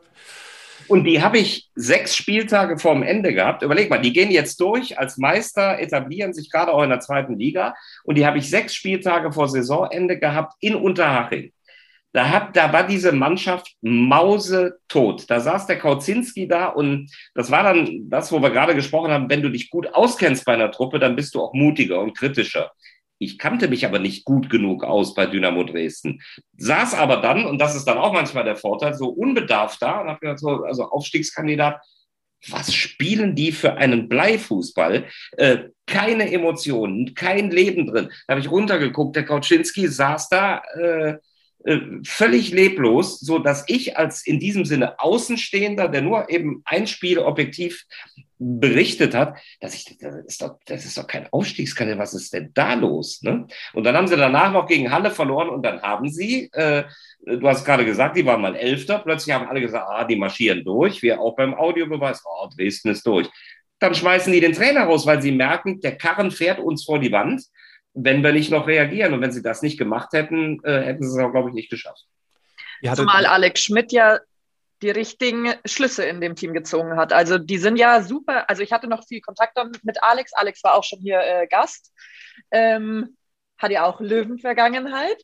Und 0.92 1.04
die 1.04 1.22
habe 1.22 1.38
ich 1.38 1.70
sechs 1.74 2.14
Spieltage 2.14 2.76
vorm 2.76 3.02
Ende 3.02 3.32
gehabt. 3.32 3.62
Überleg 3.62 3.88
mal, 3.88 4.02
die 4.02 4.12
gehen 4.12 4.30
jetzt 4.30 4.60
durch 4.60 4.98
als 4.98 5.16
Meister, 5.16 5.78
etablieren 5.78 6.34
sich 6.34 6.50
gerade 6.50 6.70
auch 6.70 6.82
in 6.82 6.90
der 6.90 7.00
zweiten 7.00 7.38
Liga. 7.38 7.74
Und 8.04 8.18
die 8.18 8.26
habe 8.26 8.36
ich 8.36 8.50
sechs 8.50 8.74
Spieltage 8.74 9.32
vor 9.32 9.48
Saisonende 9.48 10.18
gehabt 10.18 10.52
in 10.60 10.74
Unterhaching. 10.74 11.50
Da, 12.12 12.28
hat, 12.28 12.54
da 12.58 12.74
war 12.74 12.86
diese 12.86 13.10
Mannschaft 13.10 13.74
mausetot. 13.80 15.30
Da 15.30 15.40
saß 15.40 15.66
der 15.66 15.78
Kauzinski 15.78 16.46
da 16.46 16.66
und 16.66 17.10
das 17.34 17.50
war 17.50 17.62
dann 17.62 18.10
das, 18.10 18.30
wo 18.30 18.42
wir 18.42 18.50
gerade 18.50 18.74
gesprochen 18.74 19.12
haben. 19.12 19.30
Wenn 19.30 19.40
du 19.40 19.48
dich 19.48 19.70
gut 19.70 19.94
auskennst 19.94 20.44
bei 20.44 20.52
einer 20.52 20.72
Truppe, 20.72 20.98
dann 20.98 21.16
bist 21.16 21.34
du 21.34 21.40
auch 21.40 21.54
mutiger 21.54 22.00
und 22.00 22.18
kritischer. 22.18 22.70
Ich 23.22 23.38
kannte 23.38 23.68
mich 23.68 23.86
aber 23.86 23.98
nicht 23.98 24.24
gut 24.24 24.50
genug 24.50 24.84
aus 24.84 25.14
bei 25.14 25.26
Dynamo 25.26 25.64
Dresden. 25.64 26.20
Saß 26.56 26.94
aber 26.94 27.18
dann, 27.18 27.44
und 27.44 27.58
das 27.60 27.74
ist 27.74 27.84
dann 27.84 27.98
auch 27.98 28.12
manchmal 28.12 28.44
der 28.44 28.56
Vorteil, 28.56 28.94
so 28.94 29.08
unbedarft 29.08 29.80
da 29.80 30.00
und 30.00 30.08
habe 30.08 30.20
gedacht, 30.20 30.38
so, 30.40 30.64
also 30.64 30.84
Aufstiegskandidat, 30.84 31.80
was 32.48 32.74
spielen 32.74 33.34
die 33.36 33.52
für 33.52 33.74
einen 33.74 34.08
Bleifußball? 34.08 35.04
Äh, 35.36 35.58
keine 35.86 36.32
Emotionen, 36.32 37.14
kein 37.14 37.50
Leben 37.50 37.86
drin. 37.86 38.10
Da 38.26 38.32
habe 38.32 38.40
ich 38.40 38.50
runtergeguckt, 38.50 39.14
der 39.14 39.24
Kauczynski 39.24 39.86
saß 39.86 40.28
da 40.28 40.62
äh, 40.74 41.18
völlig 42.04 42.50
leblos, 42.50 43.20
so 43.20 43.38
dass 43.38 43.64
ich 43.68 43.96
als 43.96 44.26
in 44.26 44.40
diesem 44.40 44.64
Sinne 44.64 44.98
Außenstehender, 44.98 45.88
der 45.88 46.02
nur 46.02 46.28
eben 46.28 46.62
ein 46.64 46.86
Spiel 46.86 47.18
objektiv 47.18 47.84
berichtet 48.38 49.14
hat, 49.14 49.36
dass 49.60 49.74
ich, 49.74 49.96
das 49.98 50.16
ist 50.26 50.42
doch, 50.42 50.58
das 50.66 50.84
ist 50.84 50.98
doch 50.98 51.06
kein 51.06 51.28
Aufstiegskandidat, 51.30 52.00
was 52.00 52.14
ist 52.14 52.32
denn 52.32 52.50
da 52.54 52.74
los? 52.74 53.22
Ne? 53.22 53.46
Und 53.72 53.84
dann 53.84 53.96
haben 53.96 54.08
sie 54.08 54.16
danach 54.16 54.52
noch 54.52 54.66
gegen 54.66 54.90
Halle 54.90 55.10
verloren 55.10 55.48
und 55.48 55.62
dann 55.62 55.80
haben 55.82 56.10
sie, 56.10 56.50
äh, 56.52 56.84
du 57.24 57.46
hast 57.46 57.64
gerade 57.64 57.84
gesagt, 57.84 58.16
die 58.16 58.26
waren 58.26 58.40
mal 58.40 58.56
Elfter, 58.56 58.98
plötzlich 58.98 59.34
haben 59.34 59.46
alle 59.46 59.60
gesagt, 59.60 59.86
ah, 59.88 60.04
die 60.04 60.16
marschieren 60.16 60.64
durch, 60.64 61.02
wir 61.02 61.20
auch 61.20 61.36
beim 61.36 61.54
Audiobeweis, 61.54 62.22
oh, 62.24 62.48
Dresden 62.56 62.90
ist 62.90 63.06
durch. 63.06 63.28
Dann 63.78 63.94
schmeißen 63.94 64.32
die 64.32 64.40
den 64.40 64.52
Trainer 64.52 64.84
raus, 64.84 65.06
weil 65.06 65.22
sie 65.22 65.32
merken, 65.32 65.80
der 65.80 65.96
Karren 65.96 66.30
fährt 66.30 66.58
uns 66.58 66.84
vor 66.84 66.98
die 66.98 67.12
Wand, 67.12 67.42
wenn 67.94 68.22
wir 68.22 68.32
nicht 68.32 68.50
noch 68.50 68.66
reagieren. 68.66 69.12
Und 69.14 69.20
wenn 69.20 69.32
sie 69.32 69.42
das 69.42 69.62
nicht 69.62 69.78
gemacht 69.78 70.12
hätten, 70.12 70.62
äh, 70.64 70.80
hätten 70.80 71.02
sie 71.02 71.18
es 71.18 71.24
auch, 71.24 71.32
glaube 71.32 71.50
ich, 71.50 71.54
nicht 71.54 71.70
geschafft. 71.70 72.06
Zumal 72.94 73.26
Alex 73.26 73.60
Schmidt 73.62 73.92
ja 73.92 74.18
die 74.82 74.90
richtigen 74.90 75.54
Schlüsse 75.64 76.04
in 76.04 76.20
dem 76.20 76.34
Team 76.34 76.52
gezogen 76.52 76.96
hat. 76.96 77.12
Also 77.12 77.38
die 77.38 77.58
sind 77.58 77.76
ja 77.76 78.02
super. 78.02 78.50
Also 78.50 78.62
ich 78.62 78.72
hatte 78.72 78.88
noch 78.88 79.06
viel 79.06 79.20
Kontakt 79.20 79.56
mit 79.84 80.02
Alex. 80.02 80.32
Alex 80.32 80.64
war 80.64 80.74
auch 80.74 80.84
schon 80.84 80.98
hier 80.98 81.20
äh, 81.20 81.46
Gast. 81.46 81.92
Ähm, 82.50 83.16
hat 83.58 83.70
ja 83.70 83.84
auch 83.84 84.00
Löwenvergangenheit. 84.00 85.22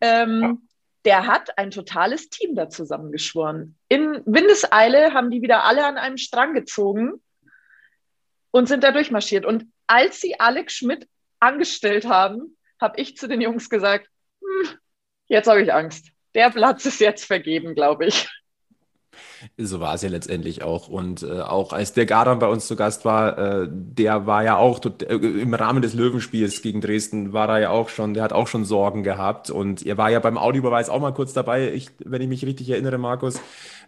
Ähm, 0.00 0.42
ja. 0.42 0.56
Der 1.06 1.26
hat 1.26 1.58
ein 1.58 1.70
totales 1.70 2.28
Team 2.28 2.54
da 2.54 2.68
zusammengeschworen. 2.68 3.76
In 3.88 4.22
Windeseile 4.26 5.12
haben 5.12 5.30
die 5.30 5.42
wieder 5.42 5.64
alle 5.64 5.84
an 5.86 5.96
einem 5.96 6.18
Strang 6.18 6.54
gezogen 6.54 7.14
und 8.52 8.68
sind 8.68 8.84
da 8.84 8.92
durchmarschiert. 8.92 9.44
Und 9.44 9.66
als 9.86 10.20
sie 10.20 10.38
Alex 10.38 10.74
Schmidt 10.74 11.08
angestellt 11.40 12.06
haben, 12.06 12.56
habe 12.80 13.00
ich 13.00 13.16
zu 13.16 13.28
den 13.28 13.40
Jungs 13.40 13.68
gesagt, 13.68 14.08
hm, 14.40 14.70
jetzt 15.26 15.48
habe 15.48 15.62
ich 15.62 15.72
Angst. 15.72 16.08
Der 16.34 16.50
Platz 16.50 16.86
ist 16.86 17.00
jetzt 17.00 17.24
vergeben, 17.24 17.74
glaube 17.74 18.06
ich. 18.06 18.28
So 19.56 19.80
war 19.80 19.94
es 19.94 20.02
ja 20.02 20.08
letztendlich 20.08 20.62
auch. 20.62 20.88
Und 20.88 21.22
äh, 21.22 21.40
auch 21.40 21.72
als 21.72 21.92
der 21.92 22.06
Garan 22.06 22.38
bei 22.38 22.46
uns 22.46 22.66
zu 22.66 22.76
Gast 22.76 23.04
war, 23.04 23.38
äh, 23.38 23.68
der 23.70 24.26
war 24.26 24.44
ja 24.44 24.56
auch 24.56 24.80
äh, 24.84 25.14
im 25.14 25.54
Rahmen 25.54 25.82
des 25.82 25.94
Löwenspiels 25.94 26.62
gegen 26.62 26.80
Dresden, 26.80 27.32
war 27.32 27.48
er 27.48 27.58
ja 27.58 27.70
auch 27.70 27.88
schon, 27.88 28.14
der 28.14 28.22
hat 28.22 28.32
auch 28.32 28.48
schon 28.48 28.64
Sorgen 28.64 29.02
gehabt. 29.02 29.50
Und 29.50 29.84
er 29.86 29.96
war 29.96 30.10
ja 30.10 30.20
beim 30.20 30.38
Audiobeweis 30.38 30.90
auch 30.90 31.00
mal 31.00 31.14
kurz 31.14 31.32
dabei, 31.32 31.72
ich, 31.72 31.88
wenn 32.04 32.22
ich 32.22 32.28
mich 32.28 32.44
richtig 32.44 32.68
erinnere, 32.70 32.98
Markus. 32.98 33.40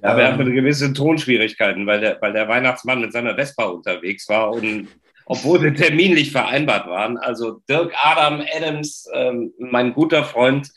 Ja, 0.02 0.10
aber 0.10 0.20
ähm, 0.20 0.26
er 0.26 0.38
hatte 0.38 0.52
gewisse 0.52 0.92
Tonschwierigkeiten, 0.92 1.86
weil 1.86 2.00
der, 2.00 2.18
weil 2.20 2.32
der 2.32 2.48
Weihnachtsmann 2.48 3.00
mit 3.00 3.12
seiner 3.12 3.34
Vespa 3.34 3.64
unterwegs 3.64 4.28
war 4.28 4.50
und 4.50 4.88
obwohl 5.26 5.62
wir 5.62 5.74
terminlich 5.74 6.32
vereinbart 6.32 6.88
waren. 6.88 7.16
Also 7.18 7.60
Dirk 7.68 7.92
Adam 8.02 8.42
Adams, 8.54 9.08
ähm, 9.14 9.52
mein 9.58 9.92
guter 9.94 10.24
Freund, 10.24 10.68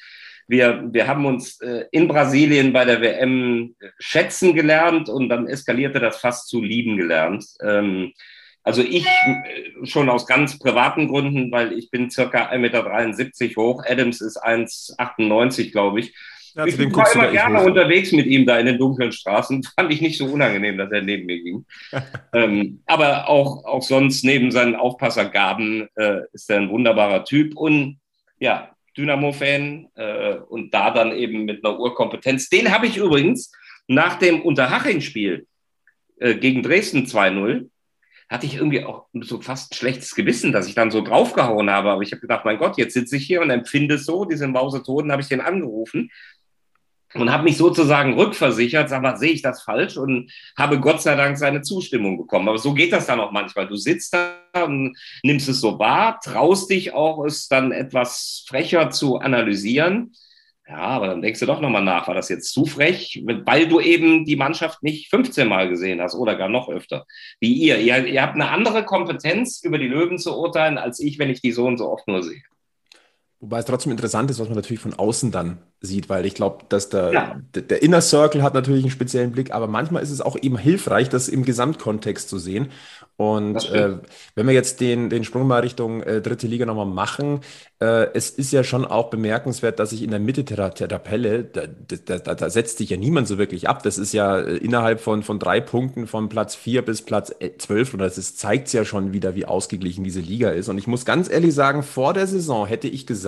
wir, 0.48 0.84
wir 0.92 1.08
haben 1.08 1.26
uns 1.26 1.60
äh, 1.62 1.86
in 1.92 2.08
Brasilien 2.08 2.72
bei 2.72 2.86
der 2.86 3.02
WM 3.02 3.76
schätzen 3.98 4.54
gelernt 4.54 5.10
und 5.10 5.30
dann 5.30 5.48
eskalierte 5.48 6.00
das 6.00 6.18
fast 6.18 6.48
zu 6.48 6.62
lieben 6.62 6.98
gelernt. 6.98 7.46
Ähm, 7.62 8.14
also 8.64 8.82
ich 8.82 9.06
äh, 9.06 9.86
schon 9.86 10.10
aus 10.10 10.26
ganz 10.26 10.58
privaten 10.60 11.08
Gründen, 11.08 11.52
weil 11.52 11.74
ich 11.74 11.90
bin 11.90 12.10
circa 12.10 12.50
1,73 12.50 12.58
Meter 12.60 13.62
hoch. 13.62 13.84
Adams 13.86 14.22
ist 14.22 14.44
1,98, 14.44 15.72
glaube 15.72 16.00
ich. 16.00 16.16
Ja, 16.56 16.66
ich 16.66 16.80
war 16.80 17.14
immer 17.14 17.32
gerne 17.32 17.64
unterwegs 17.64 18.14
mit 18.14 18.28
ihm 18.28 18.46
da 18.46 18.58
in 18.58 18.66
den 18.66 18.78
dunklen 18.78 19.12
Straßen. 19.12 19.62
Fand 19.76 19.92
ich 19.92 20.00
nicht 20.00 20.18
so 20.18 20.26
unangenehm, 20.26 20.78
dass 20.78 20.90
er 20.92 21.02
neben 21.02 21.26
mir 21.26 21.42
ging. 21.42 21.66
ähm, 22.34 22.82
aber 22.86 23.28
auch, 23.28 23.66
auch 23.66 23.82
sonst 23.82 24.24
neben 24.24 24.52
seinen 24.52 24.76
Aufpassergaben 24.76 25.90
äh, 25.96 26.22
ist 26.32 26.50
er 26.50 26.58
ein 26.58 26.70
wunderbarer 26.70 27.26
Typ 27.26 27.58
und 27.58 28.00
ja, 28.40 28.70
Dynamo-Fan 28.98 29.90
äh, 29.96 30.36
und 30.48 30.74
da 30.74 30.92
dann 30.92 31.12
eben 31.12 31.44
mit 31.44 31.66
einer 31.66 31.78
Urkompetenz. 31.78 32.48
Den 32.50 32.74
habe 32.74 32.88
ich 32.88 32.96
übrigens 32.96 33.52
nach 33.88 34.18
dem 34.18 34.42
Unterhaching-Spiel 34.42 35.46
äh, 36.20 36.36
gegen 36.36 36.64
Dresden 36.64 37.06
2-0 37.06 37.70
hatte 38.28 38.48
ich 38.48 38.56
irgendwie 38.56 38.84
auch 38.84 39.06
so 39.14 39.40
fast 39.40 39.72
ein 39.72 39.76
schlechtes 39.76 40.16
Gewissen, 40.16 40.52
dass 40.52 40.68
ich 40.68 40.74
dann 40.74 40.90
so 40.90 41.02
draufgehauen 41.02 41.70
habe. 41.70 41.92
Aber 41.92 42.02
ich 42.02 42.12
habe 42.12 42.22
gedacht, 42.22 42.44
mein 42.44 42.58
Gott, 42.58 42.78
jetzt 42.78 42.94
sitze 42.94 43.18
ich 43.18 43.26
hier 43.28 43.42
und 43.42 43.52
empfinde 43.52 43.96
es 43.96 44.06
so, 44.06 44.26
diese 44.26 44.48
Mausetoden, 44.48 45.12
habe 45.12 45.22
ich 45.22 45.28
den 45.28 45.42
angerufen 45.42 46.10
und 47.16 47.32
habe 47.32 47.44
mich 47.44 47.58
sozusagen 47.58 48.14
rückversichert, 48.14 48.90
sag 48.90 49.02
mal, 49.02 49.18
sehe 49.18 49.32
ich 49.32 49.42
das 49.42 49.64
falsch 49.64 49.98
und 49.98 50.32
habe 50.58 50.80
Gott 50.80 51.02
sei 51.02 51.16
Dank 51.16 51.38
seine 51.38 51.62
Zustimmung 51.62 52.18
bekommen. 52.18 52.48
Aber 52.48 52.58
so 52.58 52.74
geht 52.74 52.92
das 52.92 53.08
dann 53.08 53.20
auch 53.20 53.32
manchmal. 53.32 53.68
Du 53.68 53.76
sitzt 53.76 54.14
da 54.14 54.36
und 54.64 54.98
nimmst 55.24 55.50
es 55.50 55.62
so 55.62 55.80
wahr, 55.80 56.20
traust 56.24 56.70
dich 56.70 56.94
auch, 56.94 57.24
es 57.26 57.48
dann 57.48 57.72
etwas 57.72 58.46
frecher 58.48 58.90
zu 58.90 59.18
analysieren. 59.18 60.14
Ja, 60.68 60.78
aber 60.78 61.08
dann 61.08 61.22
denkst 61.22 61.40
du 61.40 61.46
doch 61.46 61.62
nochmal 61.62 61.84
nach, 61.84 62.08
war 62.08 62.16
das 62.16 62.28
jetzt 62.30 62.52
zu 62.52 62.66
frech, 62.66 63.24
weil 63.46 63.68
du 63.68 63.80
eben 63.80 64.26
die 64.26 64.36
Mannschaft 64.36 64.82
nicht 64.82 65.12
15 65.12 65.48
Mal 65.48 65.70
gesehen 65.70 66.02
hast 66.02 66.16
oder 66.16 66.36
gar 66.36 66.50
noch 66.50 66.70
öfter, 66.70 67.06
wie 67.40 67.54
ihr. 67.54 67.78
Ihr, 67.80 68.08
ihr 68.08 68.22
habt 68.24 68.34
eine 68.34 68.50
andere 68.50 68.84
Kompetenz, 68.84 69.62
über 69.64 69.78
die 69.78 69.88
Löwen 69.88 70.18
zu 70.18 70.36
urteilen, 70.36 70.80
als 70.80 71.00
ich, 71.00 71.20
wenn 71.20 71.30
ich 71.30 71.42
die 71.42 71.52
so 71.52 71.68
und 71.68 71.78
so 71.78 71.92
oft 71.92 72.08
nur 72.08 72.24
sehe. 72.24 72.42
Wobei 73.42 73.60
es 73.60 73.66
trotzdem 73.66 73.92
interessant 73.92 74.32
ist, 74.32 74.40
was 74.40 74.48
man 74.48 74.56
natürlich 74.56 74.82
von 74.82 74.94
außen 74.94 75.32
dann 75.32 75.60
sieht, 75.82 76.10
weil 76.10 76.26
ich 76.26 76.34
glaube, 76.34 76.66
dass 76.70 76.90
der, 76.90 77.14
ja. 77.14 77.42
der, 77.54 77.62
der, 77.64 77.84
Inner 77.84 78.02
Circle 78.02 78.42
hat 78.42 78.54
natürlich 78.54 78.84
einen 78.84 78.92
speziellen 78.92 79.32
Blick, 79.32 79.54
aber 79.54 79.68
manchmal 79.68 80.02
ist 80.04 80.10
es 80.10 80.22
auch 80.22 80.36
eben 80.42 80.58
hilfreich, 80.58 81.10
das 81.10 81.28
im 81.28 81.46
Gesamtkontext 81.46 82.28
zu 82.28 82.40
sehen. 82.40 82.70
Und 83.18 83.70
äh, 83.72 84.00
wenn 84.36 84.48
wir 84.48 84.54
jetzt 84.54 84.82
den, 84.82 85.10
den 85.10 85.24
Sprung 85.24 85.48
mal 85.48 85.62
Richtung 85.62 86.02
äh, 86.02 86.22
dritte 86.22 86.48
Liga 86.48 86.66
nochmal 86.66 86.86
machen, 86.86 87.42
äh, 87.80 88.08
es 88.14 88.30
ist 88.30 88.52
ja 88.52 88.64
schon 88.64 88.84
auch 88.84 89.10
bemerkenswert, 89.10 89.80
dass 89.80 89.92
sich 89.92 90.02
in 90.02 90.12
der 90.12 90.20
Mitte 90.20 90.44
der, 90.44 90.70
der 90.70 90.90
Tabelle, 90.90 91.44
da, 91.44 91.68
da, 91.68 92.36
da, 92.36 92.50
setzt 92.50 92.78
sich 92.80 92.90
ja 92.90 92.98
niemand 92.98 93.28
so 93.28 93.38
wirklich 93.38 93.70
ab. 93.70 93.84
Das 93.84 93.98
ist 93.98 94.12
ja 94.12 94.40
äh, 94.40 94.58
innerhalb 94.58 95.00
von, 95.00 95.24
von 95.24 95.40
drei 95.40 95.62
Punkten 95.62 96.08
von 96.08 96.28
Platz 96.28 96.56
vier 96.56 96.82
bis 96.84 97.04
Platz 97.04 97.34
äh, 97.40 97.52
zwölf 97.58 97.94
und 97.94 98.00
das 98.00 98.36
zeigt 98.36 98.74
ja 98.74 98.84
schon 98.84 99.14
wieder, 99.14 99.36
wie 99.36 99.46
ausgeglichen 99.46 100.04
diese 100.04 100.20
Liga 100.20 100.50
ist. 100.50 100.68
Und 100.68 100.78
ich 100.78 100.88
muss 100.88 101.06
ganz 101.06 101.30
ehrlich 101.30 101.54
sagen, 101.54 101.84
vor 101.84 102.14
der 102.14 102.28
Saison 102.28 102.66
hätte 102.66 102.90
ich 102.90 103.06
gesagt, 103.06 103.25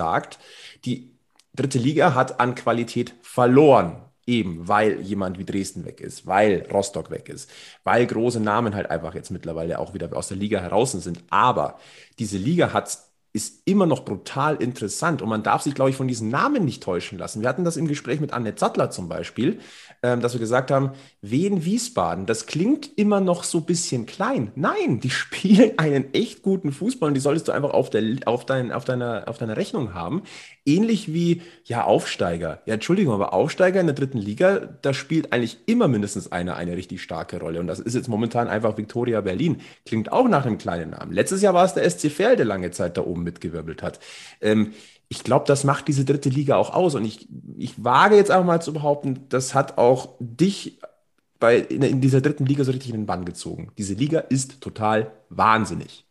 die 0.86 1.12
dritte 1.55 1.79
Liga 1.79 2.13
hat 2.15 2.39
an 2.39 2.55
Qualität 2.55 3.13
verloren. 3.21 4.03
Eben, 4.25 4.67
weil 4.67 4.99
jemand 4.99 5.39
wie 5.39 5.45
Dresden 5.45 5.86
weg 5.86 6.01
ist, 6.01 6.27
weil 6.27 6.67
Rostock 6.69 7.10
weg 7.12 7.29
ist, 7.29 7.49
weil 7.86 8.05
große 8.05 8.41
Namen 8.41 8.75
halt 8.75 8.91
einfach 8.91 9.15
jetzt 9.15 9.31
mittlerweile 9.31 9.79
auch 9.79 9.93
wieder 9.93 10.13
aus 10.13 10.27
der 10.27 10.36
Liga 10.36 10.60
heraus 10.60 10.91
sind. 10.91 11.23
Aber 11.29 11.79
diese 12.19 12.38
Liga 12.38 12.73
hat 12.73 12.99
ist 13.38 13.62
immer 13.65 13.86
noch 13.86 14.04
brutal 14.04 14.56
interessant 14.56 15.21
und 15.21 15.30
man 15.30 15.43
darf 15.43 15.62
sich, 15.62 15.76
glaube 15.76 15.91
ich, 15.91 15.95
von 15.95 16.08
diesen 16.08 16.30
Namen 16.30 16.65
nicht 16.65 16.82
täuschen 16.82 17.19
lassen. 17.19 17.41
Wir 17.41 17.50
hatten 17.50 17.63
das 17.63 17.78
im 17.78 17.88
Gespräch 17.88 18.19
mit 18.19 18.34
Anne 18.34 18.56
Zattler 18.56 18.89
zum 18.89 19.08
Beispiel, 19.08 19.60
ähm, 20.02 20.21
dass 20.21 20.34
wir 20.34 20.39
gesagt 20.39 20.71
haben, 20.71 20.91
Wien 21.21 21.63
Wiesbaden, 21.63 22.26
das 22.26 22.47
klingt 22.47 22.97
immer 22.97 23.21
noch 23.21 23.43
so 23.43 23.60
ein 23.60 23.65
bisschen 23.65 24.08
klein. 24.08 24.52
Nein, 24.56 25.00
die 25.00 25.10
spielen 25.12 25.78
einen 25.78 26.13
echt 26.13 26.41
guten 26.41 26.71
Fußball 26.71 27.08
und 27.08 27.13
die 27.13 27.21
solltest 27.21 27.47
du 27.47 27.52
einfach 27.52 27.69
auf, 27.69 27.91
der, 27.91 28.04
auf, 28.26 28.45
dein, 28.45 28.71
auf, 28.71 28.86
deiner, 28.86 29.23
auf 29.28 29.38
deiner 29.38 29.56
Rechnung 29.56 29.93
haben. 29.93 30.23
Ähnlich 30.65 31.13
wie, 31.13 31.43
ja, 31.63 31.84
Aufsteiger. 31.84 32.62
Ja, 32.65 32.73
Entschuldigung, 32.73 33.13
aber 33.13 33.34
Aufsteiger 33.34 33.80
in 33.80 33.88
der 33.88 33.95
dritten 33.95 34.17
Liga, 34.17 34.67
da 34.82 34.93
spielt 34.93 35.32
eigentlich 35.32 35.60
immer 35.67 35.88
mindestens 35.88 36.32
einer 36.32 36.56
eine 36.56 36.76
richtig 36.76 37.04
starke 37.04 37.39
Rolle. 37.39 37.60
Und 37.60 37.67
das 37.67 37.80
ist 37.80 37.93
jetzt 37.93 38.10
momentan 38.10 38.47
einfach 38.47 38.78
Victoria 38.78 39.21
Berlin. 39.21 39.62
Klingt 39.86 40.12
auch 40.12 40.28
nach 40.28 40.45
einem 40.45 40.58
kleinen 40.58 40.91
Namen. 40.91 41.13
Letztes 41.13 41.43
Jahr 41.43 41.54
war 41.54 41.65
es 41.65 41.76
der 41.76 41.88
SC 41.88 42.10
Verl, 42.10 42.36
der 42.36 42.45
lange 42.45 42.71
Zeit 42.71 42.97
da 42.97 43.02
oben 43.02 43.23
mitgewirbelt 43.27 43.83
hat. 43.83 43.99
Ähm, 44.41 44.73
ich 45.09 45.23
glaube, 45.23 45.45
das 45.45 45.63
macht 45.63 45.87
diese 45.87 46.05
dritte 46.05 46.29
Liga 46.29 46.57
auch 46.57 46.73
aus. 46.73 46.95
Und 46.95 47.05
ich, 47.05 47.27
ich 47.57 47.83
wage 47.83 48.15
jetzt 48.15 48.31
einfach 48.31 48.45
mal 48.45 48.61
zu 48.61 48.73
behaupten, 48.73 49.25
das 49.29 49.53
hat 49.53 49.77
auch 49.77 50.15
dich 50.19 50.79
bei, 51.39 51.57
in, 51.57 51.81
in 51.83 52.01
dieser 52.01 52.21
dritten 52.21 52.45
Liga 52.45 52.63
so 52.63 52.71
richtig 52.71 52.91
in 52.91 53.01
den 53.01 53.05
Bann 53.05 53.25
gezogen. 53.25 53.71
Diese 53.77 53.93
Liga 53.93 54.19
ist 54.19 54.62
total 54.62 55.12
wahnsinnig. 55.29 56.06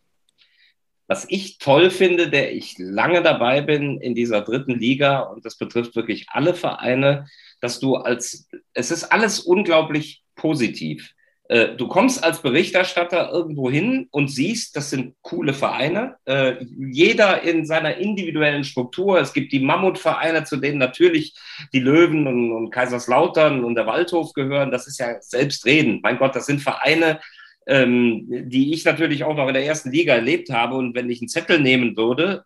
Was 1.07 1.25
ich 1.29 1.57
toll 1.57 1.89
finde, 1.89 2.29
der 2.29 2.53
ich 2.53 2.75
lange 2.77 3.23
dabei 3.23 3.61
bin 3.61 4.01
in 4.01 4.13
dieser 4.13 4.41
dritten 4.41 4.77
Liga, 4.77 5.21
und 5.21 5.45
das 5.45 5.57
betrifft 5.57 5.95
wirklich 5.95 6.27
alle 6.29 6.53
Vereine, 6.53 7.27
dass 7.61 7.79
du 7.79 7.95
als, 7.95 8.49
es 8.73 8.91
ist 8.91 9.05
alles 9.05 9.39
unglaublich 9.39 10.23
positiv. 10.35 11.13
Äh, 11.49 11.75
du 11.75 11.87
kommst 11.87 12.23
als 12.23 12.41
Berichterstatter 12.41 13.31
irgendwo 13.31 13.69
hin 13.71 14.07
und 14.11 14.29
siehst, 14.29 14.75
das 14.75 14.89
sind 14.89 15.15
coole 15.21 15.53
Vereine. 15.53 16.15
Äh, 16.25 16.55
jeder 16.91 17.41
in 17.43 17.65
seiner 17.65 17.97
individuellen 17.97 18.63
Struktur. 18.63 19.19
Es 19.19 19.33
gibt 19.33 19.51
die 19.53 19.61
Mammutvereine, 19.61 20.43
zu 20.43 20.57
denen 20.57 20.77
natürlich 20.77 21.35
die 21.73 21.79
Löwen 21.79 22.27
und, 22.27 22.51
und 22.51 22.69
Kaiserslautern 22.71 23.63
und 23.63 23.75
der 23.75 23.87
Waldhof 23.87 24.33
gehören. 24.33 24.71
Das 24.71 24.87
ist 24.87 24.99
ja 24.99 25.21
selbstredend. 25.21 26.03
Mein 26.03 26.17
Gott, 26.17 26.35
das 26.35 26.47
sind 26.47 26.61
Vereine, 26.61 27.19
ähm, 27.65 28.25
die 28.27 28.73
ich 28.73 28.83
natürlich 28.83 29.23
auch 29.23 29.35
noch 29.35 29.47
in 29.47 29.53
der 29.53 29.65
ersten 29.65 29.91
Liga 29.91 30.15
erlebt 30.15 30.49
habe. 30.49 30.75
Und 30.75 30.95
wenn 30.95 31.09
ich 31.09 31.21
einen 31.21 31.29
Zettel 31.29 31.59
nehmen 31.59 31.95
würde, 31.95 32.43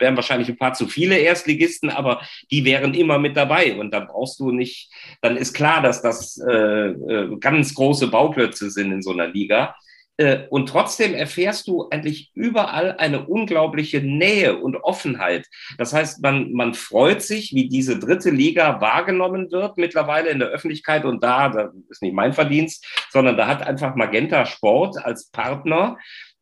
wären 0.00 0.16
wahrscheinlich 0.16 0.48
ein 0.48 0.58
paar 0.58 0.74
zu 0.74 0.86
viele 0.86 1.18
Erstligisten, 1.18 1.90
aber 1.90 2.22
die 2.50 2.64
wären 2.64 2.94
immer 2.94 3.18
mit 3.18 3.36
dabei. 3.36 3.78
Und 3.78 3.92
dann 3.92 4.06
brauchst 4.06 4.40
du 4.40 4.50
nicht, 4.50 4.90
dann 5.22 5.36
ist 5.36 5.52
klar, 5.52 5.82
dass 5.82 6.02
das 6.02 6.38
äh, 6.38 6.52
äh, 6.52 7.36
ganz 7.38 7.74
große 7.74 8.08
Bauplätze 8.08 8.70
sind 8.70 8.92
in 8.92 9.02
so 9.02 9.12
einer 9.12 9.28
Liga. 9.28 9.74
Äh, 10.20 10.46
und 10.50 10.68
trotzdem 10.68 11.14
erfährst 11.14 11.66
du 11.66 11.88
eigentlich 11.88 12.30
überall 12.34 12.94
eine 12.98 13.26
unglaubliche 13.26 14.02
Nähe 14.02 14.58
und 14.58 14.76
Offenheit. 14.76 15.46
Das 15.78 15.94
heißt, 15.94 16.22
man, 16.22 16.52
man 16.52 16.74
freut 16.74 17.22
sich, 17.22 17.54
wie 17.54 17.68
diese 17.68 17.98
dritte 17.98 18.28
Liga 18.28 18.82
wahrgenommen 18.82 19.50
wird 19.50 19.78
mittlerweile 19.78 20.28
in 20.28 20.38
der 20.38 20.48
Öffentlichkeit. 20.48 21.06
Und 21.06 21.24
da, 21.24 21.48
das 21.48 21.70
ist 21.88 22.02
nicht 22.02 22.14
mein 22.14 22.34
Verdienst, 22.34 22.86
sondern 23.10 23.38
da 23.38 23.46
hat 23.46 23.66
einfach 23.66 23.94
Magenta 23.94 24.44
Sport 24.44 25.02
als 25.02 25.30
Partner 25.30 25.96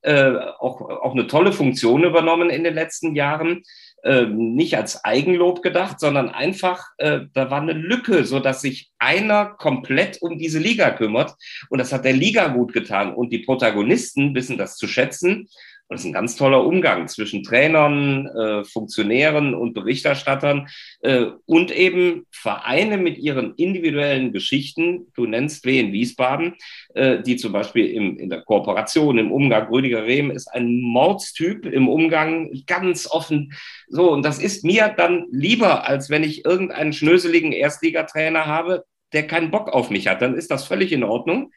äh, 0.09 0.39
auch, 0.59 0.81
auch 0.81 1.13
eine 1.13 1.27
tolle 1.27 1.53
Funktion 1.53 2.03
übernommen 2.03 2.49
in 2.49 2.65
den 2.65 2.75
letzten 2.75 3.15
Jahren. 3.15 3.63
Äh, 4.03 4.27
nicht 4.27 4.77
als 4.77 5.05
Eigenlob 5.05 5.61
gedacht, 5.61 6.01
sondern 6.01 6.31
einfach, 6.31 6.87
äh, 6.97 7.23
da 7.35 7.51
war 7.51 7.61
eine 7.61 7.75
Lücke, 7.75 8.25
so 8.25 8.41
dass 8.41 8.63
sich 8.63 8.91
einer 8.99 9.47
komplett 9.47 10.23
um 10.23 10.39
diese 10.39 10.61
Liga 10.61 10.91
kümmert. 10.93 11.35
Und 11.69 11.79
das 11.79 11.93
hat 11.93 12.07
der 12.07 12.15
Liga 12.15 12.49
gut 12.49 12.73
getan. 12.73 13.13
Und 13.13 13.33
die 13.33 13.41
Protagonisten 13.41 14.35
wissen 14.35 14.57
das 14.57 14.77
zu 14.77 14.87
schätzen. 14.87 15.49
Und 15.89 15.95
das 15.95 16.03
ist 16.03 16.11
ein 16.11 16.13
ganz 16.13 16.37
toller 16.37 16.67
Umgang 16.67 17.09
zwischen 17.09 17.43
Trainern, 17.43 18.27
äh, 18.27 18.65
Funktionären 18.65 19.55
und 19.55 19.73
Berichterstattern 19.73 20.69
äh, 21.01 21.27
und 21.47 21.71
eben 21.71 22.27
Vereine 22.31 22.99
mit 22.99 23.17
ihren 23.17 23.55
individuellen 23.55 24.33
Geschichten. 24.33 25.07
Du 25.15 25.25
nennst 25.25 25.65
Wien 25.65 25.91
Wiesbaden, 25.93 26.57
äh, 26.95 27.23
die 27.23 27.37
zum 27.37 27.53
Beispiel 27.53 27.87
im, 27.87 28.19
in 28.19 28.29
der 28.29 28.43
Kooperation, 28.43 29.17
im 29.17 29.33
Umgang, 29.33 29.69
Rüdiger 29.69 30.05
Rehm 30.05 30.31
ist 30.31 30.49
ein 30.49 30.79
Mordstyp 30.83 31.65
im 31.65 31.89
Umgang, 31.89 32.51
ganz 32.67 33.11
offen. 33.11 33.55
So, 33.89 34.13
und 34.13 34.27
das 34.27 34.39
ist 34.39 34.65
mir 34.65 34.93
dann 34.95 35.25
lieber, 35.31 35.89
als 35.89 36.11
wenn 36.11 36.23
ich 36.23 36.45
irgendeinen 36.45 36.93
schnöseligen 36.93 37.53
Erstligatrainer 37.53 38.45
habe, 38.45 38.85
der 39.15 39.27
keinen 39.27 39.51
Bock 39.51 39.71
auf 39.71 39.89
mich 39.89 40.07
hat. 40.07 40.21
Dann 40.21 40.35
ist 40.35 40.51
das 40.51 40.67
völlig 40.67 40.93
in 40.93 41.03
Ordnung 41.03 41.51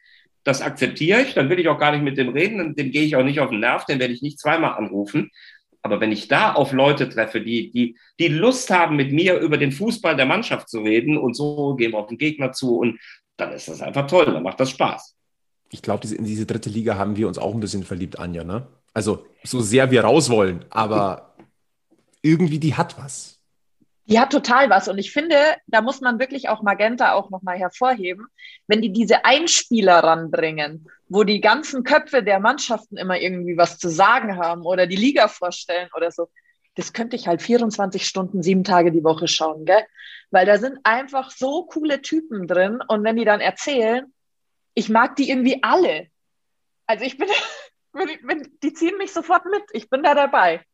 das 0.44 0.62
akzeptiere 0.62 1.22
ich, 1.22 1.34
dann 1.34 1.50
will 1.50 1.60
ich 1.60 1.68
auch 1.68 1.80
gar 1.80 1.92
nicht 1.92 2.04
mit 2.04 2.18
dem 2.18 2.30
reden, 2.30 2.76
dem 2.76 2.92
gehe 2.92 3.04
ich 3.04 3.16
auch 3.16 3.24
nicht 3.24 3.39
auf 3.39 3.50
den 3.50 3.60
Nerv, 3.60 3.86
den 3.86 4.00
werde 4.00 4.14
ich 4.14 4.22
nicht 4.22 4.39
zweimal 4.39 4.74
anrufen. 4.74 5.32
Aber 5.84 6.00
wenn 6.00 6.12
ich 6.12 6.28
da 6.28 6.54
auf 6.54 6.74
Leute 6.74 7.10
treffe, 7.10 7.42
die, 7.42 7.72
die, 7.72 7.98
die 8.20 8.28
Lust 8.28 8.70
haben, 8.70 8.96
mit 8.96 9.12
mir 9.12 9.39
über 9.39 9.58
den 9.58 9.72
Fußball 9.72 10.16
der 10.16 10.26
Mannschaft 10.26 10.70
zu 10.70 10.82
reden 10.82 11.18
und 11.18 11.36
so 11.36 11.76
gehen 11.76 11.92
wir 11.92 12.00
auf 12.00 12.08
den 12.08 12.18
Gegner 12.18 12.52
zu 12.52 12.78
und 12.78 13.00
dann 13.38 13.52
ist 13.52 13.68
das 13.68 13.82
einfach 13.82 14.08
toll, 14.08 14.26
dann 14.26 14.44
macht 14.44 14.60
das 14.60 14.70
Spaß. 14.70 15.16
Ich 15.72 15.82
glaube, 15.82 16.08
in 16.08 16.26
diese 16.26 16.46
dritte 16.46 16.70
Liga 16.70 16.98
haben 16.98 17.16
wir 17.16 17.28
uns 17.28 17.38
auch 17.38 17.54
ein 17.54 17.60
bisschen 17.60 17.84
verliebt, 17.84 18.20
Anja, 18.20 18.44
ne? 18.44 18.68
Also, 18.94 19.26
so 19.44 19.62
sehr 19.62 19.89
wir 19.89 20.04
raus 20.04 20.30
wollen, 20.30 20.66
aber 20.70 21.34
irgendwie 22.22 22.60
die 22.60 22.76
hat 22.76 22.98
was. 22.98 23.41
Die 24.12 24.20
hat 24.20 24.30
total 24.30 24.70
was. 24.70 24.89
Und 24.89 24.97
ich 24.97 25.14
finde, 25.14 25.38
da 25.68 25.82
muss 25.82 26.01
man 26.01 26.20
wirklich 26.20 26.49
auch 26.49 26.62
Magenta 26.62 27.14
auch 27.14 27.30
nochmal 27.30 27.57
hervorheben, 27.57 28.28
wenn 28.68 28.82
die 28.82 28.91
diese 28.91 29.24
Einspieler 29.24 30.03
ranbringen, 30.03 30.89
wo 31.07 31.24
die 31.24 31.39
ganzen 31.39 31.86
Köpfe 31.86 32.22
der 32.22 32.41
Mannschaften 32.41 32.97
immer 32.97 33.18
irgendwie 33.18 33.55
was 33.55 33.78
zu 33.78 33.88
sagen 33.88 34.36
haben 34.36 34.64
oder 34.64 34.86
die 34.86 34.97
Liga 34.97 35.30
vorstellen 35.30 35.88
oder 35.95 36.12
so. 36.12 36.30
Das 36.76 36.91
könnte 36.91 37.16
ich 37.16 37.30
halt 37.30 37.41
24 37.41 38.05
Stunden, 38.05 38.43
sieben 38.43 38.66
Tage 38.66 38.91
die 38.91 39.03
Woche 39.03 39.30
schauen, 39.30 39.64
gell? 39.64 39.86
Weil 40.30 40.45
da 40.45 40.57
sind 40.57 40.80
einfach 40.84 41.32
so 41.32 41.64
coole 41.64 42.01
Typen 42.01 42.47
drin. 42.47 42.80
Und 42.86 43.05
wenn 43.05 43.16
die 43.16 43.26
dann 43.26 43.39
erzählen, 43.39 44.14
ich 44.74 44.89
mag 44.89 45.16
die 45.16 45.30
irgendwie 45.30 45.64
alle. 45.64 46.07
Also 46.86 47.05
ich 47.05 47.18
bin, 47.18 47.30
die 48.62 48.74
ziehen 48.74 48.97
mich 48.97 49.14
sofort 49.14 49.45
mit. 49.45 49.64
Ich 49.72 49.89
bin 49.89 50.03
da 50.03 50.16
dabei. 50.16 50.66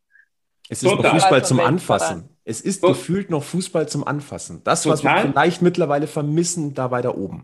Es 0.69 0.81
ist 0.81 0.89
Total. 0.89 1.11
Fußball 1.11 1.45
zum 1.45 1.59
Anfassen. 1.59 2.36
Es 2.47 2.61
ist 2.61 2.79
so. 2.79 2.87
gefühlt 2.87 3.29
noch 3.29 3.43
Fußball 3.43 3.89
zum 3.89 4.07
Anfassen. 4.07 4.61
Das, 4.63 4.87
was 4.87 5.01
Total. 5.01 5.25
wir 5.25 5.31
vielleicht 5.31 5.61
mittlerweile 5.61 6.07
vermissen, 6.07 6.73
da 6.73 6.91
weiter 6.91 7.17
oben. 7.17 7.43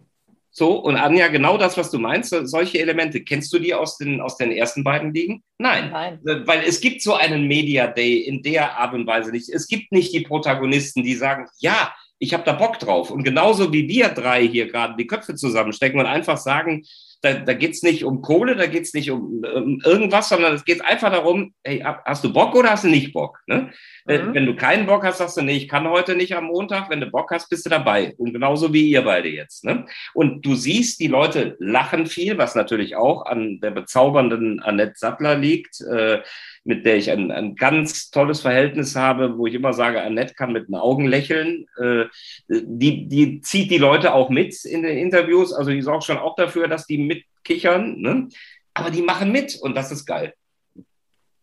So, 0.49 0.78
und 0.78 0.95
Anja, 0.95 1.28
genau 1.28 1.58
das, 1.58 1.76
was 1.78 1.91
du 1.91 1.99
meinst, 1.99 2.34
solche 2.43 2.80
Elemente, 2.80 3.22
kennst 3.22 3.51
du 3.51 3.60
die 3.60 3.74
aus 3.74 3.97
den, 3.97 4.22
aus 4.22 4.38
den 4.38 4.51
ersten 4.54 4.82
beiden 4.84 5.14
Ligen? 5.14 5.43
Nein. 5.58 5.89
Nein. 5.91 6.20
Äh, 6.26 6.47
weil 6.47 6.62
es 6.66 6.80
gibt 6.80 7.01
so 7.01 7.16
einen 7.16 7.47
Media 7.47 7.88
Day 7.88 8.20
in 8.20 8.41
der 8.43 8.78
Art 8.78 8.93
und 8.93 9.06
Weise 9.06 9.32
nicht. 9.32 9.49
Es 9.49 9.68
gibt 9.68 9.91
nicht 9.91 10.14
die 10.14 10.22
Protagonisten, 10.22 11.04
die 11.04 11.16
sagen, 11.16 11.47
ja, 11.58 11.93
ich 12.18 12.34
habe 12.34 12.43
da 12.45 12.54
Bock 12.54 12.80
drauf. 12.80 13.12
Und 13.12 13.24
genauso 13.24 13.74
wie 13.74 13.89
wir 13.89 14.08
drei 14.08 14.47
hier 14.47 14.68
gerade 14.68 14.95
die 14.97 15.08
Köpfe 15.08 15.36
zusammenstecken 15.36 15.99
und 15.99 16.06
einfach 16.06 16.38
sagen, 16.38 16.86
da, 17.24 17.36
da 17.36 17.53
geht 17.53 17.71
es 17.71 17.84
nicht 17.84 18.03
um 18.03 18.21
Kohle, 18.21 18.57
da 18.57 18.65
geht 18.65 18.84
es 18.84 18.93
nicht 18.93 19.09
um, 19.09 19.43
um, 19.55 19.80
irgendwas, 19.86 20.28
sondern 20.28 20.53
es 20.53 20.65
geht 20.65 20.84
einfach 20.84 21.09
darum, 21.09 21.53
hey, 21.63 21.82
hast 22.03 22.26
du 22.26 22.34
Bock 22.34 22.53
oder 22.53 22.71
hast 22.71 22.84
du 22.84 22.89
nicht 22.89 23.13
Bock? 23.13 23.39
Ne? 23.47 23.71
Mhm. 24.05 24.34
Wenn 24.34 24.45
du 24.45 24.55
keinen 24.57 24.86
Bock 24.86 25.05
hast, 25.05 25.19
sagst 25.19 25.38
du, 25.38 25.41
nee, 25.41 25.55
ich 25.55 25.69
kann 25.69 25.89
heute 25.89 26.15
nicht 26.17 26.36
am 26.36 26.45
Montag. 26.45 26.89
Wenn 26.89 26.99
du 26.99 27.09
Bock 27.09 27.32
hast, 27.32 27.49
bist 27.49 27.65
du 27.65 27.69
dabei. 27.69 28.13
Und 28.17 28.34
genauso 28.34 28.74
wie 28.74 28.89
ihr 28.89 29.03
beide 29.03 29.30
jetzt. 29.30 29.63
Ne? 29.63 29.86
Und 30.13 30.45
du 30.45 30.55
siehst, 30.55 30.99
die 30.99 31.07
Leute 31.07 31.55
lachen 31.59 32.07
viel, 32.07 32.38
was 32.38 32.55
natürlich 32.55 32.97
auch 32.97 33.26
an 33.26 33.61
der 33.61 33.71
bezaubernden 33.71 34.59
Annette 34.59 34.95
Sattler 34.97 35.38
liegt. 35.38 35.80
Äh, 35.80 36.19
mit 36.64 36.86
der 36.86 36.97
ich 36.97 37.11
ein, 37.11 37.32
ein 37.32 37.55
ganz 37.55 38.09
tolles 38.09 38.41
Verhältnis 38.41 38.95
habe, 38.95 39.38
wo 39.38 39.47
ich 39.47 39.53
immer 39.53 39.74
sage, 39.74 40.01
Annette 40.01 40.34
kann 40.34 40.53
mit 40.53 40.68
den 40.68 40.76
Augen 40.76 41.07
lächeln. 41.07 41.66
Äh, 41.78 42.05
die, 42.47 43.07
die 43.07 43.41
zieht 43.41 43.70
die 43.70 43.78
Leute 43.78 44.14
auch 44.14 44.30
mit 44.30 44.64
in 44.66 44.84
den 44.84 44.97
Interviews. 44.97 45.53
Also 45.53 45.72
die 45.72 45.82
sorgt 45.82 46.05
schon 46.05 46.18
auch 46.18 46.36
dafür, 46.36 46.68
dass 46.68 46.88
die 46.88 46.97
mitkichern. 46.97 47.99
Ne? 47.99 48.30
Aber 48.74 48.91
die 48.91 49.01
machen 49.01 49.32
mit 49.32 49.55
und 49.61 49.76
das 49.76 49.91
ist 49.91 50.05
geil. 50.05 50.34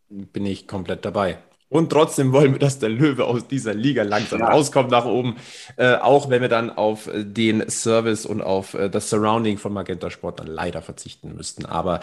Bin 0.09 0.47
ich 0.47 0.66
komplett 0.66 1.05
dabei. 1.05 1.39
Und 1.68 1.91
trotzdem 1.91 2.33
wollen 2.33 2.53
wir, 2.53 2.59
dass 2.59 2.81
der 2.81 2.89
Löwe 2.89 3.25
aus 3.25 3.47
dieser 3.47 3.75
Liga 3.75 4.03
langsam 4.03 4.41
ja. 4.41 4.49
rauskommt 4.49 4.91
nach 4.91 5.05
oben. 5.05 5.37
Äh, 5.77 5.95
auch 5.95 6.29
wenn 6.29 6.43
wir 6.43 6.49
dann 6.49 6.68
auf 6.71 7.09
den 7.14 7.71
Service 7.71 8.27
und 8.27 8.43
auf 8.43 8.75
äh, 8.75 8.91
das 8.91 9.09
Surrounding 9.09 9.57
von 9.57 9.73
Magenta 9.73 10.11
Sport 10.11 10.41
dann 10.41 10.49
leider 10.49 10.83
verzichten 10.83 11.37
müssten. 11.37 11.66
Aber 11.66 12.01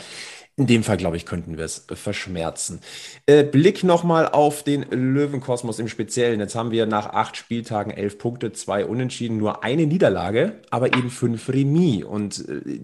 in 0.59 0.65
dem 0.65 0.83
Fall, 0.83 0.97
glaube 0.97 1.17
ich, 1.17 1.27
könnten 1.27 1.55
wir 1.55 1.65
es 1.65 1.85
verschmerzen. 1.87 2.81
Äh, 3.27 3.43
Blick 3.43 3.83
nochmal 3.83 4.27
auf 4.27 4.63
den 4.63 4.81
Löwenkosmos 4.89 5.77
im 5.77 5.87
Speziellen. 5.87 6.39
Jetzt 6.39 6.55
haben 6.55 6.71
wir 6.71 6.87
nach 6.87 7.13
acht 7.13 7.37
Spieltagen 7.37 7.91
elf 7.91 8.17
Punkte, 8.17 8.51
zwei 8.53 8.83
Unentschieden, 8.83 9.37
nur 9.37 9.63
eine 9.63 9.85
Niederlage, 9.85 10.59
aber 10.71 10.87
eben 10.97 11.11
fünf 11.11 11.47
Remis. 11.49 12.03
Und 12.03 12.49
äh, 12.49 12.79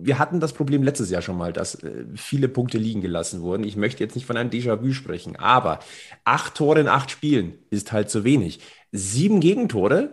wir 0.00 0.20
hatten 0.20 0.38
das 0.38 0.52
Problem 0.52 0.84
letztes 0.84 1.10
Jahr 1.10 1.20
schon 1.20 1.36
mal, 1.36 1.52
dass 1.52 1.82
äh, 1.82 2.04
viele 2.14 2.48
Punkte 2.48 2.78
liegen 2.78 3.00
gelassen 3.00 3.42
wurden. 3.42 3.64
Ich 3.64 3.74
möchte 3.74 4.04
jetzt 4.04 4.14
nicht 4.14 4.26
von 4.26 4.36
einem 4.36 4.50
Déjà-vu 4.50 4.92
sprechen, 4.92 5.34
aber 5.34 5.80
acht 6.24 6.54
Tore 6.54 6.78
in 6.78 6.88
acht 6.88 7.10
Spielen 7.10 7.54
ist 7.70 7.90
halt 7.90 8.10
zu 8.10 8.22
wenig. 8.22 8.60
Sieben 8.92 9.40
Gegentore 9.40 10.10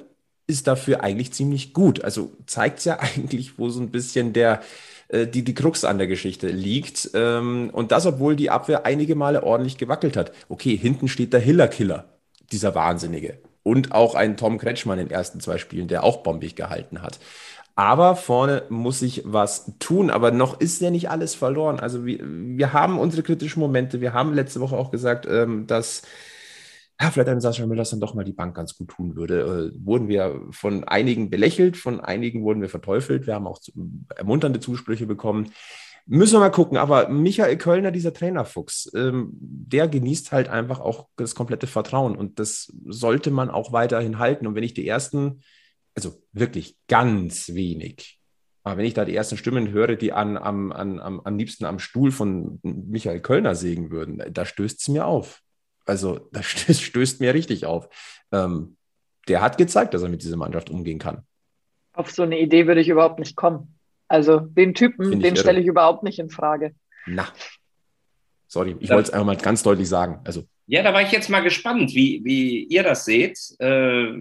ist 0.48 0.66
dafür 0.66 1.04
eigentlich 1.04 1.34
ziemlich 1.34 1.74
gut. 1.74 2.04
Also 2.04 2.32
zeigt 2.48 2.80
es 2.80 2.86
ja 2.86 3.00
eigentlich, 3.00 3.60
wo 3.60 3.70
so 3.70 3.80
ein 3.80 3.92
bisschen 3.92 4.34
der 4.34 4.62
äh, 4.62 4.64
die, 5.28 5.44
die 5.44 5.54
Krux 5.54 5.84
an 5.84 5.98
der 5.98 6.08
Geschichte 6.08 6.48
liegt. 6.48 7.12
Ähm, 7.14 7.70
und 7.72 7.92
das, 7.92 8.06
obwohl 8.06 8.36
die 8.36 8.50
Abwehr 8.50 8.86
einige 8.86 9.16
Male 9.16 9.44
ordentlich 9.44 9.78
gewackelt 9.78 10.18
hat. 10.18 10.32
Okay, 10.50 10.76
hinten 10.76 11.08
steht 11.08 11.34
der 11.34 11.40
Hiller-Killer, 11.40 12.06
dieser 12.52 12.76
Wahnsinnige. 12.76 13.40
Und 13.64 13.94
auch 13.94 14.16
ein 14.16 14.38
Tom 14.38 14.58
Kretschmann 14.58 15.00
in 15.00 15.08
den 15.08 15.14
ersten 15.14 15.40
zwei 15.40 15.58
Spielen, 15.58 15.88
der 15.88 16.04
auch 16.04 16.18
bombig 16.18 16.56
gehalten 16.56 17.02
hat. 17.02 17.20
Aber 17.76 18.16
vorne 18.16 18.64
muss 18.70 19.00
sich 19.00 19.24
was 19.26 19.74
tun. 19.80 20.10
Aber 20.10 20.32
noch 20.32 20.60
ist 20.60 20.82
ja 20.82 20.92
nicht 20.92 21.10
alles 21.10 21.36
verloren. 21.36 21.80
Also 21.80 22.06
wir, 22.06 22.20
wir 22.22 22.74
haben 22.74 23.00
unsere 23.00 23.24
kritischen 23.24 23.60
Momente. 23.60 24.02
Wir 24.02 24.14
haben 24.14 24.34
letzte 24.34 24.62
Woche 24.62 24.78
auch 24.78 24.92
gesagt, 24.92 25.26
ähm, 25.30 25.68
dass 25.68 26.04
ja, 27.00 27.12
vielleicht 27.12 27.30
einem 27.30 27.42
Sascha 27.42 27.66
Müller 27.66 27.84
dann 27.84 28.00
doch 28.00 28.14
mal 28.14 28.24
die 28.24 28.34
Bank 28.34 28.56
ganz 28.56 28.78
gut 28.78 28.90
tun 28.90 29.16
würde. 29.16 29.72
Äh, 29.76 29.86
wurden 29.86 30.08
wir 30.08 30.42
von 30.52 30.86
einigen 30.86 31.30
belächelt, 31.30 31.76
von 31.76 32.00
einigen 32.00 32.44
wurden 32.44 32.62
wir 32.62 32.70
verteufelt. 32.70 33.28
Wir 33.28 33.36
haben 33.36 33.48
auch 33.48 33.60
zu, 33.60 33.72
ermunternde 34.16 34.62
Zusprüche 34.62 35.06
bekommen. 35.06 35.52
Müssen 36.06 36.36
wir 36.36 36.40
mal 36.40 36.52
gucken. 36.52 36.78
Aber 36.78 37.10
Michael 37.10 37.58
Kölner, 37.58 37.92
dieser 37.92 38.14
Trainerfuchs, 38.14 38.92
ähm, 38.96 39.32
der 39.34 39.90
genießt 39.90 40.32
halt 40.32 40.48
einfach 40.48 40.80
auch 40.80 41.08
das 41.18 41.36
komplette 41.36 41.68
Vertrauen. 41.68 42.16
Und 42.16 42.40
das 42.40 42.72
sollte 42.86 43.30
man 43.30 43.50
auch 43.50 43.74
weiterhin 43.74 44.18
halten. 44.18 44.48
Und 44.48 44.56
wenn 44.56 44.64
ich 44.64 44.74
die 44.74 44.88
ersten, 44.88 45.42
also 45.96 46.22
wirklich 46.32 46.78
ganz 46.88 47.54
wenig, 47.54 48.22
aber 48.64 48.78
wenn 48.78 48.86
ich 48.86 48.94
da 48.94 49.06
die 49.06 49.16
ersten 49.16 49.38
Stimmen 49.38 49.72
höre, 49.72 49.96
die 49.96 50.14
an, 50.14 50.38
am, 50.38 50.72
am, 50.72 51.20
am 51.20 51.38
liebsten 51.38 51.66
am 51.66 51.78
Stuhl 51.78 52.12
von 52.12 52.60
Michael 52.64 53.20
Kölner 53.20 53.54
sägen 53.54 53.92
würden, 53.92 54.24
da 54.32 54.46
stößt 54.46 54.82
es 54.82 54.88
mir 54.88 55.06
auf. 55.06 55.42
Also 55.86 56.30
das 56.32 56.82
stößt 56.82 57.22
mir 57.22 57.34
richtig 57.34 57.66
auf. 57.66 57.90
Ähm, 58.32 58.78
der 59.28 59.42
hat 59.42 59.58
gezeigt, 59.58 59.94
dass 59.94 60.04
er 60.04 60.10
mit 60.10 60.24
dieser 60.24 60.38
Mannschaft 60.38 60.70
umgehen 60.70 61.00
kann. 61.00 61.24
Auf 61.94 62.12
so 62.12 62.24
eine 62.24 62.40
Idee 62.40 62.68
würde 62.68 62.82
ich 62.82 62.90
überhaupt 62.90 63.20
nicht 63.20 63.36
kommen. 63.36 63.80
Also 64.08 64.40
den 64.40 64.74
Typen, 64.74 65.20
den 65.20 65.36
stelle 65.36 65.60
ich 65.60 65.66
überhaupt 65.66 66.04
nicht 66.04 66.20
in 66.20 66.30
Frage. 66.30 66.76
Na. 67.08 67.28
Sorry, 68.48 68.76
ich 68.80 68.90
wollte 68.90 69.10
es 69.10 69.10
einfach 69.10 69.26
mal 69.26 69.38
ganz 69.38 69.64
deutlich 69.64 69.90
sagen. 69.90 70.22
Also. 70.24 70.44
Ja, 70.68 70.84
da 70.84 70.94
war 70.94 71.02
ich 71.02 71.12
jetzt 71.12 71.30
mal 71.30 71.42
gespannt, 71.42 71.94
wie, 71.94 72.22
wie 72.24 72.64
ihr 72.64 72.84
das 72.84 73.06
seht. 73.06 73.40
Äh, 73.60 74.14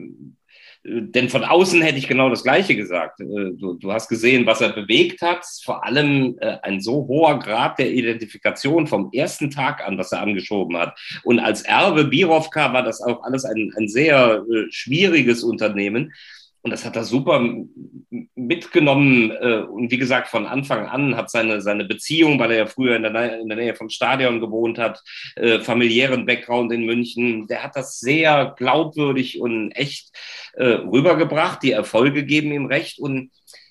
denn 0.87 1.31
von 1.31 1.45
außen 1.45 1.81
hätte 1.81 1.99
ich 1.99 2.09
genau 2.09 2.29
das 2.29 2.43
Gleiche 2.43 2.77
gesagt. 2.77 3.21
Äh, 3.21 3.53
du, 3.55 3.75
du 3.75 3.93
hast 3.93 4.09
gesehen, 4.09 4.45
was 4.45 4.61
er 4.61 4.71
bewegt 4.71 5.23
hat. 5.23 5.45
Vor 5.65 5.85
allem 5.85 6.37
äh, 6.41 6.59
ein 6.63 6.81
so 6.81 7.07
hoher 7.09 7.39
Grad 7.39 7.79
der 7.79 7.91
Identifikation 7.91 8.87
vom 8.87 9.11
ersten 9.13 9.51
Tag 9.51 9.87
an, 9.87 9.97
was 9.97 10.13
er 10.13 10.21
angeschoben 10.21 10.77
hat. 10.77 10.99
Und 11.23 11.39
als 11.39 11.63
Erbe 11.63 12.05
Birovka 12.05 12.73
war 12.75 12.83
das 12.83 13.01
auch 13.01 13.23
alles 13.23 13.47
ein, 13.47 13.73
ein 13.77 13.89
sehr 13.89 14.45
äh, 14.51 14.71
schwieriges 14.71 15.43
Unternehmen. 15.43 16.13
Und 16.65 16.71
das 16.71 16.87
hat 16.87 16.97
er 16.97 17.05
super 17.05 17.47
mitgenommen. 18.35 19.31
Äh, 19.33 19.65
und 19.65 19.91
wie 19.91 19.99
gesagt, 19.99 20.29
von 20.29 20.47
Anfang 20.47 20.87
an 20.87 21.15
hat 21.15 21.31
seine, 21.31 21.61
seine 21.61 21.85
Beziehung, 21.85 22.39
weil 22.39 22.53
er 22.53 22.57
ja 22.57 22.67
früher 22.67 22.97
in 22.97 23.03
der, 23.03 23.13
Nähe, 23.13 23.39
in 23.39 23.49
der 23.49 23.59
Nähe 23.59 23.75
vom 23.75 23.91
Stadion 23.91 24.41
gewohnt 24.41 24.79
hat, 24.79 25.03
äh, 25.37 25.61
familiären 25.61 26.25
Background 26.25 26.73
in 26.73 26.87
München, 26.87 27.47
der 27.49 27.63
hat 27.63 27.77
das 27.77 28.01
sehr 28.01 28.55
glaubwürdig 28.57 29.43
und 29.43 29.73
echt 29.73 30.09
äh, 30.55 30.65
rübergebracht. 30.65 31.63
Die 31.63 31.73
Erfolge 31.73 32.25
geben 32.25 32.51
ihm 32.51 32.65
recht. 32.65 32.99
Und 32.99 33.31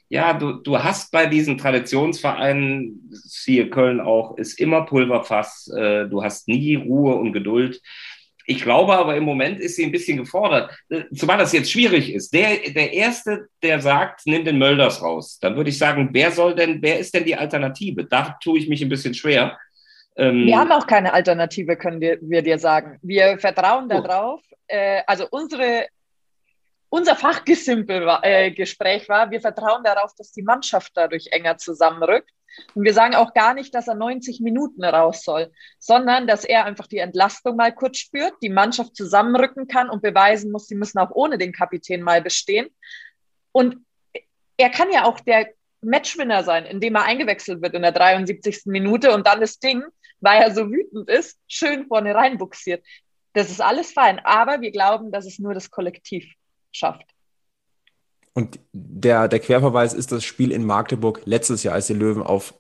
ja, 0.09 0.33
du, 0.33 0.51
du 0.53 0.77
hast 0.77 1.11
bei 1.11 1.25
diesen 1.25 1.57
Traditionsvereinen, 1.57 3.09
siehe 3.09 3.71
Köln 3.71 4.01
auch, 4.01 4.37
ist 4.37 4.59
immer 4.59 4.85
Pulverfass. 4.85 5.67
Äh, 5.75 6.05
du 6.05 6.23
hast 6.23 6.47
nie 6.47 6.75
Ruhe 6.75 7.15
und 7.15 7.33
Geduld. 7.33 7.81
Ich 8.45 8.61
glaube 8.61 8.93
aber 8.93 9.15
im 9.15 9.23
Moment 9.23 9.59
ist 9.59 9.75
sie 9.75 9.85
ein 9.85 9.91
bisschen 9.91 10.17
gefordert, 10.17 10.75
äh, 10.89 11.03
zumal 11.15 11.37
das 11.37 11.53
jetzt 11.53 11.71
schwierig 11.71 12.13
ist. 12.13 12.33
Der, 12.33 12.57
der 12.69 12.93
Erste, 12.93 13.47
der 13.61 13.79
sagt, 13.79 14.21
nimm 14.25 14.43
den 14.43 14.57
Mölders 14.57 15.01
raus, 15.01 15.39
dann 15.39 15.55
würde 15.55 15.69
ich 15.69 15.77
sagen, 15.77 16.09
wer 16.11 16.31
soll 16.31 16.55
denn, 16.55 16.81
wer 16.81 16.99
ist 16.99 17.13
denn 17.13 17.25
die 17.25 17.35
Alternative? 17.35 18.05
Da 18.05 18.37
tue 18.41 18.59
ich 18.59 18.67
mich 18.67 18.81
ein 18.81 18.89
bisschen 18.89 19.13
schwer. 19.13 19.57
Ähm, 20.15 20.45
wir 20.45 20.57
haben 20.57 20.71
auch 20.71 20.87
keine 20.87 21.13
Alternative, 21.13 21.75
können 21.75 22.01
wir, 22.01 22.17
wir 22.21 22.41
dir 22.41 22.59
sagen. 22.59 22.99
Wir 23.01 23.37
vertrauen 23.39 23.85
oh. 23.85 24.01
darauf. 24.01 24.41
Äh, 24.67 25.01
also 25.07 25.27
unsere, 25.31 25.87
unser 26.89 27.15
Fachgesimpel-Gespräch 27.15 29.05
äh, 29.05 29.09
war, 29.09 29.31
wir 29.31 29.41
vertrauen 29.41 29.83
darauf, 29.83 30.13
dass 30.17 30.31
die 30.31 30.43
Mannschaft 30.43 30.91
dadurch 30.95 31.27
enger 31.31 31.57
zusammenrückt 31.57 32.29
und 32.75 32.83
wir 32.83 32.93
sagen 32.93 33.15
auch 33.15 33.33
gar 33.33 33.53
nicht, 33.53 33.73
dass 33.75 33.87
er 33.87 33.95
90 33.95 34.41
Minuten 34.41 34.83
raus 34.83 35.23
soll, 35.23 35.51
sondern 35.79 36.27
dass 36.27 36.45
er 36.45 36.65
einfach 36.65 36.87
die 36.87 36.97
Entlastung 36.97 37.55
mal 37.55 37.73
kurz 37.73 37.97
spürt, 37.97 38.33
die 38.41 38.49
Mannschaft 38.49 38.95
zusammenrücken 38.95 39.67
kann 39.67 39.89
und 39.89 40.01
beweisen 40.01 40.51
muss, 40.51 40.67
sie 40.67 40.75
müssen 40.75 40.99
auch 40.99 41.11
ohne 41.11 41.37
den 41.37 41.51
Kapitän 41.51 42.01
mal 42.01 42.21
bestehen. 42.21 42.67
Und 43.51 43.77
er 44.57 44.69
kann 44.69 44.91
ja 44.91 45.05
auch 45.05 45.19
der 45.19 45.49
Matchwinner 45.81 46.43
sein, 46.43 46.65
indem 46.65 46.95
er 46.95 47.03
eingewechselt 47.03 47.61
wird 47.61 47.73
in 47.73 47.81
der 47.81 47.91
73. 47.91 48.63
Minute 48.65 49.13
und 49.13 49.27
dann 49.27 49.41
das 49.41 49.59
Ding, 49.59 49.83
weil 50.21 50.41
er 50.41 50.53
so 50.53 50.71
wütend 50.71 51.09
ist, 51.09 51.37
schön 51.47 51.87
vorne 51.87 52.15
reinbuxiert. 52.15 52.85
Das 53.33 53.49
ist 53.49 53.61
alles 53.61 53.91
fein, 53.91 54.19
aber 54.23 54.61
wir 54.61 54.71
glauben, 54.71 55.11
dass 55.11 55.25
es 55.25 55.39
nur 55.39 55.53
das 55.53 55.71
Kollektiv 55.71 56.31
schafft. 56.71 57.05
Und 58.34 58.59
der, 58.71 59.27
der 59.27 59.39
Querverweis 59.39 59.93
ist 59.93 60.11
das 60.11 60.23
Spiel 60.23 60.51
in 60.51 60.65
Magdeburg 60.65 61.21
letztes 61.25 61.63
Jahr, 61.63 61.75
als 61.75 61.88
die 61.88 61.93
Löwen 61.93 62.23
auf 62.23 62.55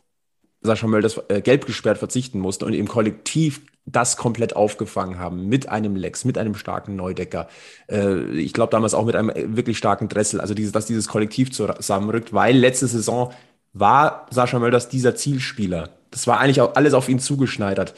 Sascha 0.61 0.87
Mölders 0.87 1.19
äh, 1.27 1.41
gelb 1.41 1.65
gesperrt 1.65 1.97
verzichten 1.97 2.39
mussten 2.39 2.65
und 2.65 2.73
im 2.73 2.87
Kollektiv 2.87 3.61
das 3.85 4.15
komplett 4.15 4.55
aufgefangen 4.55 5.19
haben 5.19 5.47
mit 5.47 5.67
einem 5.67 5.95
Lex, 5.95 6.23
mit 6.23 6.37
einem 6.37 6.55
starken 6.55 6.95
Neudecker. 6.95 7.49
Äh, 7.89 8.29
ich 8.37 8.53
glaube 8.53 8.71
damals 8.71 8.93
auch 8.93 9.05
mit 9.05 9.15
einem 9.15 9.29
äh, 9.29 9.55
wirklich 9.57 9.77
starken 9.77 10.07
Dressel. 10.07 10.39
Also 10.39 10.53
dieses, 10.53 10.71
dass 10.71 10.85
dieses 10.85 11.07
Kollektiv 11.07 11.51
zusammenrückt, 11.51 12.33
weil 12.33 12.55
letzte 12.55 12.87
Saison 12.87 13.33
war 13.73 14.27
Sascha 14.29 14.59
Mölders 14.59 14.87
dieser 14.87 15.15
Zielspieler. 15.15 15.89
Das 16.11 16.27
war 16.27 16.39
eigentlich 16.39 16.61
auch 16.61 16.75
alles 16.75 16.93
auf 16.93 17.09
ihn 17.09 17.19
zugeschneidert. 17.19 17.93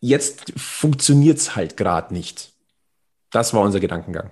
Jetzt 0.00 0.52
funktioniert 0.56 1.38
es 1.38 1.56
halt 1.56 1.76
gerade 1.76 2.14
nicht. 2.14 2.52
Das 3.32 3.54
war 3.54 3.62
unser 3.62 3.80
Gedankengang. 3.80 4.30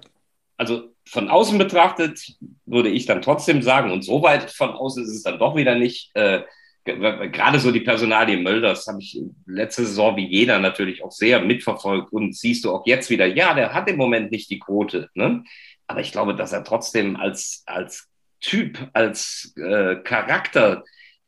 Also 0.57 0.94
von 1.15 1.29
außen 1.29 1.59
betrachtet 1.59 2.35
würde 2.67 2.89
ich 2.89 3.07
dann 3.07 3.23
trotzdem 3.23 3.63
sagen, 3.63 3.93
und 3.93 4.03
so 4.03 4.23
weit 4.23 4.51
von 4.51 4.71
außen 4.71 5.05
ist 5.05 5.11
es 5.11 5.23
dann 5.23 5.39
doch 5.39 5.55
wieder 5.55 5.77
nicht, 5.77 6.11
äh, 6.15 6.43
gerade 6.85 7.61
so 7.61 7.71
die 7.71 7.81
Personalie 7.81 8.37
Mölders 8.37 8.89
habe 8.89 9.01
ich 9.01 9.23
letzte 9.47 9.87
Saison 9.87 10.17
wie 10.17 10.27
jeder 10.27 10.59
natürlich 10.59 11.05
auch 11.05 11.13
sehr 11.13 11.41
mitverfolgt 11.41 12.13
und 12.13 12.37
siehst 12.37 12.65
du 12.65 12.73
auch 12.73 12.85
jetzt 12.85 13.11
wieder, 13.11 13.27
ja, 13.27 13.55
der 13.55 13.73
hat 13.73 13.89
im 13.89 13.97
Moment 13.97 14.33
nicht 14.33 14.51
die 14.51 14.59
Quote, 14.59 15.09
ne? 15.15 15.45
aber 15.87 16.01
ich 16.01 16.11
glaube, 16.11 16.35
dass 16.35 16.53
er 16.53 16.65
trotzdem 16.65 17.15
als, 17.15 17.63
als 17.65 18.09
Typ, 18.41 18.91
als 18.93 19.55
äh, 19.57 19.95
Charakter 20.03 20.83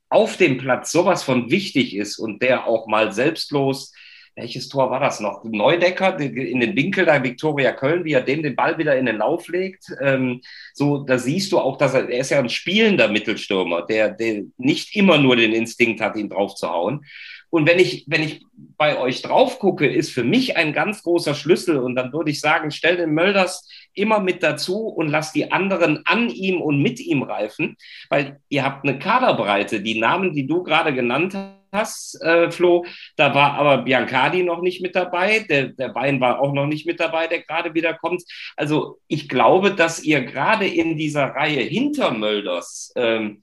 auf 0.09 0.37
dem 0.37 0.59
Platz 0.59 0.91
sowas 0.91 1.23
von 1.23 1.49
wichtig 1.49 1.95
ist 1.95 2.19
und 2.19 2.43
der 2.43 2.67
auch 2.67 2.89
mal 2.89 3.13
selbstlos 3.13 3.93
welches 4.37 4.69
Tor 4.69 4.91
war 4.91 5.01
das 5.01 5.19
noch? 5.19 5.43
Neudecker 5.45 6.21
in 6.21 6.61
den 6.61 6.77
Winkel 6.77 7.07
da 7.07 7.23
Viktoria 7.23 7.73
Köln, 7.73 8.05
wie 8.05 8.13
er 8.13 8.21
dem 8.21 8.43
den 8.43 8.55
Ball 8.55 8.77
wieder 8.77 8.97
in 8.97 9.07
den 9.07 9.17
Lauf 9.17 9.49
legt. 9.49 9.87
Ähm, 10.01 10.43
so, 10.75 10.99
da 10.99 11.19
siehst 11.19 11.53
du 11.53 11.59
auch, 11.59 11.79
dass 11.79 11.95
er, 11.95 12.09
er 12.09 12.21
ist 12.21 12.31
ja 12.31 12.39
ein 12.39 12.51
spielender 12.51 13.09
Mittelstürmer, 13.09 13.83
der, 13.87 14.11
der 14.11 14.43
nicht 14.59 14.95
immer 14.95 15.17
nur 15.17 15.37
den 15.37 15.53
Instinkt 15.53 16.03
hat, 16.03 16.17
ihn 16.17 16.29
drauf 16.29 16.55
zu 16.55 16.69
hauen. 16.69 17.07
Und 17.49 17.67
wenn 17.67 17.79
ich, 17.79 18.05
wenn 18.09 18.23
ich 18.23 18.45
bei 18.77 18.99
euch 18.99 19.23
drauf 19.23 19.59
gucke, 19.59 19.87
ist 19.87 20.13
für 20.13 20.25
mich 20.25 20.59
ein 20.59 20.75
ganz 20.75 21.03
großer 21.03 21.35
Schlüssel. 21.35 21.79
Und 21.79 21.95
dann 21.95 22.13
würde 22.13 22.31
ich 22.31 22.41
sagen, 22.41 22.71
stell 22.71 22.99
den 22.99 23.15
Mölders 23.15 23.67
immer 23.95 24.21
mit 24.21 24.43
dazu 24.43 24.89
und 24.89 25.09
lass 25.09 25.33
die 25.33 25.51
anderen 25.51 26.05
an 26.05 26.29
ihm 26.29 26.61
und 26.61 26.83
mit 26.83 27.01
ihm 27.01 27.23
reifen, 27.23 27.77
weil 28.11 28.39
ihr 28.51 28.65
habt 28.65 28.85
eine 28.85 28.99
Kaderbreite. 28.99 29.81
Die 29.81 29.99
Namen, 29.99 30.35
die 30.35 30.47
du 30.47 30.63
gerade 30.63 30.93
genannt 30.93 31.35
hast, 31.35 31.66
hast, 31.77 32.21
äh, 32.23 32.51
Flo. 32.51 32.85
Da 33.15 33.35
war 33.35 33.55
aber 33.55 33.79
Biancardi 33.79 34.43
noch 34.43 34.61
nicht 34.61 34.83
mit 34.83 34.97
dabei. 34.97 35.41
Der, 35.49 35.69
der 35.69 35.91
Bein 35.91 36.21
war 36.21 36.41
auch 36.41 36.53
noch 36.53 36.67
nicht 36.67 36.87
mit 36.87 36.99
dabei, 36.99 37.29
der 37.29 37.43
gerade 37.43 37.75
wieder 37.75 37.95
kommt. 37.95 38.25
Also 38.57 38.99
ich 39.07 39.29
glaube, 39.29 39.73
dass 39.73 40.03
ihr 40.03 40.23
gerade 40.23 40.67
in 40.67 40.97
dieser 40.97 41.27
Reihe 41.27 41.61
hinter 41.61 42.11
Mölders 42.11 42.93
ähm, 42.97 43.41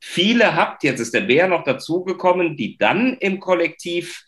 viele 0.00 0.54
habt. 0.56 0.82
Jetzt 0.82 1.00
ist 1.00 1.12
der 1.12 1.20
Bär 1.22 1.46
noch 1.48 1.64
dazugekommen, 1.64 2.56
die 2.56 2.78
dann 2.78 3.18
im 3.18 3.38
Kollektiv 3.38 4.24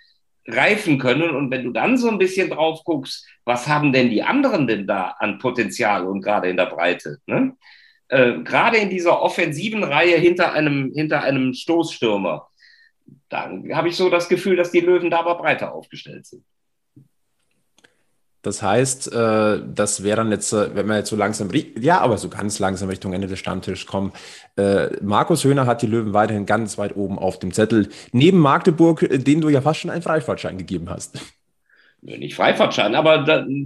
reifen 0.47 0.99
können. 0.99 1.31
Und 1.31 1.51
wenn 1.51 1.65
du 1.65 1.71
dann 1.73 1.97
so 1.97 2.09
ein 2.09 2.19
bisschen 2.19 2.51
drauf 2.51 2.83
guckst, 2.85 3.27
was 3.45 3.67
haben 3.67 3.93
denn 3.93 4.11
die 4.11 4.23
anderen 4.23 4.67
denn 4.67 4.87
da 4.87 5.15
an 5.19 5.39
Potenzial 5.39 6.07
und 6.07 6.21
gerade 6.21 6.49
in 6.49 6.57
der 6.57 6.67
Breite? 6.67 7.19
Ne? 7.27 7.57
Äh, 8.09 8.41
gerade 8.45 8.77
in 8.77 8.91
dieser 8.91 9.23
offensiven 9.23 9.83
Reihe 9.83 10.17
hinter 10.17 10.53
einem, 10.53 10.93
hinter 10.95 11.23
einem 11.23 11.55
Stoßstürmer 11.55 12.47
dann 13.29 13.75
habe 13.75 13.89
ich 13.89 13.97
so 13.97 14.11
das 14.11 14.29
Gefühl, 14.29 14.57
dass 14.57 14.71
die 14.71 14.81
Löwen 14.81 15.11
da 15.11 15.21
aber 15.21 15.37
breiter 15.37 15.73
aufgestellt 15.73 16.27
sind. 16.27 16.45
Das 18.45 18.63
heißt, 18.63 19.11
äh, 19.11 19.63
das 19.75 20.03
wäre 20.03 20.19
dann 20.19 20.31
jetzt, 20.31 20.53
äh, 20.53 20.75
wenn 20.75 20.87
wir 20.87 20.99
jetzt 20.99 21.09
so 21.09 21.17
langsam, 21.17 21.49
ja, 21.81 22.01
aber 22.01 22.19
so 22.19 22.29
ganz 22.29 22.59
langsam 22.59 22.91
Richtung 22.91 23.15
Ende 23.15 23.27
des 23.27 23.39
Stammtisches 23.39 23.87
kommen. 23.87 24.13
Äh, 24.57 24.89
Markus 25.03 25.45
Höhner 25.45 25.65
hat 25.67 25.81
die 25.81 25.87
Löwen 25.87 26.13
weiterhin 26.13 26.45
ganz 26.45 26.77
weit 26.77 26.95
oben 26.95 27.19
auf 27.19 27.39
dem 27.39 27.53
Zettel. 27.53 27.89
Neben 28.13 28.39
Magdeburg, 28.39 29.09
den 29.11 29.41
du 29.41 29.49
ja 29.49 29.63
fast 29.63 29.81
schon 29.81 29.91
einen 29.91 30.03
Freifahrtschein 30.03 30.59
gegeben 30.59 30.91
hast. 30.91 31.19
Nicht 32.03 32.35
Freifahrtschein, 32.35 32.95
aber 32.95 33.25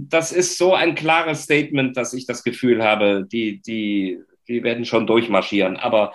das 0.09 0.31
ist 0.31 0.57
so 0.57 0.73
ein 0.73 0.95
klares 0.95 1.43
Statement, 1.43 1.97
dass 1.97 2.13
ich 2.13 2.25
das 2.25 2.45
Gefühl 2.45 2.81
habe, 2.81 3.27
die, 3.29 3.61
die, 3.61 4.19
die 4.47 4.63
werden 4.63 4.85
schon 4.85 5.05
durchmarschieren. 5.05 5.75
Aber 5.75 6.13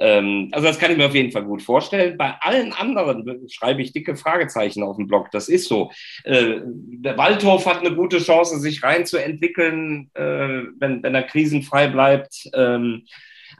ähm, 0.00 0.48
also 0.52 0.66
das 0.66 0.78
kann 0.78 0.90
ich 0.90 0.96
mir 0.96 1.06
auf 1.06 1.14
jeden 1.14 1.32
Fall 1.32 1.44
gut 1.44 1.62
vorstellen. 1.62 2.16
Bei 2.16 2.34
allen 2.40 2.72
anderen 2.72 3.48
schreibe 3.50 3.82
ich 3.82 3.92
dicke 3.92 4.16
Fragezeichen 4.16 4.82
auf 4.82 4.96
dem 4.96 5.06
Blog. 5.06 5.30
Das 5.32 5.48
ist 5.48 5.68
so. 5.68 5.90
Äh, 6.24 6.60
der 6.64 7.18
Waldhof 7.18 7.66
hat 7.66 7.80
eine 7.80 7.94
gute 7.94 8.18
Chance, 8.18 8.58
sich 8.60 8.82
reinzuentwickeln, 8.82 10.10
äh, 10.14 10.64
wenn, 10.78 11.02
wenn 11.02 11.14
er 11.14 11.22
krisenfrei 11.24 11.88
bleibt. 11.88 12.48
Ähm, 12.54 13.04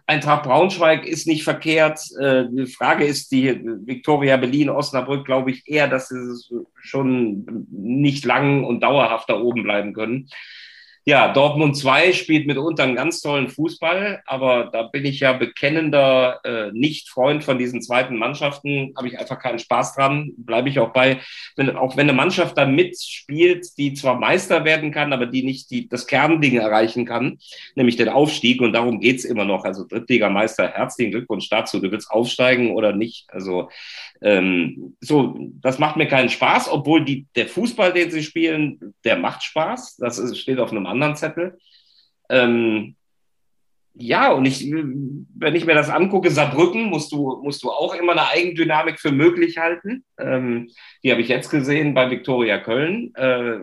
Eintracht 0.07 0.45
Braunschweig 0.45 1.07
ist 1.07 1.26
nicht 1.26 1.45
verkehrt. 1.45 2.01
Äh, 2.18 2.45
die 2.51 2.66
Frage 2.66 3.05
ist 3.05 3.30
die 3.30 3.61
Viktoria 3.84 4.39
Berlin, 4.39 4.70
Osnabrück, 4.70 5.26
glaube 5.26 5.51
ich 5.51 5.68
eher, 5.68 5.86
dass 5.86 6.09
sie 6.09 6.64
schon 6.80 7.66
nicht 7.70 8.24
lang 8.24 8.64
und 8.64 8.80
dauerhaft 8.80 9.28
da 9.28 9.39
oben 9.39 9.64
bleiben 9.64 9.93
können. 9.93 10.30
Ja, 11.09 11.32
Dortmund 11.32 11.74
2 11.74 12.12
spielt 12.12 12.46
mitunter 12.46 12.82
einen 12.82 12.94
ganz 12.94 13.22
tollen 13.22 13.48
Fußball, 13.48 14.20
aber 14.26 14.68
da 14.70 14.82
bin 14.82 15.06
ich 15.06 15.20
ja 15.20 15.32
bekennender 15.32 16.38
äh, 16.44 16.70
Nicht-Freund 16.72 17.42
von 17.42 17.56
diesen 17.56 17.80
zweiten 17.80 18.18
Mannschaften, 18.18 18.92
habe 18.94 19.09
ich 19.09 19.18
einfach 19.18 19.38
keinen 19.38 19.59
Spaß 19.59 19.94
dran, 19.94 20.32
bleibe 20.36 20.68
ich 20.68 20.78
auch 20.78 20.92
bei. 20.92 21.20
Wenn, 21.56 21.74
auch 21.76 21.96
wenn 21.96 22.11
eine 22.11 22.12
Mannschaft 22.12 22.59
da 22.59 22.66
mitspielt, 22.66 23.68
die 23.78 23.94
zwar 23.94 24.20
Meister 24.20 24.66
werden 24.66 24.90
kann, 24.90 25.14
aber 25.14 25.24
die 25.24 25.44
nicht 25.44 25.70
die, 25.70 25.88
das 25.88 26.06
Kernding 26.06 26.59
erreichen 26.59 27.06
kann, 27.06 27.38
nämlich 27.74 27.96
den 27.96 28.11
Aufstieg 28.11 28.61
und 28.61 28.74
darum 28.74 29.00
geht's 29.00 29.24
immer 29.24 29.46
noch. 29.46 29.64
Also 29.64 29.86
Drittligameister, 29.86 30.68
herzlichen 30.68 31.12
Glückwunsch 31.12 31.48
dazu, 31.48 31.80
du 31.80 31.90
willst 31.90 32.11
aufsteigen 32.11 32.72
oder 32.72 32.92
nicht. 32.92 33.24
Also 33.28 33.70
ähm, 34.20 34.94
so, 35.00 35.38
das 35.62 35.78
macht 35.78 35.96
mir 35.96 36.06
keinen 36.06 36.28
Spaß, 36.28 36.70
obwohl 36.70 37.02
die, 37.02 37.26
der 37.34 37.46
Fußball, 37.46 37.94
den 37.94 38.11
sie 38.11 38.22
spielen, 38.22 38.92
der 39.04 39.16
macht 39.16 39.42
Spaß. 39.42 39.96
Das 39.96 40.18
ist, 40.18 40.36
steht 40.36 40.59
auf 40.59 40.70
einem 40.70 40.84
anderen 40.84 40.97
Zettel. 41.16 41.59
Ähm, 42.28 42.96
ja, 44.01 44.30
und 44.30 44.44
ich, 44.44 44.70
wenn 44.70 45.57
ich 45.57 45.64
mir 45.64 45.74
das 45.74 45.90
angucke, 45.90 46.30
Saarbrücken 46.30 46.84
musst 46.84 47.11
du, 47.11 47.40
musst 47.42 47.64
du 47.64 47.70
auch 47.70 47.94
immer 47.94 48.12
eine 48.12 48.28
Eigendynamik 48.28 49.01
für 49.01 49.11
möglich 49.11 49.59
halten. 49.59 50.05
Ähm, 50.18 50.70
die 51.03 51.11
habe 51.11 51.20
ich 51.20 51.28
jetzt 51.28 51.51
gesehen 51.51 51.94
bei 51.94 52.09
Viktoria 52.09 52.59
Köln. 52.59 53.12
Äh, 53.16 53.61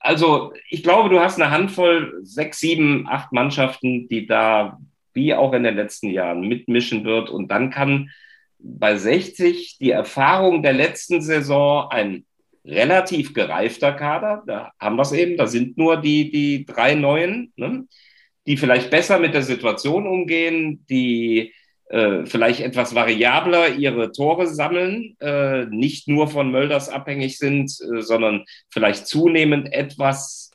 also 0.00 0.52
ich 0.68 0.82
glaube, 0.82 1.08
du 1.08 1.20
hast 1.20 1.40
eine 1.40 1.52
Handvoll, 1.52 2.18
sechs, 2.22 2.58
sieben, 2.58 3.06
acht 3.08 3.32
Mannschaften, 3.32 4.08
die 4.08 4.26
da 4.26 4.78
wie 5.12 5.34
auch 5.34 5.52
in 5.52 5.62
den 5.62 5.76
letzten 5.76 6.10
Jahren 6.10 6.40
mitmischen 6.40 7.04
wird. 7.04 7.30
Und 7.30 7.52
dann 7.52 7.70
kann 7.70 8.10
bei 8.58 8.96
60 8.96 9.78
die 9.78 9.92
Erfahrung 9.92 10.62
der 10.62 10.72
letzten 10.72 11.22
Saison 11.22 11.88
ein 11.90 12.24
relativ 12.64 13.34
gereifter 13.34 13.92
Kader, 13.92 14.42
da 14.46 14.72
haben 14.78 14.96
wir 14.96 15.02
es 15.02 15.12
eben, 15.12 15.36
da 15.36 15.46
sind 15.46 15.76
nur 15.76 15.98
die, 15.98 16.30
die 16.30 16.64
drei 16.64 16.94
Neuen, 16.94 17.52
ne, 17.56 17.86
die 18.46 18.56
vielleicht 18.56 18.90
besser 18.90 19.18
mit 19.18 19.34
der 19.34 19.42
Situation 19.42 20.06
umgehen, 20.06 20.84
die 20.88 21.52
äh, 21.88 22.24
vielleicht 22.24 22.60
etwas 22.60 22.94
variabler 22.94 23.74
ihre 23.74 24.12
Tore 24.12 24.46
sammeln, 24.46 25.16
äh, 25.20 25.66
nicht 25.66 26.08
nur 26.08 26.28
von 26.28 26.50
Mölders 26.50 26.88
abhängig 26.88 27.38
sind, 27.38 27.70
äh, 27.80 28.00
sondern 28.00 28.44
vielleicht 28.70 29.06
zunehmend 29.06 29.72
etwas 29.72 30.50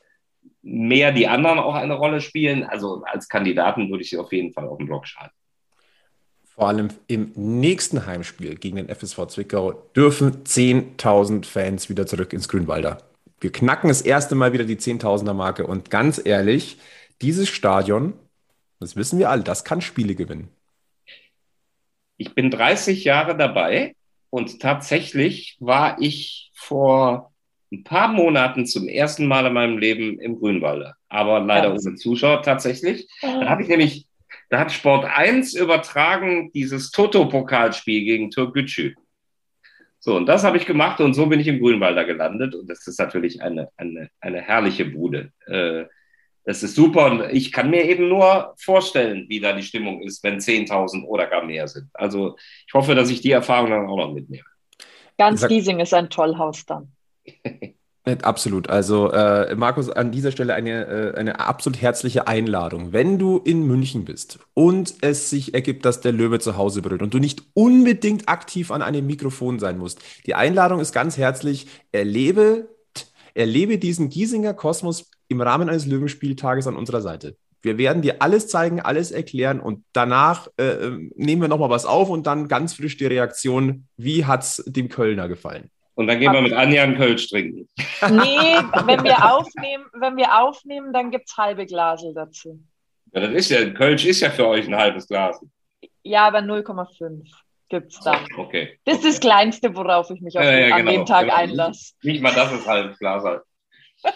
mehr 0.62 1.12
die 1.12 1.28
anderen 1.28 1.60
auch 1.60 1.76
eine 1.76 1.94
Rolle 1.94 2.22
spielen. 2.22 2.64
Also 2.64 3.04
als 3.06 3.28
Kandidaten 3.28 3.90
würde 3.90 4.04
ich 4.04 4.10
sie 4.10 4.18
auf 4.18 4.34
jeden 4.34 4.52
Fall 4.54 4.68
auf 4.68 4.78
den 4.78 4.88
Block 4.88 5.08
schreiben. 5.08 5.34
Vor 6.60 6.68
allem 6.68 6.90
im 7.08 7.32
nächsten 7.36 8.06
Heimspiel 8.06 8.56
gegen 8.56 8.76
den 8.76 8.90
FSV 8.90 9.28
Zwickau 9.28 9.72
dürfen 9.96 10.44
10.000 10.44 11.46
Fans 11.46 11.88
wieder 11.88 12.06
zurück 12.06 12.34
ins 12.34 12.50
Grünwalder. 12.50 12.98
Wir 13.40 13.50
knacken 13.50 13.88
das 13.88 14.02
erste 14.02 14.36
Mal 14.36 14.52
wieder 14.52 14.66
die 14.66 14.76
10.000er 14.76 15.32
Marke 15.32 15.66
und 15.66 15.90
ganz 15.90 16.20
ehrlich, 16.22 16.78
dieses 17.22 17.48
Stadion, 17.48 18.12
das 18.82 18.98
wissen 18.98 19.20
wir 19.20 19.30
alle, 19.30 19.44
das 19.44 19.64
kann 19.64 19.80
Spiele 19.80 20.16
gewinnen. 20.16 20.50
Ich 22.18 22.36
bin 22.36 22.52
30 22.52 23.06
Jahre 23.06 23.38
dabei 23.38 23.96
und 24.30 24.60
tatsächlich 24.60 25.56
war 25.62 25.96
ich 26.02 26.52
vor 26.54 27.32
ein 27.72 27.86
paar 27.86 28.10
Monaten 28.10 28.66
zum 28.66 28.90
ersten 28.90 29.28
Mal 29.28 29.46
in 29.46 29.54
meinem 29.54 29.78
Leben 29.78 30.20
im 30.20 30.38
Grünwalder, 30.38 30.98
aber 31.08 31.40
leider 31.40 31.70
ohne 31.72 31.96
Zuschauer 31.96 32.44
tatsächlich. 32.44 33.08
Da 33.22 33.48
habe 33.48 33.62
ich 33.62 33.70
nämlich 33.70 34.09
da 34.50 34.60
hat 34.60 34.72
Sport 34.72 35.06
1 35.06 35.54
übertragen 35.54 36.52
dieses 36.52 36.92
Toto-Pokalspiel 36.92 38.04
gegen 38.04 38.32
Türkgücü. 38.32 38.96
So, 40.00 40.16
und 40.16 40.28
das 40.28 40.44
habe 40.44 40.58
ich 40.58 40.66
gemacht 40.66 41.02
und 41.02 41.14
so 41.14 41.28
bin 41.28 41.40
ich 41.40 41.48
im 41.48 41.60
Grünwalder 41.60 42.06
gelandet. 42.06 42.56
Und 42.56 42.70
das 42.70 42.88
ist 42.88 43.00
natürlich 43.00 43.42
eine, 43.42 43.70
eine, 43.78 44.10
eine 44.22 44.42
herrliche 44.42 44.86
Bude. 44.86 45.32
Äh, 45.46 45.86
das 46.46 46.64
ist 46.64 46.74
super 46.74 47.12
und 47.12 47.32
ich 47.32 47.52
kann 47.52 47.70
mir 47.70 47.84
eben 47.84 48.08
nur 48.08 48.56
vorstellen, 48.58 49.26
wie 49.28 49.40
da 49.40 49.54
die 49.54 49.62
Stimmung 49.62 50.02
ist, 50.02 50.24
wenn 50.24 50.40
10.000 50.40 51.04
oder 51.06 51.28
gar 51.28 51.44
mehr 51.44 51.68
sind. 51.68 51.90
Also 51.94 52.38
ich 52.66 52.74
hoffe, 52.74 52.96
dass 52.96 53.12
ich 53.12 53.22
die 53.22 53.32
Erfahrung 53.32 53.70
dann 53.70 53.88
auch 53.88 53.98
noch 53.98 54.14
mitnehme. 54.14 54.46
Ganz 55.18 55.46
Giesing 55.48 55.80
ist 55.80 55.94
ein 55.94 56.10
Tollhaus 56.10 56.66
dann. 56.66 56.92
Absolut. 58.22 58.70
Also, 58.70 59.12
äh, 59.12 59.56
Markus, 59.56 59.90
an 59.90 60.12
dieser 60.12 60.32
Stelle 60.32 60.54
eine, 60.54 60.86
äh, 60.86 61.16
eine 61.16 61.40
absolut 61.40 61.82
herzliche 61.82 62.28
Einladung. 62.28 62.94
Wenn 62.94 63.20
du 63.20 63.38
in 63.38 63.66
München 63.66 64.06
bist 64.06 64.40
und 64.54 64.96
es 65.02 65.30
sich 65.30 65.54
ergibt, 65.54 65.86
dass 65.86 66.02
der 66.02 66.12
Löwe 66.12 66.40
zu 66.40 66.58
Hause 66.58 66.82
brüllt 66.82 67.02
und 67.02 67.14
du 67.14 67.20
nicht 67.20 67.44
unbedingt 67.54 68.30
aktiv 68.30 68.72
an 68.72 68.82
einem 68.82 69.06
Mikrofon 69.06 69.60
sein 69.60 69.78
musst, 69.78 70.00
die 70.26 70.36
Einladung 70.36 70.80
ist 70.80 70.94
ganz 70.94 71.18
herzlich. 71.18 71.68
Erlebe, 71.92 72.70
erlebe 73.34 73.78
diesen 73.78 74.10
Giesinger 74.10 74.54
Kosmos 74.54 75.10
im 75.28 75.42
Rahmen 75.42 75.70
eines 75.70 75.86
Löwenspieltages 75.86 76.68
an 76.68 76.76
unserer 76.76 77.02
Seite. 77.02 77.36
Wir 77.62 77.78
werden 77.78 78.02
dir 78.02 78.22
alles 78.22 78.48
zeigen, 78.48 78.80
alles 78.80 79.12
erklären 79.12 79.60
und 79.60 79.84
danach 79.92 80.48
äh, 80.58 80.64
äh 80.64 81.10
nehmen 81.16 81.42
wir 81.42 81.50
nochmal 81.50 81.70
was 81.70 81.86
auf 81.86 82.10
und 82.10 82.26
dann 82.26 82.48
ganz 82.48 82.74
frisch 82.74 82.98
die 82.98 83.06
Reaktion, 83.06 83.88
wie 83.98 84.26
hat 84.26 84.44
es 84.44 84.64
dem 84.66 84.88
Kölner 84.88 85.28
gefallen? 85.28 85.70
Und 86.00 86.08
dann 86.08 86.18
gehen 86.18 86.32
wir 86.32 86.42
mit 86.42 86.54
Anja 86.54 86.84
einen 86.84 86.96
Kölsch 86.96 87.28
trinken. 87.28 87.68
Nee, 87.78 87.84
wenn 88.86 89.04
wir 89.04 89.34
aufnehmen, 89.34 89.84
wenn 89.92 90.16
wir 90.16 90.40
aufnehmen 90.40 90.94
dann 90.94 91.12
gibt 91.12 91.28
es 91.28 91.36
halbe 91.36 91.66
Glasel 91.66 92.14
dazu. 92.14 92.58
Ja, 93.12 93.20
das 93.20 93.32
ist 93.32 93.50
ja, 93.50 93.70
Kölsch 93.72 94.06
ist 94.06 94.22
ja 94.22 94.30
für 94.30 94.48
euch 94.48 94.66
ein 94.66 94.78
halbes 94.78 95.10
Glas. 95.10 95.42
Ja, 96.04 96.28
aber 96.28 96.40
0,5 96.40 97.30
gibt 97.68 97.92
es 97.92 98.00
dann. 98.00 98.26
Okay. 98.38 98.80
Das 98.86 99.00
ist 99.00 99.08
das 99.08 99.20
Kleinste, 99.20 99.76
worauf 99.76 100.10
ich 100.10 100.22
mich 100.22 100.36
ja, 100.36 100.42
ja, 100.42 100.74
an 100.74 100.86
genau. 100.86 100.92
dem 101.00 101.06
Tag 101.06 101.24
genau. 101.24 101.36
einlasse. 101.36 101.94
Nicht 102.02 102.22
mal 102.22 102.34
das 102.34 102.54
ist 102.54 102.66
halbes 102.66 102.98
Glas 102.98 103.22
halt. 103.26 103.44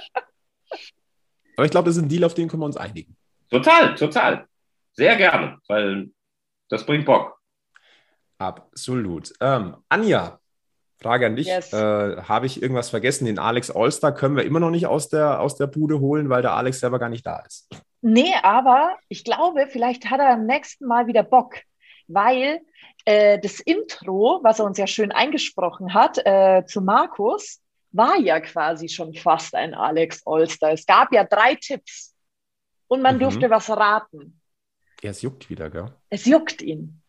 aber 1.57 1.65
ich 1.65 1.71
glaube, 1.71 1.87
das 1.87 1.97
ist 1.97 2.03
ein 2.03 2.07
Deal, 2.07 2.23
auf 2.23 2.33
den 2.33 2.47
können 2.47 2.61
wir 2.61 2.67
uns 2.67 2.77
einigen. 2.77 3.17
Total, 3.49 3.93
total. 3.95 4.47
Sehr 4.93 5.17
gerne, 5.17 5.57
weil 5.67 6.11
das 6.69 6.85
bringt 6.85 7.05
Bock. 7.05 7.37
Absolut. 8.37 9.33
Ähm, 9.41 9.75
Anja, 9.89 10.39
Frage 11.03 11.27
an 11.27 11.35
dich. 11.35 11.47
Yes. 11.47 11.73
Äh, 11.73 11.77
Habe 12.23 12.45
ich 12.45 12.61
irgendwas 12.61 12.89
vergessen? 12.89 13.25
Den 13.25 13.39
Alex 13.39 13.69
Allstar 13.69 14.13
können 14.15 14.35
wir 14.35 14.45
immer 14.45 14.59
noch 14.59 14.71
nicht 14.71 14.87
aus 14.87 15.09
der, 15.09 15.39
aus 15.39 15.55
der 15.55 15.67
Bude 15.67 15.99
holen, 15.99 16.29
weil 16.29 16.41
der 16.41 16.53
Alex 16.53 16.79
selber 16.79 16.99
gar 16.99 17.09
nicht 17.09 17.25
da 17.25 17.43
ist. 17.45 17.69
Nee, 18.01 18.33
aber 18.41 18.97
ich 19.09 19.23
glaube, 19.23 19.67
vielleicht 19.69 20.09
hat 20.09 20.19
er 20.19 20.31
am 20.31 20.45
nächsten 20.45 20.85
Mal 20.87 21.07
wieder 21.07 21.23
Bock, 21.23 21.55
weil 22.07 22.59
äh, 23.05 23.39
das 23.39 23.59
Intro, 23.59 24.39
was 24.43 24.59
er 24.59 24.65
uns 24.65 24.77
ja 24.77 24.87
schön 24.87 25.11
eingesprochen 25.11 25.93
hat, 25.93 26.17
äh, 26.25 26.63
zu 26.65 26.81
Markus, 26.81 27.61
war 27.91 28.17
ja 28.17 28.39
quasi 28.39 28.89
schon 28.89 29.13
fast 29.13 29.53
ein 29.55 29.73
Alex 29.73 30.25
Allstar. 30.25 30.71
Es 30.71 30.85
gab 30.85 31.13
ja 31.13 31.23
drei 31.23 31.55
Tipps 31.55 32.15
und 32.87 33.01
man 33.01 33.15
mhm. 33.15 33.21
durfte 33.21 33.49
was 33.49 33.69
raten. 33.69 34.41
Ja, 35.01 35.11
es 35.11 35.21
juckt 35.21 35.49
wieder, 35.49 35.69
gell? 35.69 35.91
Es 36.09 36.25
juckt 36.25 36.61
ihn. 36.61 37.02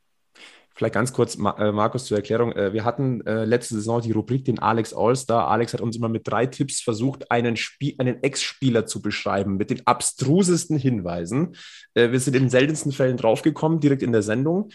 Vielleicht 0.74 0.94
ganz 0.94 1.12
kurz, 1.12 1.36
äh, 1.36 1.72
Markus, 1.72 2.06
zur 2.06 2.16
Erklärung. 2.16 2.52
Äh, 2.52 2.72
wir 2.72 2.84
hatten 2.84 3.24
äh, 3.26 3.44
letzte 3.44 3.76
Saison 3.76 4.00
die 4.00 4.10
Rubrik 4.10 4.44
den 4.44 4.58
Alex 4.58 4.92
Allstar. 4.92 5.48
Alex 5.48 5.72
hat 5.72 5.80
uns 5.80 5.96
immer 5.96 6.08
mit 6.08 6.26
drei 6.26 6.46
Tipps 6.46 6.80
versucht, 6.80 7.30
einen, 7.30 7.56
einen 7.98 8.22
Ex-Spieler 8.22 8.84
zu 8.84 9.00
beschreiben, 9.00 9.56
mit 9.56 9.70
den 9.70 9.86
abstrusesten 9.86 10.76
Hinweisen. 10.76 11.56
Wir 11.94 12.18
sind 12.18 12.34
in 12.34 12.50
seltensten 12.50 12.90
Fällen 12.90 13.16
draufgekommen, 13.16 13.78
direkt 13.78 14.02
in 14.02 14.10
der 14.10 14.22
Sendung. 14.22 14.70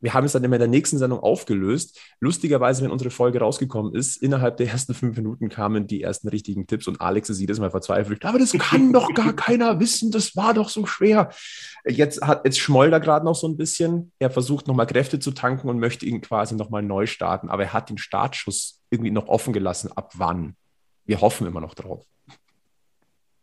Wir 0.00 0.14
haben 0.14 0.24
es 0.24 0.32
dann 0.32 0.44
immer 0.44 0.56
in 0.56 0.60
der 0.60 0.68
nächsten 0.68 0.98
Sendung 0.98 1.20
aufgelöst. 1.20 2.00
Lustigerweise, 2.20 2.82
wenn 2.82 2.90
unsere 2.90 3.10
Folge 3.10 3.40
rausgekommen 3.40 3.94
ist, 3.94 4.16
innerhalb 4.16 4.56
der 4.56 4.68
ersten 4.68 4.94
fünf 4.94 5.16
Minuten 5.16 5.48
kamen 5.48 5.86
die 5.86 6.02
ersten 6.02 6.28
richtigen 6.28 6.66
Tipps 6.66 6.86
und 6.86 7.00
Alex 7.00 7.28
ist 7.30 7.40
jedes 7.40 7.58
Mal 7.58 7.70
verzweifelt. 7.70 8.24
Aber 8.24 8.38
das 8.38 8.52
kann 8.52 8.92
doch 8.92 9.12
gar 9.14 9.32
keiner 9.32 9.78
wissen, 9.78 10.10
das 10.10 10.36
war 10.36 10.54
doch 10.54 10.68
so 10.68 10.86
schwer. 10.86 11.30
Jetzt, 11.86 12.22
hat, 12.22 12.44
jetzt 12.44 12.58
schmollt 12.58 12.92
er 12.92 13.00
gerade 13.00 13.24
noch 13.24 13.36
so 13.36 13.46
ein 13.46 13.56
bisschen. 13.56 14.12
Er 14.18 14.30
versucht 14.30 14.66
nochmal 14.66 14.86
Kräfte 14.86 15.18
zu 15.18 15.32
tanken 15.32 15.68
und 15.68 15.78
möchte 15.78 16.06
ihn 16.06 16.20
quasi 16.20 16.54
nochmal 16.54 16.82
neu 16.82 17.06
starten. 17.06 17.48
Aber 17.48 17.64
er 17.64 17.72
hat 17.72 17.90
den 17.90 17.98
Startschuss 17.98 18.80
irgendwie 18.90 19.10
noch 19.10 19.28
offen 19.28 19.52
gelassen. 19.52 19.90
Ab 19.94 20.12
wann? 20.16 20.56
Wir 21.04 21.20
hoffen 21.20 21.46
immer 21.46 21.60
noch 21.60 21.74
drauf 21.74 22.04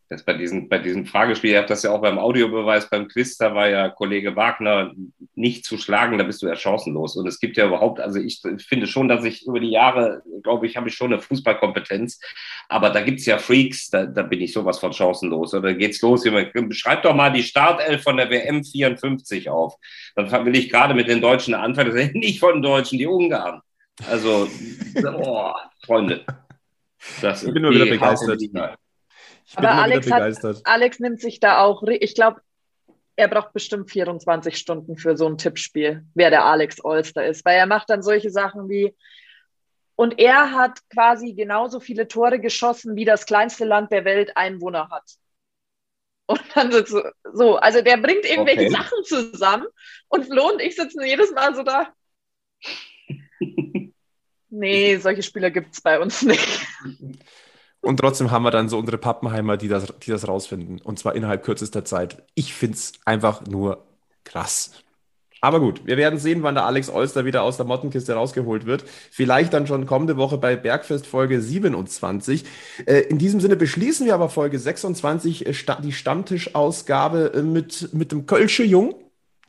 das 0.10 0.24
bei 0.24 0.34
diesem, 0.34 0.70
bei 0.70 0.80
diesem 0.80 1.06
Fragespiel, 1.06 1.52
ihr 1.52 1.60
habt 1.60 1.70
das 1.70 1.84
ja 1.84 1.92
auch 1.92 2.02
beim 2.02 2.18
Audiobeweis, 2.18 2.90
beim 2.90 3.08
Quiz, 3.08 3.38
da 3.38 3.54
war 3.54 3.68
ja 3.68 3.90
Kollege 3.90 4.36
Wagner 4.36 4.94
nicht 5.36 5.66
zu 5.66 5.78
schlagen, 5.78 6.18
da 6.18 6.24
bist 6.24 6.42
du 6.42 6.48
ja 6.48 6.56
chancenlos. 6.56 7.18
Und 7.18 7.28
es 7.28 7.40
gibt 7.40 7.58
ja 7.58 7.68
überhaupt, 7.68 8.00
also 8.00 8.20
ich 8.20 8.42
finde 8.68 8.88
schon, 8.88 9.10
dass 9.10 9.26
ich 9.26 9.46
über 9.46 9.60
die 9.60 9.72
Jahre, 9.72 10.22
glaube 10.44 10.66
ich, 10.66 10.78
habe 10.78 10.88
ich 10.88 10.96
schon 10.96 11.12
eine 11.12 11.22
Fußballkompetenz, 11.22 12.20
aber 12.70 12.90
da 12.90 13.02
gibt 13.02 13.20
es 13.20 13.26
ja 13.26 13.38
Freaks, 13.38 13.90
da, 13.90 14.06
da 14.06 14.24
bin 14.24 14.42
ich 14.42 14.54
sowas 14.54 14.80
von 14.80 14.94
chancenlos. 14.94 15.54
Oder 15.54 15.74
geht's 15.74 16.02
los, 16.02 16.24
schreibt 16.72 17.06
doch 17.06 17.16
mal 17.16 17.32
die 17.32 17.44
Startelf 17.44 18.04
von 18.04 18.18
der 18.18 18.30
WM 18.30 18.64
54 18.64 19.50
auf. 19.50 19.76
Dann 20.16 20.46
will 20.46 20.56
ich 20.56 20.70
gerade 20.70 20.94
mit 20.94 21.10
den 21.10 21.22
Deutschen 21.22 21.54
anfangen, 21.54 21.94
das 21.94 22.02
sind 22.02 22.16
nicht 22.16 22.40
von 22.40 22.54
den 22.54 22.62
Deutschen, 22.62 22.98
die 22.98 23.08
Ungarn. 23.08 23.62
Also, 24.10 24.48
oh, 25.04 25.52
Freunde. 25.86 26.24
Das 27.22 27.44
ich 27.44 27.54
bin 27.54 27.64
nur 27.64 27.72
wieder 27.72 27.86
begeistert. 27.86 28.42
Ich 29.50 29.58
Aber 29.58 29.72
Alex, 29.72 30.12
hat, 30.12 30.62
Alex 30.66 31.00
nimmt 31.00 31.22
sich 31.22 31.40
da 31.40 31.64
auch, 31.64 31.84
ich 31.84 32.16
glaube, 32.16 32.42
er 33.16 33.28
braucht 33.28 33.54
bestimmt 33.54 33.90
24 33.90 34.58
Stunden 34.58 34.98
für 34.98 35.16
so 35.16 35.28
ein 35.28 35.38
Tippspiel, 35.38 36.06
wer 36.14 36.30
der 36.30 36.46
Alex 36.46 36.84
Olster 36.84 37.26
ist, 37.26 37.46
weil 37.46 37.58
er 37.58 37.66
macht 37.66 37.90
dann 37.90 38.04
solche 38.04 38.30
Sachen 38.30 38.70
wie, 38.70 38.94
und 39.96 40.20
er 40.20 40.52
hat 40.52 40.80
quasi 40.90 41.34
genauso 41.34 41.80
viele 41.80 42.08
Tore 42.08 42.40
geschossen, 42.40 42.96
wie 42.96 43.06
das 43.06 43.26
kleinste 43.26 43.66
Land 43.66 43.92
der 43.92 44.06
Welt 44.06 44.36
Einwohner 44.36 44.90
hat. 44.90 45.10
Und 46.28 46.42
dann 46.54 46.72
so, 46.86 47.02
so 47.34 47.56
also 47.56 47.82
der 47.82 47.98
bringt 47.98 48.26
irgendwelche 48.26 48.68
okay. 48.68 48.70
Sachen 48.70 49.04
zusammen 49.06 49.66
und 50.10 50.26
Flo 50.26 50.52
und 50.52 50.62
ich 50.62 50.76
sitzen 50.76 51.04
jedes 51.04 51.32
Mal 51.32 51.56
so 51.56 51.64
da. 51.64 51.94
nee, 54.50 54.98
solche 54.98 55.24
Spieler 55.24 55.50
gibt 55.50 55.74
es 55.74 55.82
bei 55.82 56.00
uns 56.00 56.22
nicht. 56.22 56.68
Und 57.88 58.02
trotzdem 58.02 58.32
haben 58.32 58.44
wir 58.44 58.52
dann 58.52 58.68
so 58.68 58.78
unsere 58.78 58.98
Pappenheimer, 58.98 59.56
die 59.56 59.70
das, 59.70 59.86
die 60.04 60.12
das 60.12 60.28
rausfinden. 60.28 60.82
Und 60.82 61.00
zwar 61.00 61.16
innerhalb 61.16 61.42
kürzester 61.42 61.86
Zeit. 61.86 62.22
Ich 62.36 62.54
finde 62.54 62.76
es 62.76 62.92
einfach 63.06 63.46
nur 63.46 63.86
krass. 64.26 64.72
Aber 65.40 65.62
gut, 65.62 65.86
wir 65.86 65.96
werden 65.96 66.20
sehen, 66.20 66.44
wann 66.44 66.56
der 66.56 66.66
Alex 66.66 66.90
Olster 66.90 67.24
wieder 67.24 67.44
aus 67.44 67.56
der 67.56 67.66
Mottenkiste 67.66 68.14
rausgeholt 68.14 68.66
wird. 68.66 68.84
Vielleicht 69.10 69.54
dann 69.54 69.68
schon 69.68 69.86
kommende 69.86 70.18
Woche 70.18 70.38
bei 70.38 70.58
Bergfest 70.58 71.08
Folge 71.08 71.42
27. 71.42 72.44
Äh, 72.86 73.00
in 73.04 73.20
diesem 73.20 73.40
Sinne 73.40 73.56
beschließen 73.56 74.06
wir 74.06 74.16
aber 74.16 74.28
Folge 74.28 74.60
26, 74.60 75.46
äh, 75.46 75.54
die 75.82 75.94
Stammtischausgabe 75.94 77.32
äh, 77.36 77.42
mit, 77.42 77.94
mit 77.94 78.12
dem 78.12 78.26
Kölsche 78.26 78.64
Jung 78.64 78.96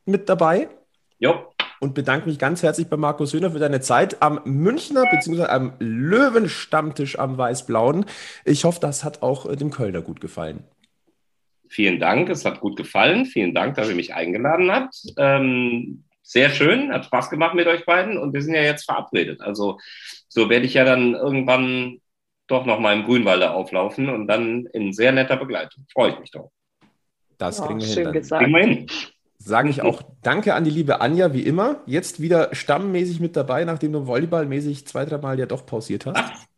mit 0.05 0.29
dabei. 0.29 0.69
Jo. 1.19 1.35
Und 1.81 1.95
bedanke 1.95 2.29
mich 2.29 2.39
ganz 2.39 2.63
herzlich 2.63 2.89
bei 2.89 2.97
Markus 2.97 3.33
Höhner 3.33 3.53
für 3.53 3.59
deine 3.59 3.81
Zeit 3.81 4.21
am 4.21 4.41
Münchner 4.45 5.05
bzw. 5.11 5.45
am 5.45 5.73
Löwenstammtisch 5.79 7.19
am 7.19 7.39
Weißblauen. 7.39 8.05
Ich 8.45 8.65
hoffe, 8.65 8.81
das 8.81 9.05
hat 9.05 9.23
auch 9.23 9.55
dem 9.55 9.71
Kölner 9.71 10.03
gut 10.03 10.21
gefallen. 10.21 10.65
Vielen 11.69 12.01
Dank, 12.01 12.31
es 12.31 12.45
hat 12.45 12.61
gut 12.61 12.77
gefallen. 12.77 13.27
Vielen 13.27 13.55
Dank, 13.55 13.77
dass 13.77 13.89
ihr 13.89 13.95
mich 13.95 14.15
eingeladen 14.15 14.71
habt. 14.73 14.97
Ähm, 15.17 16.05
sehr 16.23 16.51
schön, 16.51 16.93
hat 16.93 17.05
Spaß 17.07 17.31
gemacht 17.31 17.55
mit 17.55 17.67
euch 17.67 17.87
beiden 17.87 18.19
und 18.19 18.35
wir 18.35 18.43
sind 18.43 18.55
ja 18.55 18.63
jetzt 18.63 18.85
verabredet. 18.85 19.41
Also 19.41 19.79
so 20.29 20.51
werde 20.51 20.67
ich 20.67 20.75
ja 20.75 20.85
dann 20.85 21.15
irgendwann 21.15 22.01
doch 22.49 22.67
noch 22.67 22.81
mal 22.81 22.97
im 22.97 23.05
Grünwalde 23.05 23.51
auflaufen 23.51 24.09
und 24.09 24.27
dann 24.27 24.67
in 24.67 24.93
sehr 24.93 25.13
netter 25.13 25.37
Begleitung. 25.37 25.87
Freue 25.93 26.13
ich 26.13 26.19
mich 26.19 26.31
doch. 26.31 26.51
Das 27.39 27.63
kriegen, 27.63 27.81
oh, 27.81 27.83
wir 27.83 28.13
hin, 28.13 28.23
kriegen 28.23 28.53
wir 28.53 28.61
hin. 28.61 28.87
Sage 29.39 29.71
ich 29.71 29.83
auch 29.83 30.03
Danke 30.23 30.55
an 30.55 30.65
die 30.65 30.71
liebe 30.71 31.01
Anja, 31.01 31.33
wie 31.33 31.43
immer. 31.43 31.83
Jetzt 31.87 32.21
wieder 32.21 32.55
stammmäßig 32.55 33.21
mit 33.21 33.37
dabei, 33.37 33.65
nachdem 33.65 33.93
du 33.93 34.07
volleyballmäßig 34.07 34.87
zwei, 34.87 35.05
dreimal 35.05 35.39
ja 35.39 35.47
doch 35.47 35.65
pausiert 35.65 36.07
hast. 36.07 36.49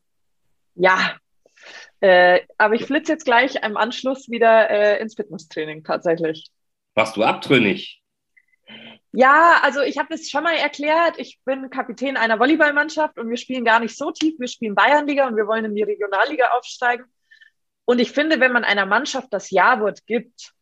Ja, 0.74 1.16
äh, 2.00 2.40
aber 2.56 2.74
ich 2.74 2.86
flitze 2.86 3.12
jetzt 3.12 3.24
gleich 3.24 3.56
im 3.62 3.76
Anschluss 3.76 4.30
wieder 4.30 4.70
äh, 4.70 5.00
ins 5.00 5.14
Fitnesstraining 5.14 5.84
tatsächlich. 5.84 6.50
Warst 6.94 7.16
du 7.16 7.22
abtrünnig? 7.22 8.02
Ja, 9.12 9.60
also 9.62 9.80
ich 9.80 9.98
habe 9.98 10.08
das 10.10 10.30
schon 10.30 10.44
mal 10.44 10.54
erklärt. 10.54 11.18
Ich 11.18 11.40
bin 11.44 11.68
Kapitän 11.68 12.16
einer 12.16 12.38
Volleyballmannschaft 12.38 13.18
und 13.18 13.28
wir 13.28 13.36
spielen 13.36 13.64
gar 13.64 13.80
nicht 13.80 13.96
so 13.96 14.10
tief. 14.12 14.38
Wir 14.38 14.48
spielen 14.48 14.74
Bayernliga 14.74 15.26
und 15.26 15.36
wir 15.36 15.46
wollen 15.46 15.64
in 15.64 15.74
die 15.74 15.82
Regionalliga 15.82 16.50
aufsteigen. 16.52 17.04
Und 17.84 17.98
ich 17.98 18.12
finde, 18.12 18.40
wenn 18.40 18.52
man 18.52 18.64
einer 18.64 18.86
Mannschaft 18.86 19.28
das 19.32 19.50
Ja-Wort 19.50 20.06
gibt, 20.06 20.52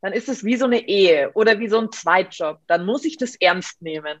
dann 0.00 0.12
ist 0.12 0.28
es 0.28 0.44
wie 0.44 0.56
so 0.56 0.64
eine 0.64 0.88
Ehe 0.88 1.30
oder 1.34 1.58
wie 1.58 1.68
so 1.68 1.78
ein 1.78 1.92
Zweitjob. 1.92 2.58
Dann 2.66 2.86
muss 2.86 3.04
ich 3.04 3.16
das 3.16 3.36
ernst 3.36 3.82
nehmen. 3.82 4.18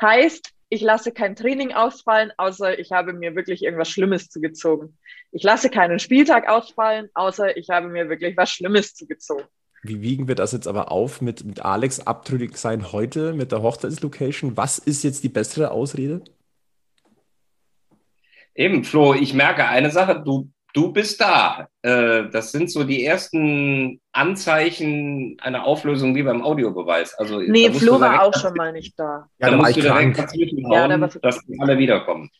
Heißt, 0.00 0.50
ich 0.68 0.80
lasse 0.80 1.12
kein 1.12 1.36
Training 1.36 1.72
ausfallen, 1.72 2.32
außer 2.36 2.78
ich 2.78 2.92
habe 2.92 3.12
mir 3.12 3.34
wirklich 3.34 3.62
irgendwas 3.62 3.90
Schlimmes 3.90 4.28
zugezogen. 4.30 4.96
Ich 5.30 5.42
lasse 5.42 5.70
keinen 5.70 5.98
Spieltag 5.98 6.48
ausfallen, 6.48 7.08
außer 7.14 7.56
ich 7.56 7.68
habe 7.70 7.88
mir 7.88 8.08
wirklich 8.08 8.36
was 8.36 8.50
Schlimmes 8.50 8.94
zugezogen. 8.94 9.44
Wie 9.82 10.00
wiegen 10.00 10.28
wir 10.28 10.34
das 10.34 10.52
jetzt 10.52 10.68
aber 10.68 10.92
auf 10.92 11.20
mit, 11.20 11.44
mit 11.44 11.64
Alex 11.64 12.00
abtrünnig 12.00 12.56
sein 12.56 12.92
heute, 12.92 13.32
mit 13.32 13.52
der 13.52 13.62
Hochzeitslocation? 13.62 14.56
Was 14.56 14.78
ist 14.78 15.02
jetzt 15.02 15.24
die 15.24 15.28
bessere 15.28 15.72
Ausrede? 15.72 16.22
Eben, 18.54 18.84
Flo, 18.84 19.14
ich 19.14 19.34
merke 19.34 19.66
eine 19.66 19.90
Sache, 19.90 20.22
du 20.24 20.50
du 20.72 20.92
bist 20.92 21.20
da. 21.20 21.68
Äh, 21.82 22.28
das 22.30 22.52
sind 22.52 22.70
so 22.70 22.84
die 22.84 23.04
ersten 23.04 24.00
Anzeichen 24.12 25.36
einer 25.40 25.64
Auflösung 25.64 26.14
wie 26.14 26.22
beim 26.22 26.42
Audiobeweis. 26.42 27.14
Also, 27.14 27.40
nee, 27.40 27.70
Flo 27.70 28.00
war 28.00 28.22
auch 28.22 28.34
schon 28.34 28.54
mal 28.54 28.72
nicht 28.72 28.98
da. 28.98 29.28
Ja, 29.38 29.50
da 29.50 29.56
musst 29.56 29.76
du 29.76 29.80
direkt 29.80 30.18
ja, 30.18 30.88
da 30.88 30.96
dass 30.98 31.40
alle 31.58 31.78
wiederkommen. 31.78 32.30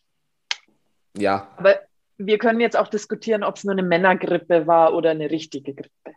Ja. 1.17 1.49
Aber 1.57 1.77
wir 2.19 2.39
können 2.39 2.61
jetzt 2.61 2.77
auch 2.77 2.89
diskutieren, 2.89 3.45
ob 3.45 3.57
es 3.57 3.65
nur 3.65 3.73
eine 3.73 3.83
Männergrippe 3.83 4.67
war 4.67 4.95
oder 4.95 5.11
eine 5.11 5.31
richtige 5.31 5.75
Grippe. 5.75 6.13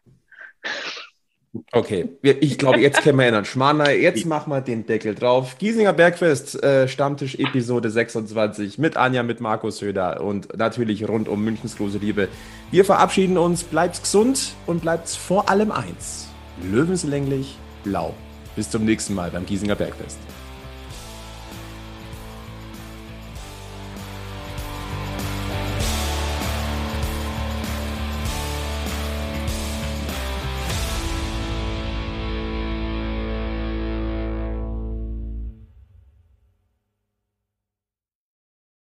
Okay, 1.71 2.09
ich 2.21 2.57
glaube, 2.57 2.79
jetzt 2.79 3.01
können 3.01 3.17
wir 3.17 3.23
erinnern. 3.23 3.45
Schmarrner, 3.45 3.91
jetzt 3.91 4.25
machen 4.25 4.51
wir 4.51 4.61
den 4.61 4.85
Deckel 4.85 5.15
drauf. 5.15 5.57
Giesinger 5.57 5.93
Bergfest, 5.93 6.61
äh, 6.63 6.87
Stammtisch 6.87 7.35
Episode 7.35 7.89
26 7.89 8.77
mit 8.77 8.97
Anja, 8.97 9.23
mit 9.23 9.39
Markus 9.39 9.81
Höder 9.81 10.21
und 10.21 10.57
natürlich 10.57 11.07
rund 11.07 11.29
um 11.29 11.43
Münchens 11.43 11.77
große 11.77 11.97
Liebe. 11.97 12.27
Wir 12.71 12.83
verabschieden 12.83 13.37
uns, 13.37 13.63
bleibt 13.63 14.01
gesund 14.01 14.53
und 14.65 14.81
bleibt 14.81 15.09
vor 15.09 15.49
allem 15.49 15.71
eins: 15.71 16.27
löwenslänglich 16.61 17.57
blau. 17.83 18.13
Bis 18.55 18.69
zum 18.69 18.85
nächsten 18.85 19.13
Mal 19.13 19.31
beim 19.31 19.45
Giesinger 19.45 19.75
Bergfest. 19.75 20.17